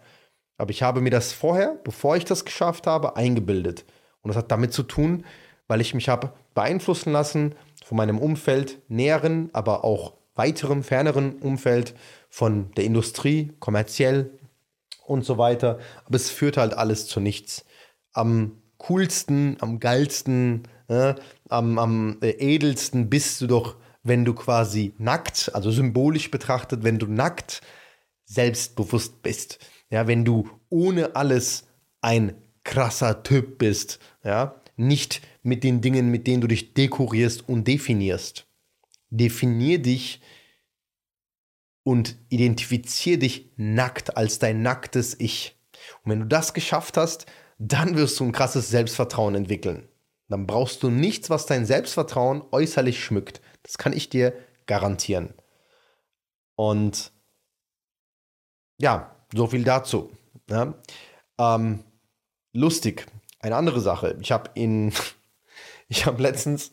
Aber 0.57 0.71
ich 0.71 0.83
habe 0.83 1.01
mir 1.01 1.09
das 1.09 1.33
vorher, 1.33 1.79
bevor 1.83 2.15
ich 2.17 2.25
das 2.25 2.45
geschafft 2.45 2.85
habe, 2.87 3.15
eingebildet. 3.15 3.85
Und 4.21 4.29
das 4.29 4.37
hat 4.37 4.51
damit 4.51 4.73
zu 4.73 4.83
tun, 4.83 5.25
weil 5.67 5.81
ich 5.81 5.93
mich 5.93 6.09
habe 6.09 6.33
beeinflussen 6.53 7.11
lassen 7.11 7.55
von 7.83 7.97
meinem 7.97 8.19
Umfeld, 8.19 8.79
näheren, 8.87 9.49
aber 9.53 9.83
auch 9.83 10.13
weiterem, 10.35 10.83
ferneren 10.83 11.33
Umfeld, 11.39 11.95
von 12.29 12.71
der 12.77 12.85
Industrie, 12.85 13.51
kommerziell 13.59 14.31
und 15.05 15.25
so 15.25 15.37
weiter. 15.37 15.79
Aber 16.05 16.15
es 16.15 16.29
führt 16.29 16.57
halt 16.57 16.73
alles 16.73 17.07
zu 17.07 17.19
nichts. 17.19 17.65
Am 18.13 18.61
coolsten, 18.77 19.57
am 19.59 19.79
geilsten, 19.79 20.63
äh, 20.87 21.15
am, 21.49 21.77
am 21.77 22.17
äh, 22.21 22.29
edelsten 22.29 23.09
bist 23.09 23.41
du 23.41 23.47
doch 23.47 23.75
wenn 24.03 24.25
du 24.25 24.33
quasi 24.33 24.93
nackt, 24.97 25.51
also 25.53 25.71
symbolisch 25.71 26.31
betrachtet, 26.31 26.83
wenn 26.83 26.99
du 26.99 27.07
nackt 27.07 27.61
selbstbewusst 28.25 29.21
bist. 29.21 29.59
Ja, 29.89 30.07
wenn 30.07 30.25
du 30.25 30.49
ohne 30.69 31.15
alles 31.15 31.67
ein 32.01 32.33
krasser 32.63 33.23
Typ 33.23 33.57
bist, 33.57 33.99
ja, 34.23 34.61
nicht 34.77 35.21
mit 35.43 35.63
den 35.63 35.81
Dingen, 35.81 36.09
mit 36.09 36.27
denen 36.27 36.41
du 36.41 36.47
dich 36.47 36.73
dekorierst 36.73 37.47
und 37.47 37.67
definierst. 37.67 38.47
Definier 39.09 39.79
dich 39.79 40.21
und 41.83 42.17
identifizier 42.29 43.19
dich 43.19 43.51
nackt 43.57 44.15
als 44.15 44.39
dein 44.39 44.61
nacktes 44.61 45.19
Ich. 45.19 45.57
Und 46.03 46.11
wenn 46.11 46.19
du 46.21 46.27
das 46.27 46.53
geschafft 46.53 46.97
hast, 46.97 47.25
dann 47.57 47.95
wirst 47.95 48.19
du 48.19 48.25
ein 48.25 48.31
krasses 48.31 48.69
Selbstvertrauen 48.69 49.35
entwickeln. 49.35 49.87
Dann 50.29 50.47
brauchst 50.47 50.81
du 50.83 50.89
nichts, 50.89 51.29
was 51.29 51.45
dein 51.45 51.65
Selbstvertrauen 51.65 52.43
äußerlich 52.51 53.03
schmückt. 53.03 53.41
Das 53.63 53.77
kann 53.77 53.93
ich 53.93 54.09
dir 54.09 54.33
garantieren. 54.65 55.33
Und 56.55 57.11
ja, 58.77 59.15
so 59.33 59.47
viel 59.47 59.63
dazu. 59.63 60.11
Ja. 60.49 60.73
Ähm, 61.37 61.83
lustig, 62.53 63.05
eine 63.39 63.55
andere 63.55 63.79
Sache. 63.79 64.17
Ich 64.21 64.31
habe 64.31 64.51
in, 64.53 64.93
ich 65.87 66.05
habe 66.05 66.21
letztens 66.21 66.71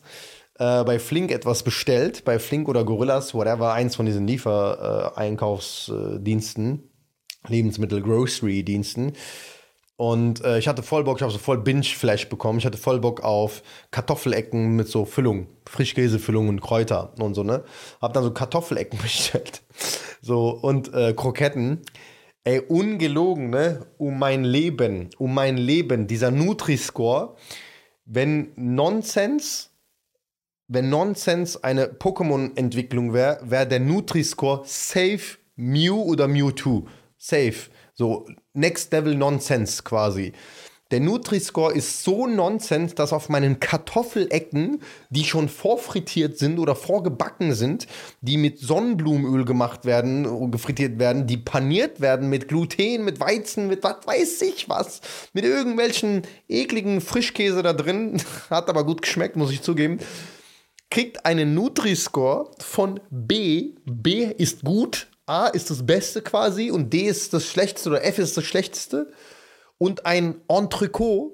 äh, 0.59 0.83
bei 0.83 0.99
Flink 0.99 1.31
etwas 1.31 1.63
bestellt, 1.63 2.23
bei 2.25 2.37
Flink 2.39 2.67
oder 2.67 2.83
Gorillas, 2.83 3.33
whatever, 3.33 3.71
eins 3.73 3.95
von 3.95 4.05
diesen 4.05 4.27
Liefereinkaufsdiensten, 4.27 6.79
äh, 6.79 6.83
Lebensmittel, 7.47 8.01
Grocery-Diensten. 8.01 9.13
Und 9.99 10.45
äh, 10.45 10.57
ich 10.57 10.69
hatte 10.69 10.81
voll 10.81 11.03
Bock, 11.03 11.17
ich 11.17 11.23
habe 11.23 11.33
so 11.33 11.39
voll 11.39 11.57
Binge-Flash 11.57 12.29
bekommen. 12.29 12.57
Ich 12.57 12.65
hatte 12.65 12.77
voll 12.77 13.01
Bock 13.01 13.21
auf 13.21 13.61
Kartoffelecken 13.91 14.77
mit 14.77 14.87
so 14.87 15.03
Füllung, 15.03 15.47
Frischkäsefüllung 15.65 16.47
und 16.47 16.61
Kräuter 16.61 17.13
und 17.19 17.33
so, 17.33 17.43
ne? 17.43 17.65
Hab 18.01 18.13
dann 18.13 18.23
so 18.23 18.31
Kartoffelecken 18.31 18.97
bestellt. 19.01 19.61
So, 20.21 20.51
und 20.51 20.93
äh, 20.93 21.11
Kroketten. 21.13 21.81
Ey, 22.45 22.61
ungelogen, 22.61 23.49
ne? 23.49 23.87
Um 23.97 24.17
mein 24.17 24.45
Leben, 24.45 25.09
um 25.17 25.33
mein 25.33 25.57
Leben, 25.57 26.07
dieser 26.07 26.31
Nutri-Score. 26.31 27.35
Wenn 28.05 28.53
Nonsense, 28.55 29.67
wenn 30.69 30.89
Nonsense 30.89 31.61
eine 31.61 31.87
Pokémon-Entwicklung 31.87 33.11
wäre, 33.11 33.41
wäre 33.43 33.67
der 33.67 33.81
Nutri-Score 33.81 34.61
safe 34.63 35.39
Mew 35.57 36.01
oder 36.03 36.29
Mewtwo. 36.29 36.87
Safe. 37.17 37.69
So 37.99 38.25
Next 38.53 38.93
Level 38.93 39.13
Nonsense 39.13 39.83
quasi. 39.83 40.31
Der 40.89 41.01
Nutri-Score 41.01 41.73
ist 41.73 42.01
so 42.01 42.27
Nonsense, 42.27 42.95
dass 42.95 43.11
auf 43.11 43.27
meinen 43.27 43.59
Kartoffelecken, 43.59 44.81
die 45.09 45.25
schon 45.25 45.49
vorfrittiert 45.49 46.37
sind 46.37 46.59
oder 46.59 46.75
vorgebacken 46.75 47.53
sind, 47.53 47.87
die 48.21 48.37
mit 48.37 48.57
Sonnenblumenöl 48.57 49.43
gemacht 49.43 49.83
werden, 49.83 50.49
gefrittiert 50.49 50.97
werden, 50.97 51.27
die 51.27 51.35
paniert 51.35 51.99
werden 51.99 52.29
mit 52.29 52.47
Gluten, 52.47 53.03
mit 53.03 53.19
Weizen, 53.19 53.67
mit 53.67 53.83
was 53.83 53.97
weiß 54.07 54.43
ich 54.43 54.69
was, 54.69 55.01
mit 55.33 55.43
irgendwelchen 55.43 56.21
ekligen 56.47 57.01
Frischkäse 57.01 57.63
da 57.63 57.73
drin, 57.73 58.21
hat 58.49 58.69
aber 58.69 58.85
gut 58.85 59.01
geschmeckt, 59.01 59.35
muss 59.35 59.51
ich 59.51 59.61
zugeben, 59.61 59.99
kriegt 60.89 61.25
einen 61.25 61.53
Nutri-Score 61.53 62.51
von 62.59 63.01
B. 63.09 63.73
B 63.85 64.23
ist 64.23 64.63
gut, 64.63 65.07
A 65.29 65.47
ist 65.47 65.69
das 65.69 65.85
Beste 65.85 66.21
quasi 66.21 66.71
und 66.71 66.91
D 66.91 67.01
ist 67.01 67.33
das 67.33 67.45
Schlechteste 67.45 67.89
oder 67.89 68.03
F 68.03 68.17
ist 68.17 68.35
das 68.35 68.45
Schlechteste. 68.45 69.11
Und 69.77 70.05
ein 70.05 70.41
Entrecot 70.47 71.33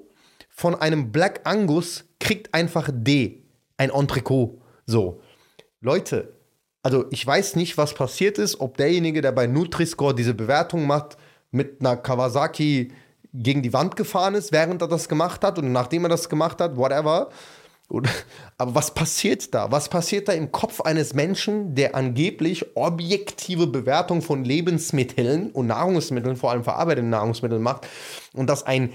von 0.50 0.74
einem 0.74 1.12
Black 1.12 1.40
Angus 1.44 2.04
kriegt 2.20 2.52
einfach 2.54 2.90
D. 2.92 3.42
Ein 3.78 3.90
Entrecot. 3.90 4.60
So. 4.84 5.20
Leute, 5.80 6.34
also 6.82 7.06
ich 7.10 7.26
weiß 7.26 7.56
nicht, 7.56 7.78
was 7.78 7.94
passiert 7.94 8.38
ist, 8.38 8.60
ob 8.60 8.76
derjenige, 8.76 9.22
der 9.22 9.32
bei 9.32 9.46
Nutri-Score 9.46 10.14
diese 10.14 10.34
Bewertung 10.34 10.86
macht, 10.86 11.16
mit 11.50 11.80
einer 11.80 11.96
Kawasaki 11.96 12.92
gegen 13.32 13.62
die 13.62 13.72
Wand 13.72 13.96
gefahren 13.96 14.34
ist, 14.34 14.52
während 14.52 14.82
er 14.82 14.88
das 14.88 15.08
gemacht 15.08 15.42
hat 15.42 15.58
und 15.58 15.72
nachdem 15.72 16.04
er 16.04 16.08
das 16.08 16.28
gemacht 16.28 16.60
hat, 16.60 16.76
whatever. 16.76 17.30
Oder, 17.88 18.10
aber 18.58 18.74
was 18.74 18.94
passiert 18.94 19.54
da? 19.54 19.70
Was 19.70 19.88
passiert 19.88 20.28
da 20.28 20.32
im 20.32 20.50
Kopf 20.50 20.80
eines 20.80 21.14
Menschen, 21.14 21.74
der 21.76 21.94
angeblich 21.94 22.76
objektive 22.76 23.68
Bewertung 23.68 24.22
von 24.22 24.44
Lebensmitteln 24.44 25.50
und 25.52 25.68
Nahrungsmitteln, 25.68 26.36
vor 26.36 26.50
allem 26.50 26.64
verarbeiteten 26.64 27.10
Nahrungsmitteln 27.10 27.62
macht 27.62 27.86
und 28.34 28.50
dass 28.50 28.64
ein 28.64 28.92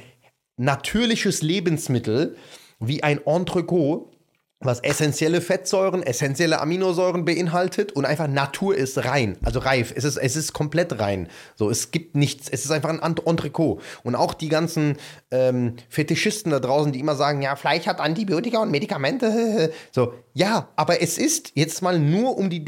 natürliches 0.57 1.41
Lebensmittel 1.41 2.35
wie 2.79 3.01
ein 3.01 3.25
Entrecot 3.25 4.11
was 4.61 4.79
essentielle 4.79 5.41
Fettsäuren, 5.41 6.03
essentielle 6.03 6.61
Aminosäuren 6.61 7.25
beinhaltet 7.25 7.91
und 7.93 8.05
einfach 8.05 8.27
Natur 8.27 8.75
ist 8.75 9.03
rein, 9.05 9.37
also 9.43 9.59
reif. 9.59 9.93
Es 9.95 10.03
ist, 10.03 10.17
es 10.17 10.35
ist 10.35 10.53
komplett 10.53 10.99
rein. 10.99 11.27
So, 11.55 11.69
es 11.69 11.91
gibt 11.91 12.15
nichts. 12.15 12.47
Es 12.49 12.63
ist 12.63 12.71
einfach 12.71 12.89
ein 12.89 13.01
Entrecot. 13.01 13.81
Und 14.03 14.15
auch 14.15 14.33
die 14.33 14.49
ganzen 14.49 14.97
ähm, 15.31 15.75
Fetischisten 15.89 16.51
da 16.51 16.59
draußen, 16.59 16.91
die 16.91 16.99
immer 16.99 17.15
sagen, 17.15 17.41
ja, 17.41 17.55
Fleisch 17.55 17.87
hat 17.87 17.99
Antibiotika 17.99 18.61
und 18.61 18.71
Medikamente. 18.71 19.71
So, 19.91 20.13
ja, 20.33 20.69
aber 20.75 21.01
es 21.01 21.17
ist 21.17 21.51
jetzt 21.55 21.81
mal 21.81 21.99
nur 21.99 22.37
um 22.37 22.49
die 22.49 22.63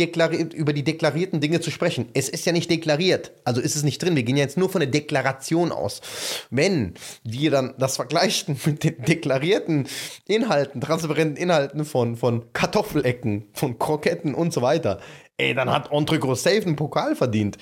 über 0.54 0.74
die 0.74 0.84
deklarierten 0.84 1.40
Dinge 1.40 1.62
zu 1.62 1.72
sprechen. 1.72 2.10
Es 2.14 2.28
ist 2.28 2.46
ja 2.46 2.52
nicht 2.52 2.70
deklariert, 2.70 3.32
also 3.46 3.62
ist 3.62 3.76
es 3.76 3.84
nicht 3.84 4.02
drin. 4.02 4.16
Wir 4.16 4.24
gehen 4.24 4.36
jetzt 4.36 4.58
nur 4.58 4.70
von 4.70 4.82
der 4.82 4.90
Deklaration 4.90 5.72
aus. 5.72 6.02
Wenn 6.50 6.96
wir 7.24 7.52
dann 7.52 7.74
das 7.78 7.96
vergleichen 7.96 8.60
mit 8.66 8.84
den 8.84 9.04
deklarierten 9.04 9.88
Inhalten, 10.28 10.82
transparenten 10.82 11.38
Inhalten 11.38 11.83
von, 11.86 12.16
von 12.16 12.52
Kartoffelecken, 12.54 13.50
von 13.54 13.80
Kroketten 13.80 14.34
und 14.34 14.54
so 14.54 14.62
weiter, 14.62 15.00
ey, 15.38 15.54
dann 15.54 15.70
hat 15.70 15.92
Entrecot 15.92 16.38
safe 16.38 16.64
einen 16.64 16.76
Pokal 16.76 17.16
verdient. 17.16 17.58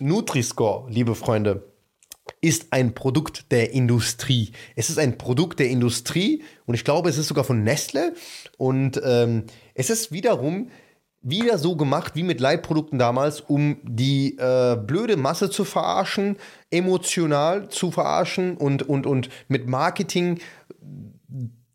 Nutri-Score, 0.00 0.90
liebe 0.90 1.14
Freunde, 1.14 1.64
ist 2.40 2.72
ein 2.72 2.94
Produkt 2.94 3.50
der 3.50 3.72
Industrie. 3.72 4.52
Es 4.76 4.90
ist 4.90 4.98
ein 4.98 5.18
Produkt 5.18 5.58
der 5.58 5.68
Industrie 5.70 6.42
und 6.66 6.74
ich 6.74 6.84
glaube, 6.84 7.08
es 7.08 7.18
ist 7.18 7.28
sogar 7.28 7.44
von 7.44 7.62
Nestle. 7.64 8.14
Und 8.58 9.00
ähm, 9.04 9.44
es 9.74 9.90
ist 9.90 10.12
wiederum 10.12 10.70
wieder 11.20 11.58
so 11.58 11.76
gemacht 11.76 12.14
wie 12.14 12.22
mit 12.22 12.40
Leitprodukten 12.40 12.98
damals, 12.98 13.40
um 13.40 13.78
die 13.82 14.38
äh, 14.38 14.76
blöde 14.76 15.16
Masse 15.16 15.50
zu 15.50 15.64
verarschen, 15.64 16.36
emotional 16.70 17.68
zu 17.68 17.90
verarschen 17.90 18.56
und, 18.56 18.88
und, 18.88 19.06
und 19.06 19.28
mit 19.48 19.66
Marketing 19.66 20.38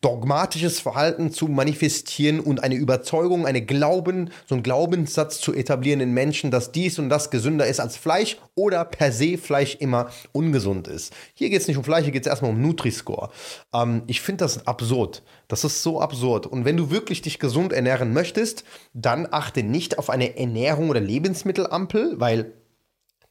dogmatisches 0.04 0.80
Verhalten 0.80 1.30
zu 1.30 1.48
manifestieren 1.48 2.40
und 2.40 2.62
eine 2.62 2.74
Überzeugung, 2.74 3.46
eine 3.46 3.64
Glauben, 3.64 4.30
so 4.46 4.54
einen 4.54 4.62
Glaubenssatz 4.62 5.40
zu 5.40 5.54
etablieren 5.54 6.00
in 6.00 6.12
Menschen, 6.12 6.50
dass 6.50 6.72
dies 6.72 6.98
und 6.98 7.08
das 7.08 7.30
gesünder 7.30 7.66
ist 7.66 7.80
als 7.80 7.96
Fleisch 7.96 8.36
oder 8.54 8.84
per 8.84 9.12
se 9.12 9.38
Fleisch 9.38 9.76
immer 9.76 10.10
ungesund 10.32 10.88
ist. 10.88 11.14
Hier 11.32 11.48
geht 11.48 11.62
es 11.62 11.68
nicht 11.68 11.78
um 11.78 11.84
Fleisch, 11.84 12.04
hier 12.04 12.12
geht 12.12 12.26
es 12.26 12.28
erstmal 12.28 12.50
um 12.50 12.60
Nutri-Score. 12.60 13.30
Ähm, 13.72 14.02
ich 14.06 14.20
finde 14.20 14.44
das 14.44 14.66
absurd. 14.66 15.22
Das 15.48 15.64
ist 15.64 15.82
so 15.82 16.02
absurd. 16.02 16.46
Und 16.46 16.66
wenn 16.66 16.76
du 16.76 16.90
wirklich 16.90 17.22
dich 17.22 17.38
gesund 17.38 17.72
ernähren 17.72 18.12
möchtest, 18.12 18.64
dann 18.92 19.26
achte 19.30 19.62
nicht 19.62 19.98
auf 19.98 20.10
eine 20.10 20.36
Ernährung 20.36 20.90
oder 20.90 21.00
Lebensmittelampel, 21.00 22.20
weil 22.20 22.52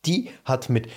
die 0.06 0.30
hat 0.44 0.70
mit 0.70 0.88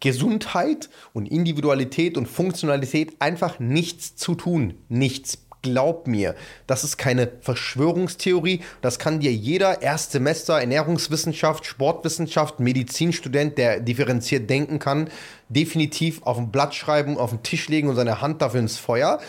Gesundheit 0.00 0.90
und 1.12 1.26
Individualität 1.30 2.16
und 2.16 2.26
Funktionalität 2.26 3.14
einfach 3.20 3.58
nichts 3.58 4.16
zu 4.16 4.34
tun. 4.34 4.74
Nichts. 4.88 5.38
Glaub 5.62 6.06
mir, 6.06 6.34
das 6.66 6.84
ist 6.84 6.98
keine 6.98 7.32
Verschwörungstheorie. 7.40 8.60
Das 8.82 8.98
kann 8.98 9.20
dir 9.20 9.32
jeder 9.32 9.80
Erstsemester 9.80 10.60
Ernährungswissenschaft, 10.60 11.64
Sportwissenschaft, 11.64 12.60
Medizinstudent, 12.60 13.56
der 13.56 13.80
differenziert 13.80 14.50
denken 14.50 14.78
kann, 14.78 15.08
definitiv 15.48 16.22
auf 16.24 16.36
ein 16.36 16.50
Blatt 16.50 16.74
schreiben, 16.74 17.16
auf 17.16 17.30
den 17.30 17.42
Tisch 17.42 17.68
legen 17.68 17.88
und 17.88 17.96
seine 17.96 18.20
Hand 18.20 18.42
dafür 18.42 18.60
ins 18.60 18.76
Feuer 18.76 19.20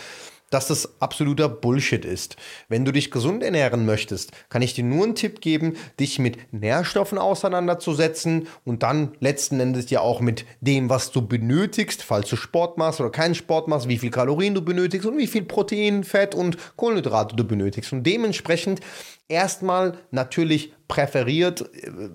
dass 0.56 0.68
das 0.68 1.02
absoluter 1.02 1.50
Bullshit 1.50 2.02
ist. 2.02 2.36
Wenn 2.70 2.86
du 2.86 2.90
dich 2.90 3.10
gesund 3.10 3.42
ernähren 3.42 3.84
möchtest, 3.84 4.32
kann 4.48 4.62
ich 4.62 4.72
dir 4.72 4.84
nur 4.84 5.04
einen 5.04 5.14
Tipp 5.14 5.42
geben, 5.42 5.76
dich 6.00 6.18
mit 6.18 6.50
Nährstoffen 6.50 7.18
auseinanderzusetzen 7.18 8.48
und 8.64 8.82
dann 8.82 9.12
letzten 9.20 9.60
Endes 9.60 9.90
ja 9.90 10.00
auch 10.00 10.22
mit 10.22 10.46
dem, 10.62 10.88
was 10.88 11.10
du 11.10 11.20
benötigst, 11.20 12.02
falls 12.02 12.30
du 12.30 12.36
Sport 12.36 12.78
machst 12.78 13.00
oder 13.00 13.10
keinen 13.10 13.34
Sport 13.34 13.68
machst, 13.68 13.86
wie 13.86 13.98
viel 13.98 14.10
Kalorien 14.10 14.54
du 14.54 14.62
benötigst 14.62 15.06
und 15.06 15.18
wie 15.18 15.26
viel 15.26 15.42
Protein, 15.42 16.04
Fett 16.04 16.34
und 16.34 16.56
Kohlenhydrate 16.76 17.36
du 17.36 17.44
benötigst. 17.44 17.92
Und 17.92 18.04
dementsprechend 18.04 18.80
erstmal 19.28 19.98
natürlich 20.10 20.72
präferiert 20.88 21.68
äh, 21.82 22.08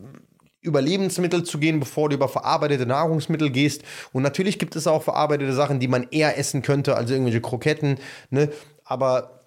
über 0.61 0.81
Lebensmittel 0.81 1.43
zu 1.43 1.57
gehen, 1.57 1.79
bevor 1.79 2.09
du 2.09 2.15
über 2.15 2.27
verarbeitete 2.27 2.85
Nahrungsmittel 2.85 3.49
gehst. 3.49 3.83
Und 4.13 4.23
natürlich 4.23 4.59
gibt 4.59 4.75
es 4.75 4.87
auch 4.87 5.03
verarbeitete 5.03 5.53
Sachen, 5.53 5.79
die 5.79 5.87
man 5.87 6.07
eher 6.11 6.37
essen 6.37 6.61
könnte, 6.61 6.95
also 6.95 7.13
irgendwelche 7.13 7.41
Kroketten. 7.41 7.97
Ne? 8.29 8.49
Aber 8.83 9.41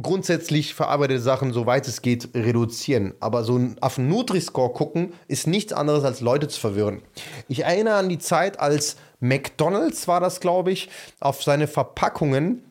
grundsätzlich 0.00 0.74
verarbeitete 0.74 1.20
Sachen, 1.20 1.52
soweit 1.52 1.86
es 1.88 2.02
geht, 2.02 2.30
reduzieren. 2.34 3.14
Aber 3.20 3.44
so 3.44 3.60
auf 3.80 3.98
einen 3.98 4.08
Nutri-Score 4.08 4.72
gucken, 4.72 5.12
ist 5.28 5.46
nichts 5.46 5.72
anderes 5.72 6.04
als 6.04 6.20
Leute 6.20 6.48
zu 6.48 6.60
verwirren. 6.60 7.02
Ich 7.48 7.64
erinnere 7.64 7.96
an 7.96 8.08
die 8.08 8.18
Zeit, 8.18 8.58
als 8.60 8.96
McDonald's 9.20 10.08
war 10.08 10.20
das, 10.20 10.40
glaube 10.40 10.72
ich, 10.72 10.90
auf 11.20 11.42
seine 11.42 11.66
Verpackungen 11.66 12.65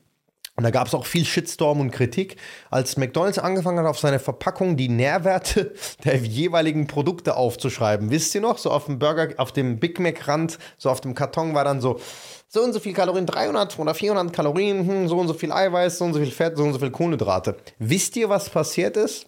und 0.56 0.64
da 0.64 0.70
gab 0.70 0.88
es 0.88 0.94
auch 0.94 1.06
viel 1.06 1.26
Shitstorm 1.26 1.82
und 1.82 1.92
Kritik, 1.92 2.38
als 2.72 2.96
McDonald's 2.96 3.40
angefangen 3.40 3.80
hat, 3.80 3.88
auf 3.88 4.00
seine 4.00 4.20
Verpackung 4.20 4.78
die 4.78 4.88
Nährwerte 4.88 5.74
der 6.06 6.18
jeweiligen 6.18 6.88
Produkte 6.88 7.36
aufzuschreiben. 7.36 8.10
Wisst 8.10 8.34
ihr 8.36 8.42
noch? 8.42 8.58
So 8.58 8.72
auf 8.72 8.86
dem 8.86 8.98
Burger, 8.98 9.34
auf 9.38 9.52
dem 9.52 9.80
Big 9.80 10.00
Mac-Rand, 10.00 10.58
so 10.78 10.90
auf 10.90 11.02
dem 11.02 11.14
Karton 11.14 11.54
war 11.56 11.66
dann 11.66 11.82
so, 11.82 12.00
so 12.48 12.62
und 12.62 12.72
so 12.72 12.80
viel 12.80 12.94
Kalorien, 12.94 13.26
300 13.26 13.78
oder 13.80 13.94
400 13.94 14.34
Kalorien, 14.34 14.88
hm, 14.88 15.08
so 15.10 15.18
und 15.18 15.28
so 15.28 15.34
viel 15.34 15.52
Eiweiß, 15.52 15.98
so 15.98 16.06
und 16.06 16.14
so 16.14 16.20
viel 16.20 16.32
Fett, 16.32 16.56
so 16.56 16.64
und 16.64 16.72
so 16.72 16.80
viel 16.80 16.92
Kohlenhydrate. 16.92 17.58
Wisst 17.80 18.16
ihr, 18.16 18.30
was 18.30 18.50
passiert 18.50 18.96
ist? 18.96 19.28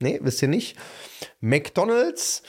Nee, 0.00 0.18
wisst 0.22 0.42
ihr 0.42 0.48
nicht? 0.48 0.76
McDonald's 1.40 2.42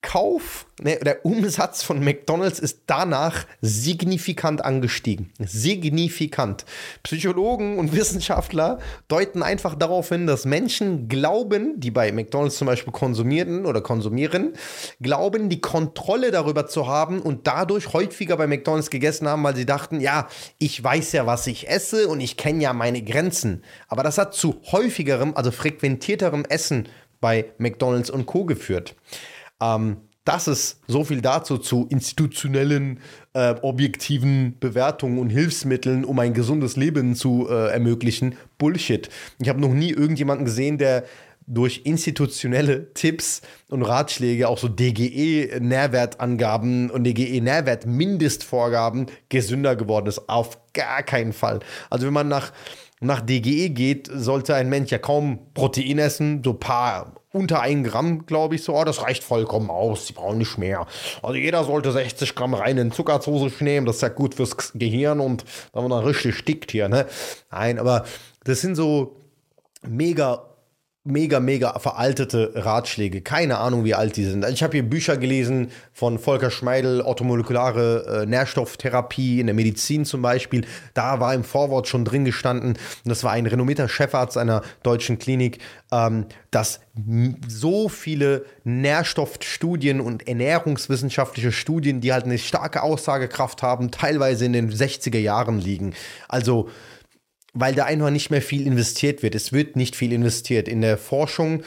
Kauf, 0.00 0.66
ne, 0.80 0.96
der 0.96 1.26
Umsatz 1.26 1.82
von 1.82 1.98
McDonald's 1.98 2.60
ist 2.60 2.82
danach 2.86 3.46
signifikant 3.60 4.64
angestiegen. 4.64 5.32
Signifikant. 5.40 6.64
Psychologen 7.02 7.78
und 7.78 7.92
Wissenschaftler 7.92 8.78
deuten 9.08 9.42
einfach 9.42 9.74
darauf 9.74 10.10
hin, 10.10 10.28
dass 10.28 10.44
Menschen 10.44 11.08
glauben, 11.08 11.80
die 11.80 11.90
bei 11.90 12.12
McDonald's 12.12 12.58
zum 12.58 12.68
Beispiel 12.68 12.92
konsumieren 12.92 13.66
oder 13.66 13.80
konsumieren, 13.80 14.52
glauben, 15.00 15.48
die 15.48 15.60
Kontrolle 15.60 16.30
darüber 16.30 16.68
zu 16.68 16.86
haben 16.86 17.20
und 17.20 17.48
dadurch 17.48 17.92
häufiger 17.92 18.36
bei 18.36 18.46
McDonald's 18.46 18.90
gegessen 18.90 19.26
haben, 19.26 19.42
weil 19.42 19.56
sie 19.56 19.66
dachten, 19.66 20.00
ja, 20.00 20.28
ich 20.58 20.82
weiß 20.82 21.10
ja, 21.10 21.26
was 21.26 21.48
ich 21.48 21.68
esse 21.68 22.06
und 22.06 22.20
ich 22.20 22.36
kenne 22.36 22.62
ja 22.62 22.72
meine 22.72 23.02
Grenzen. 23.02 23.64
Aber 23.88 24.04
das 24.04 24.16
hat 24.16 24.32
zu 24.32 24.60
häufigerem, 24.70 25.36
also 25.36 25.50
frequentierterem 25.50 26.44
Essen 26.44 26.88
bei 27.20 27.46
McDonald's 27.58 28.10
und 28.10 28.26
Co. 28.26 28.44
geführt. 28.44 28.94
Ähm, 29.60 29.98
das 30.24 30.46
ist 30.46 30.80
so 30.86 31.02
viel 31.04 31.20
dazu 31.22 31.56
zu 31.56 31.86
institutionellen, 31.88 33.00
äh, 33.32 33.54
objektiven 33.62 34.58
Bewertungen 34.60 35.18
und 35.18 35.30
Hilfsmitteln, 35.30 36.04
um 36.04 36.18
ein 36.18 36.34
gesundes 36.34 36.76
Leben 36.76 37.14
zu 37.14 37.48
äh, 37.48 37.70
ermöglichen. 37.70 38.36
Bullshit. 38.58 39.08
Ich 39.40 39.48
habe 39.48 39.58
noch 39.58 39.72
nie 39.72 39.88
irgendjemanden 39.90 40.44
gesehen, 40.44 40.76
der 40.76 41.04
durch 41.46 41.80
institutionelle 41.84 42.92
Tipps 42.92 43.40
und 43.70 43.82
Ratschläge, 43.82 44.48
auch 44.48 44.58
so 44.58 44.68
DGE-Nährwertangaben 44.68 46.90
und 46.90 47.04
DGE-Nährwert-Mindestvorgaben 47.04 49.06
gesünder 49.30 49.76
geworden 49.76 50.08
ist. 50.08 50.28
Auf 50.28 50.58
gar 50.74 51.02
keinen 51.02 51.32
Fall. 51.32 51.60
Also 51.88 52.06
wenn 52.06 52.12
man 52.12 52.28
nach 52.28 52.52
nach 53.00 53.20
DGE 53.20 53.70
geht, 53.70 54.10
sollte 54.12 54.56
ein 54.56 54.68
Mensch 54.68 54.90
ja 54.90 54.98
kaum 54.98 55.38
Protein 55.54 55.98
essen, 55.98 56.42
so 56.44 56.50
ein 56.50 56.58
paar 56.58 57.14
unter 57.32 57.60
1 57.60 57.88
Gramm, 57.88 58.26
glaube 58.26 58.54
ich, 58.54 58.62
so. 58.62 58.74
Oh, 58.74 58.84
das 58.84 59.02
reicht 59.02 59.22
vollkommen 59.24 59.70
aus, 59.70 60.06
sie 60.06 60.12
brauchen 60.12 60.38
nicht 60.38 60.58
mehr. 60.58 60.86
Also 61.22 61.34
jeder 61.34 61.64
sollte 61.64 61.92
60 61.92 62.34
Gramm 62.34 62.54
reinen 62.54 62.92
Zuckerzucker 62.92 63.50
nehmen, 63.60 63.86
das 63.86 63.96
ist 63.96 64.02
ja 64.02 64.08
gut 64.08 64.34
fürs 64.34 64.72
Gehirn 64.74 65.20
und 65.20 65.44
da 65.72 65.80
man 65.80 65.90
dann 65.90 66.04
richtig 66.04 66.36
stickt 66.36 66.70
hier, 66.70 66.88
ne? 66.88 67.06
Nein, 67.50 67.78
aber 67.78 68.04
das 68.44 68.60
sind 68.60 68.74
so 68.74 69.16
mega 69.82 70.44
mega, 71.08 71.40
mega 71.40 71.78
veraltete 71.78 72.52
Ratschläge. 72.54 73.20
Keine 73.22 73.58
Ahnung, 73.58 73.84
wie 73.84 73.94
alt 73.94 74.16
die 74.16 74.24
sind. 74.24 74.44
Ich 74.48 74.62
habe 74.62 74.72
hier 74.72 74.88
Bücher 74.88 75.16
gelesen 75.16 75.70
von 75.92 76.18
Volker 76.18 76.50
Schmeidel, 76.50 77.02
automolekulare 77.02 78.22
äh, 78.22 78.26
Nährstofftherapie 78.26 79.40
in 79.40 79.46
der 79.46 79.54
Medizin 79.54 80.04
zum 80.04 80.22
Beispiel. 80.22 80.66
Da 80.94 81.18
war 81.20 81.34
im 81.34 81.44
Vorwort 81.44 81.88
schon 81.88 82.04
drin 82.04 82.24
gestanden, 82.24 82.78
das 83.04 83.24
war 83.24 83.32
ein 83.32 83.46
renommierter 83.46 83.88
Chefarzt 83.88 84.36
einer 84.36 84.62
deutschen 84.82 85.18
Klinik, 85.18 85.58
ähm, 85.90 86.26
dass 86.50 86.80
so 87.46 87.88
viele 87.88 88.44
Nährstoffstudien 88.64 90.00
und 90.00 90.26
ernährungswissenschaftliche 90.28 91.52
Studien, 91.52 92.00
die 92.00 92.12
halt 92.12 92.24
eine 92.24 92.38
starke 92.38 92.82
Aussagekraft 92.82 93.62
haben, 93.62 93.90
teilweise 93.90 94.44
in 94.44 94.52
den 94.52 94.70
60er 94.70 95.18
Jahren 95.18 95.58
liegen. 95.58 95.94
Also 96.28 96.68
weil 97.54 97.74
da 97.74 97.84
einfach 97.84 98.10
nicht 98.10 98.30
mehr 98.30 98.42
viel 98.42 98.66
investiert 98.66 99.22
wird. 99.22 99.34
Es 99.34 99.52
wird 99.52 99.76
nicht 99.76 99.96
viel 99.96 100.12
investiert. 100.12 100.68
In 100.68 100.80
der 100.80 100.98
Forschung 100.98 101.62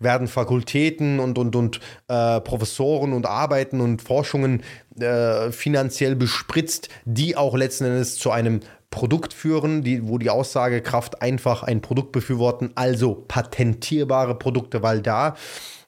werden 0.00 0.28
Fakultäten 0.28 1.18
und, 1.18 1.38
und, 1.38 1.56
und 1.56 1.80
äh, 2.08 2.40
Professoren 2.40 3.12
und 3.12 3.26
Arbeiten 3.26 3.80
und 3.80 4.00
Forschungen 4.00 4.62
äh, 4.98 5.50
finanziell 5.50 6.14
bespritzt, 6.14 6.88
die 7.04 7.36
auch 7.36 7.56
letzten 7.56 7.84
Endes 7.84 8.16
zu 8.16 8.30
einem 8.30 8.60
Produkt 8.90 9.34
führen, 9.34 9.82
die, 9.82 10.08
wo 10.08 10.18
die 10.18 10.30
Aussagekraft 10.30 11.20
einfach 11.20 11.62
ein 11.62 11.82
Produkt 11.82 12.12
befürworten, 12.12 12.70
also 12.74 13.24
patentierbare 13.28 14.38
Produkte, 14.38 14.82
weil 14.82 15.02
da 15.02 15.36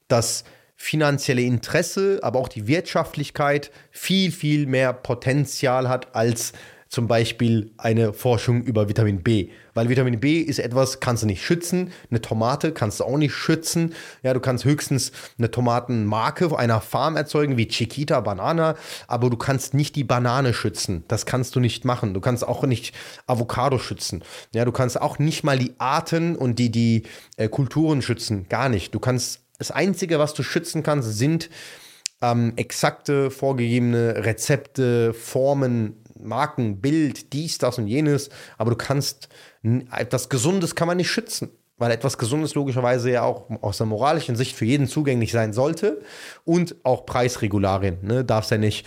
das 0.07 0.43
finanzielle 0.75 1.41
Interesse, 1.41 2.19
aber 2.21 2.39
auch 2.39 2.47
die 2.47 2.67
Wirtschaftlichkeit 2.67 3.71
viel, 3.91 4.31
viel 4.31 4.65
mehr 4.65 4.93
Potenzial 4.93 5.89
hat 5.89 6.15
als 6.15 6.53
zum 6.91 7.07
Beispiel 7.07 7.71
eine 7.77 8.11
Forschung 8.11 8.63
über 8.63 8.89
Vitamin 8.89 9.23
B. 9.23 9.47
Weil 9.73 9.87
Vitamin 9.87 10.19
B 10.19 10.41
ist 10.41 10.59
etwas, 10.59 10.99
kannst 10.99 11.23
du 11.23 11.27
nicht 11.27 11.41
schützen. 11.41 11.93
Eine 12.09 12.19
Tomate 12.19 12.73
kannst 12.73 12.99
du 12.99 13.05
auch 13.05 13.17
nicht 13.17 13.33
schützen. 13.33 13.93
Ja, 14.23 14.33
du 14.33 14.41
kannst 14.41 14.65
höchstens 14.65 15.13
eine 15.37 15.49
Tomatenmarke 15.49 16.57
einer 16.57 16.81
Farm 16.81 17.15
erzeugen, 17.15 17.55
wie 17.55 17.69
Chiquita 17.69 18.19
Banana, 18.19 18.75
aber 19.07 19.29
du 19.29 19.37
kannst 19.37 19.73
nicht 19.73 19.95
die 19.95 20.03
Banane 20.03 20.53
schützen. 20.53 21.05
Das 21.07 21.25
kannst 21.25 21.55
du 21.55 21.61
nicht 21.61 21.85
machen. 21.85 22.13
Du 22.13 22.19
kannst 22.19 22.45
auch 22.45 22.63
nicht 22.63 22.93
Avocado 23.25 23.79
schützen. 23.79 24.21
Ja, 24.53 24.65
du 24.65 24.73
kannst 24.73 24.99
auch 25.01 25.17
nicht 25.17 25.45
mal 25.45 25.57
die 25.57 25.73
Arten 25.77 26.35
und 26.35 26.59
die, 26.59 26.71
die 26.71 27.03
äh, 27.37 27.47
Kulturen 27.47 28.01
schützen. 28.01 28.47
Gar 28.49 28.67
nicht. 28.67 28.93
Du 28.93 28.99
kannst, 28.99 29.39
das 29.57 29.71
Einzige, 29.71 30.19
was 30.19 30.33
du 30.33 30.43
schützen 30.43 30.83
kannst, 30.83 31.17
sind 31.17 31.49
ähm, 32.21 32.53
exakte, 32.55 33.31
vorgegebene 33.31 34.23
Rezepte, 34.23 35.13
Formen, 35.13 36.00
Marken, 36.23 36.81
Bild, 36.81 37.33
dies, 37.33 37.57
das 37.57 37.77
und 37.77 37.87
jenes, 37.87 38.29
aber 38.57 38.71
du 38.71 38.77
kannst 38.77 39.29
etwas 39.91 40.29
Gesundes 40.29 40.75
kann 40.75 40.87
man 40.87 40.97
nicht 40.97 41.11
schützen 41.11 41.49
weil 41.81 41.89
etwas 41.89 42.19
Gesundes 42.19 42.53
logischerweise 42.53 43.09
ja 43.09 43.23
auch 43.23 43.49
aus 43.61 43.77
der 43.77 43.87
moralischen 43.87 44.35
Sicht 44.35 44.55
für 44.55 44.65
jeden 44.65 44.87
zugänglich 44.87 45.31
sein 45.31 45.51
sollte 45.51 45.99
und 46.45 46.75
auch 46.83 47.07
Preisregularien. 47.07 47.97
Ne? 48.03 48.23
Darfst 48.23 48.51
ja 48.51 48.59
nicht, 48.59 48.85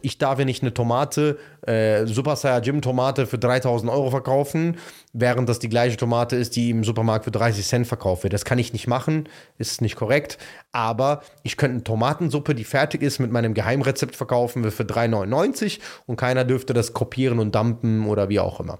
ich 0.00 0.18
darf 0.18 0.38
ja 0.38 0.44
nicht 0.44 0.62
eine 0.62 0.72
Tomate, 0.72 1.38
äh, 1.62 2.06
Super 2.06 2.36
Saiyajin 2.36 2.82
Tomate 2.82 3.26
für 3.26 3.36
3000 3.36 3.90
Euro 3.90 4.10
verkaufen, 4.10 4.76
während 5.12 5.48
das 5.48 5.58
die 5.58 5.68
gleiche 5.68 5.96
Tomate 5.96 6.36
ist, 6.36 6.54
die 6.54 6.70
im 6.70 6.84
Supermarkt 6.84 7.24
für 7.24 7.32
30 7.32 7.66
Cent 7.66 7.86
verkauft 7.88 8.22
wird. 8.22 8.32
Das 8.32 8.44
kann 8.44 8.60
ich 8.60 8.72
nicht 8.72 8.86
machen, 8.86 9.28
ist 9.58 9.82
nicht 9.82 9.96
korrekt, 9.96 10.38
aber 10.70 11.22
ich 11.42 11.56
könnte 11.56 11.74
eine 11.74 11.82
Tomatensuppe, 11.84 12.54
die 12.54 12.62
fertig 12.62 13.02
ist, 13.02 13.18
mit 13.18 13.32
meinem 13.32 13.54
Geheimrezept 13.54 14.14
verkaufen 14.14 14.70
für 14.70 14.84
3,99 14.84 15.80
und 16.06 16.14
keiner 16.14 16.44
dürfte 16.44 16.74
das 16.74 16.92
kopieren 16.92 17.40
und 17.40 17.56
dumpen 17.56 18.06
oder 18.06 18.28
wie 18.28 18.38
auch 18.38 18.60
immer. 18.60 18.78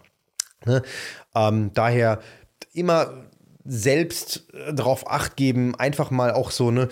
Ne? 0.65 0.83
Ähm, 1.35 1.73
daher 1.75 2.21
immer 2.73 3.25
selbst 3.67 4.47
äh, 4.53 4.75
darauf 4.75 5.11
acht 5.11 5.37
geben, 5.37 5.75
einfach 5.75 6.11
mal 6.11 6.33
auch 6.33 6.51
so 6.51 6.69
eine 6.69 6.89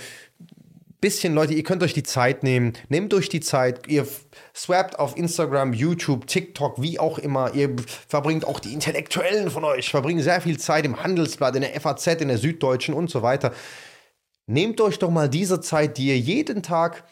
bisschen, 1.04 1.34
Leute, 1.34 1.52
ihr 1.52 1.64
könnt 1.64 1.82
euch 1.82 1.92
die 1.92 2.02
Zeit 2.02 2.42
nehmen, 2.42 2.72
nehmt 2.88 3.12
euch 3.12 3.28
die 3.28 3.40
Zeit, 3.40 3.86
ihr 3.88 4.08
swappt 4.56 4.98
auf 4.98 5.18
Instagram, 5.18 5.74
YouTube, 5.74 6.26
TikTok, 6.26 6.80
wie 6.80 6.98
auch 6.98 7.18
immer, 7.18 7.54
ihr 7.54 7.76
verbringt 8.08 8.46
auch 8.46 8.58
die 8.58 8.72
Intellektuellen 8.72 9.50
von 9.50 9.64
euch, 9.64 9.90
verbringen 9.90 10.22
sehr 10.22 10.40
viel 10.40 10.58
Zeit 10.58 10.86
im 10.86 11.02
Handelsblatt, 11.02 11.56
in 11.56 11.60
der 11.60 11.78
FAZ, 11.78 12.06
in 12.06 12.28
der 12.28 12.38
Süddeutschen 12.38 12.94
und 12.94 13.10
so 13.10 13.20
weiter. 13.20 13.52
Nehmt 14.46 14.80
euch 14.80 14.98
doch 14.98 15.10
mal 15.10 15.28
diese 15.28 15.60
Zeit, 15.60 15.98
die 15.98 16.06
ihr 16.06 16.18
jeden 16.18 16.62
Tag 16.62 17.04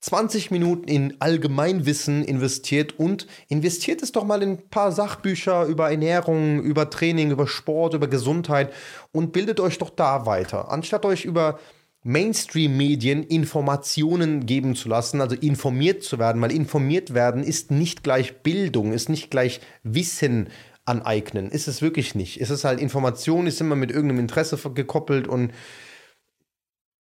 20 0.00 0.50
Minuten 0.50 0.84
in 0.84 1.16
Allgemeinwissen 1.20 2.24
investiert 2.24 2.98
und 2.98 3.26
investiert 3.48 4.02
es 4.02 4.12
doch 4.12 4.24
mal 4.24 4.42
in 4.42 4.50
ein 4.50 4.68
paar 4.68 4.92
Sachbücher 4.92 5.64
über 5.66 5.90
Ernährung, 5.90 6.62
über 6.62 6.88
Training, 6.88 7.30
über 7.30 7.46
Sport, 7.46 7.94
über 7.94 8.08
Gesundheit 8.08 8.72
und 9.12 9.32
bildet 9.32 9.60
euch 9.60 9.78
doch 9.78 9.90
da 9.90 10.24
weiter. 10.24 10.70
Anstatt 10.70 11.04
euch 11.04 11.26
über 11.26 11.58
Mainstream-Medien 12.02 13.24
Informationen 13.24 14.46
geben 14.46 14.74
zu 14.74 14.88
lassen, 14.88 15.20
also 15.20 15.36
informiert 15.36 16.02
zu 16.02 16.18
werden, 16.18 16.40
weil 16.40 16.52
informiert 16.52 17.12
werden 17.12 17.44
ist 17.44 17.70
nicht 17.70 18.02
gleich 18.02 18.42
Bildung, 18.42 18.92
ist 18.92 19.10
nicht 19.10 19.30
gleich 19.30 19.60
Wissen 19.82 20.48
aneignen, 20.86 21.50
ist 21.50 21.68
es 21.68 21.82
wirklich 21.82 22.14
nicht. 22.14 22.40
Es 22.40 22.48
ist 22.48 22.64
halt 22.64 22.80
Information, 22.80 23.46
ist 23.46 23.60
immer 23.60 23.76
mit 23.76 23.90
irgendeinem 23.90 24.20
Interesse 24.20 24.56
gekoppelt 24.70 25.28
und 25.28 25.52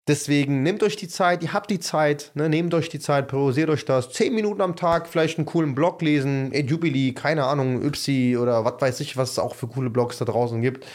Deswegen 0.09 0.63
nehmt 0.63 0.85
euch 0.85 0.95
die 0.95 1.09
Zeit, 1.09 1.43
ihr 1.43 1.53
habt 1.53 1.69
die 1.69 1.81
Zeit, 1.81 2.31
ne, 2.35 2.49
nehmt 2.49 2.73
euch 2.75 2.89
die 2.89 3.01
Zeit, 3.01 3.27
priorisiert 3.27 3.71
euch 3.71 3.85
das. 3.85 4.13
Zehn 4.13 4.35
Minuten 4.35 4.61
am 4.61 4.77
Tag, 4.77 5.09
vielleicht 5.09 5.39
einen 5.39 5.47
coolen 5.47 5.75
Blog 5.75 6.01
lesen, 6.01 6.53
Jubilee, 6.53 7.13
keine 7.13 7.45
Ahnung, 7.45 7.83
Ypsi 7.83 8.37
oder 8.41 8.65
was 8.65 8.81
weiß 8.81 9.01
ich, 9.01 9.17
was 9.17 9.33
es 9.33 9.39
auch 9.41 9.57
für 9.57 9.67
coole 9.67 9.91
Blogs 9.91 10.19
da 10.19 10.25
draußen 10.25 10.61
gibt. 10.63 10.87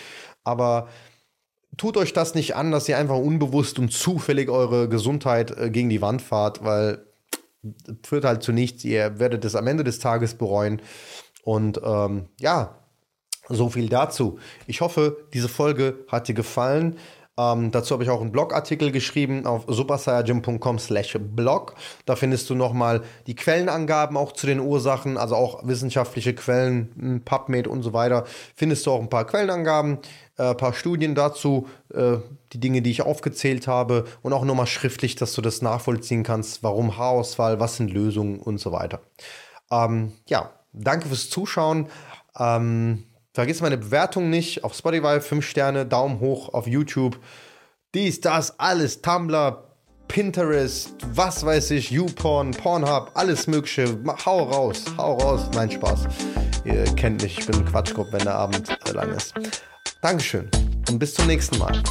Aber 0.46 0.88
tut 1.76 1.98
euch 1.98 2.14
das 2.14 2.36
nicht 2.36 2.56
an, 2.56 2.72
dass 2.72 2.88
ihr 2.88 2.98
einfach 2.98 3.18
unbewusst 3.18 3.80
und 3.80 3.92
zufällig 3.92 4.50
eure 4.50 4.88
Gesundheit 4.88 5.52
äh, 5.58 5.70
gegen 5.70 5.90
die 5.90 6.02
Wand 6.02 6.22
fahrt, 6.22 6.64
weil 6.64 7.06
führt 8.04 8.26
halt 8.26 8.44
zu 8.44 8.52
nichts. 8.52 8.84
Ihr 8.84 9.20
werdet 9.20 9.46
es 9.46 9.56
am 9.56 9.68
Ende 9.68 9.84
des 9.84 10.00
Tages 10.00 10.36
bereuen. 10.36 10.82
Und 11.44 11.82
ähm, 11.84 12.28
ja, 12.40 12.78
so 13.50 13.70
viel 13.70 13.90
dazu. 13.90 14.40
Ich 14.68 14.82
hoffe, 14.82 15.26
diese 15.34 15.50
Folge 15.50 16.06
hat 16.08 16.28
dir 16.28 16.34
gefallen. 16.34 16.98
Ähm, 17.38 17.72
dazu 17.72 17.94
habe 17.94 18.04
ich 18.04 18.10
auch 18.10 18.22
einen 18.22 18.32
Blogartikel 18.32 18.92
geschrieben 18.92 19.46
auf 19.46 19.64
supersaiyajin.com 19.68 20.80
slash 20.80 21.18
blog. 21.20 21.76
Da 22.06 22.16
findest 22.16 22.50
du 22.50 22.56
nochmal 22.56 23.04
die 23.26 23.36
Quellenangaben 23.36 24.18
auch 24.18 24.34
zu 24.34 24.48
den 24.48 24.60
Ursachen, 24.60 25.18
also 25.18 25.36
auch 25.36 25.66
wissenschaftliche 25.66 26.36
Quellen, 26.36 26.92
hm, 26.98 27.22
PubMed 27.22 27.68
und 27.68 27.84
so 27.84 27.94
weiter. 27.94 28.26
Findest 28.56 28.86
du 28.86 28.92
auch 28.92 29.00
ein 29.00 29.10
paar 29.10 29.26
Quellenangaben, 29.26 30.00
äh, 30.38 30.50
ein 30.50 30.58
paar 30.58 30.74
Studien 30.74 31.16
dazu, 31.16 31.68
äh, 31.94 32.18
die 32.52 32.60
Dinge, 32.60 32.82
die 32.82 32.92
ich 32.92 33.02
aufgezählt 33.02 33.68
habe 33.68 34.06
und 34.22 34.34
auch 34.34 34.44
nochmal 34.44 34.68
schriftlich, 34.68 35.16
dass 35.16 35.34
du 35.34 35.42
das 35.42 35.62
nachvollziehen 35.62 36.24
kannst, 36.24 36.64
warum 36.64 36.98
Haarausfall, 36.98 37.62
was 37.62 37.78
sind 37.78 37.94
Lösungen 37.94 38.40
und 38.40 38.60
so 38.60 38.74
weiter. 38.74 39.00
Ähm, 39.72 40.12
ja, 40.28 40.52
danke 40.74 41.08
fürs 41.08 41.30
Zuschauen. 41.30 41.88
Ähm, 42.38 43.06
Vergiss 43.34 43.62
meine 43.62 43.78
Bewertung 43.78 44.30
nicht. 44.30 44.64
Auf 44.64 44.74
Spotify 44.74 45.22
5 45.22 45.46
Sterne, 45.46 45.86
Daumen 45.86 46.20
hoch 46.20 46.54
auf 46.54 46.68
YouTube. 46.68 47.18
Dies, 47.94 48.22
das, 48.22 48.60
alles. 48.60 49.02
Tumblr, 49.02 49.72
Pinterest, 50.08 50.94
was 51.14 51.46
weiß 51.46 51.72
ich, 51.72 51.92
YouPorn, 51.92 52.52
Pornhub, 52.52 53.12
alles 53.14 53.48
Mögliche. 53.48 53.98
Hau 54.26 54.44
raus, 54.44 54.84
hau 54.98 55.18
raus. 55.18 55.50
Nein, 55.54 55.72
Spaß. 55.72 56.08
Ihr 56.66 56.84
kennt 56.96 57.22
mich, 57.22 57.40
ich 57.40 57.46
bin 57.46 57.56
ein 57.56 57.66
Quatschkopf, 57.66 58.12
wenn 58.12 58.24
der 58.24 58.36
Abend 58.36 58.68
lang 58.94 59.12
ist. 59.12 59.34
Dankeschön 60.02 60.50
und 60.90 61.00
bis 61.00 61.14
zum 61.14 61.28
nächsten 61.28 61.58
Mal. 61.58 61.82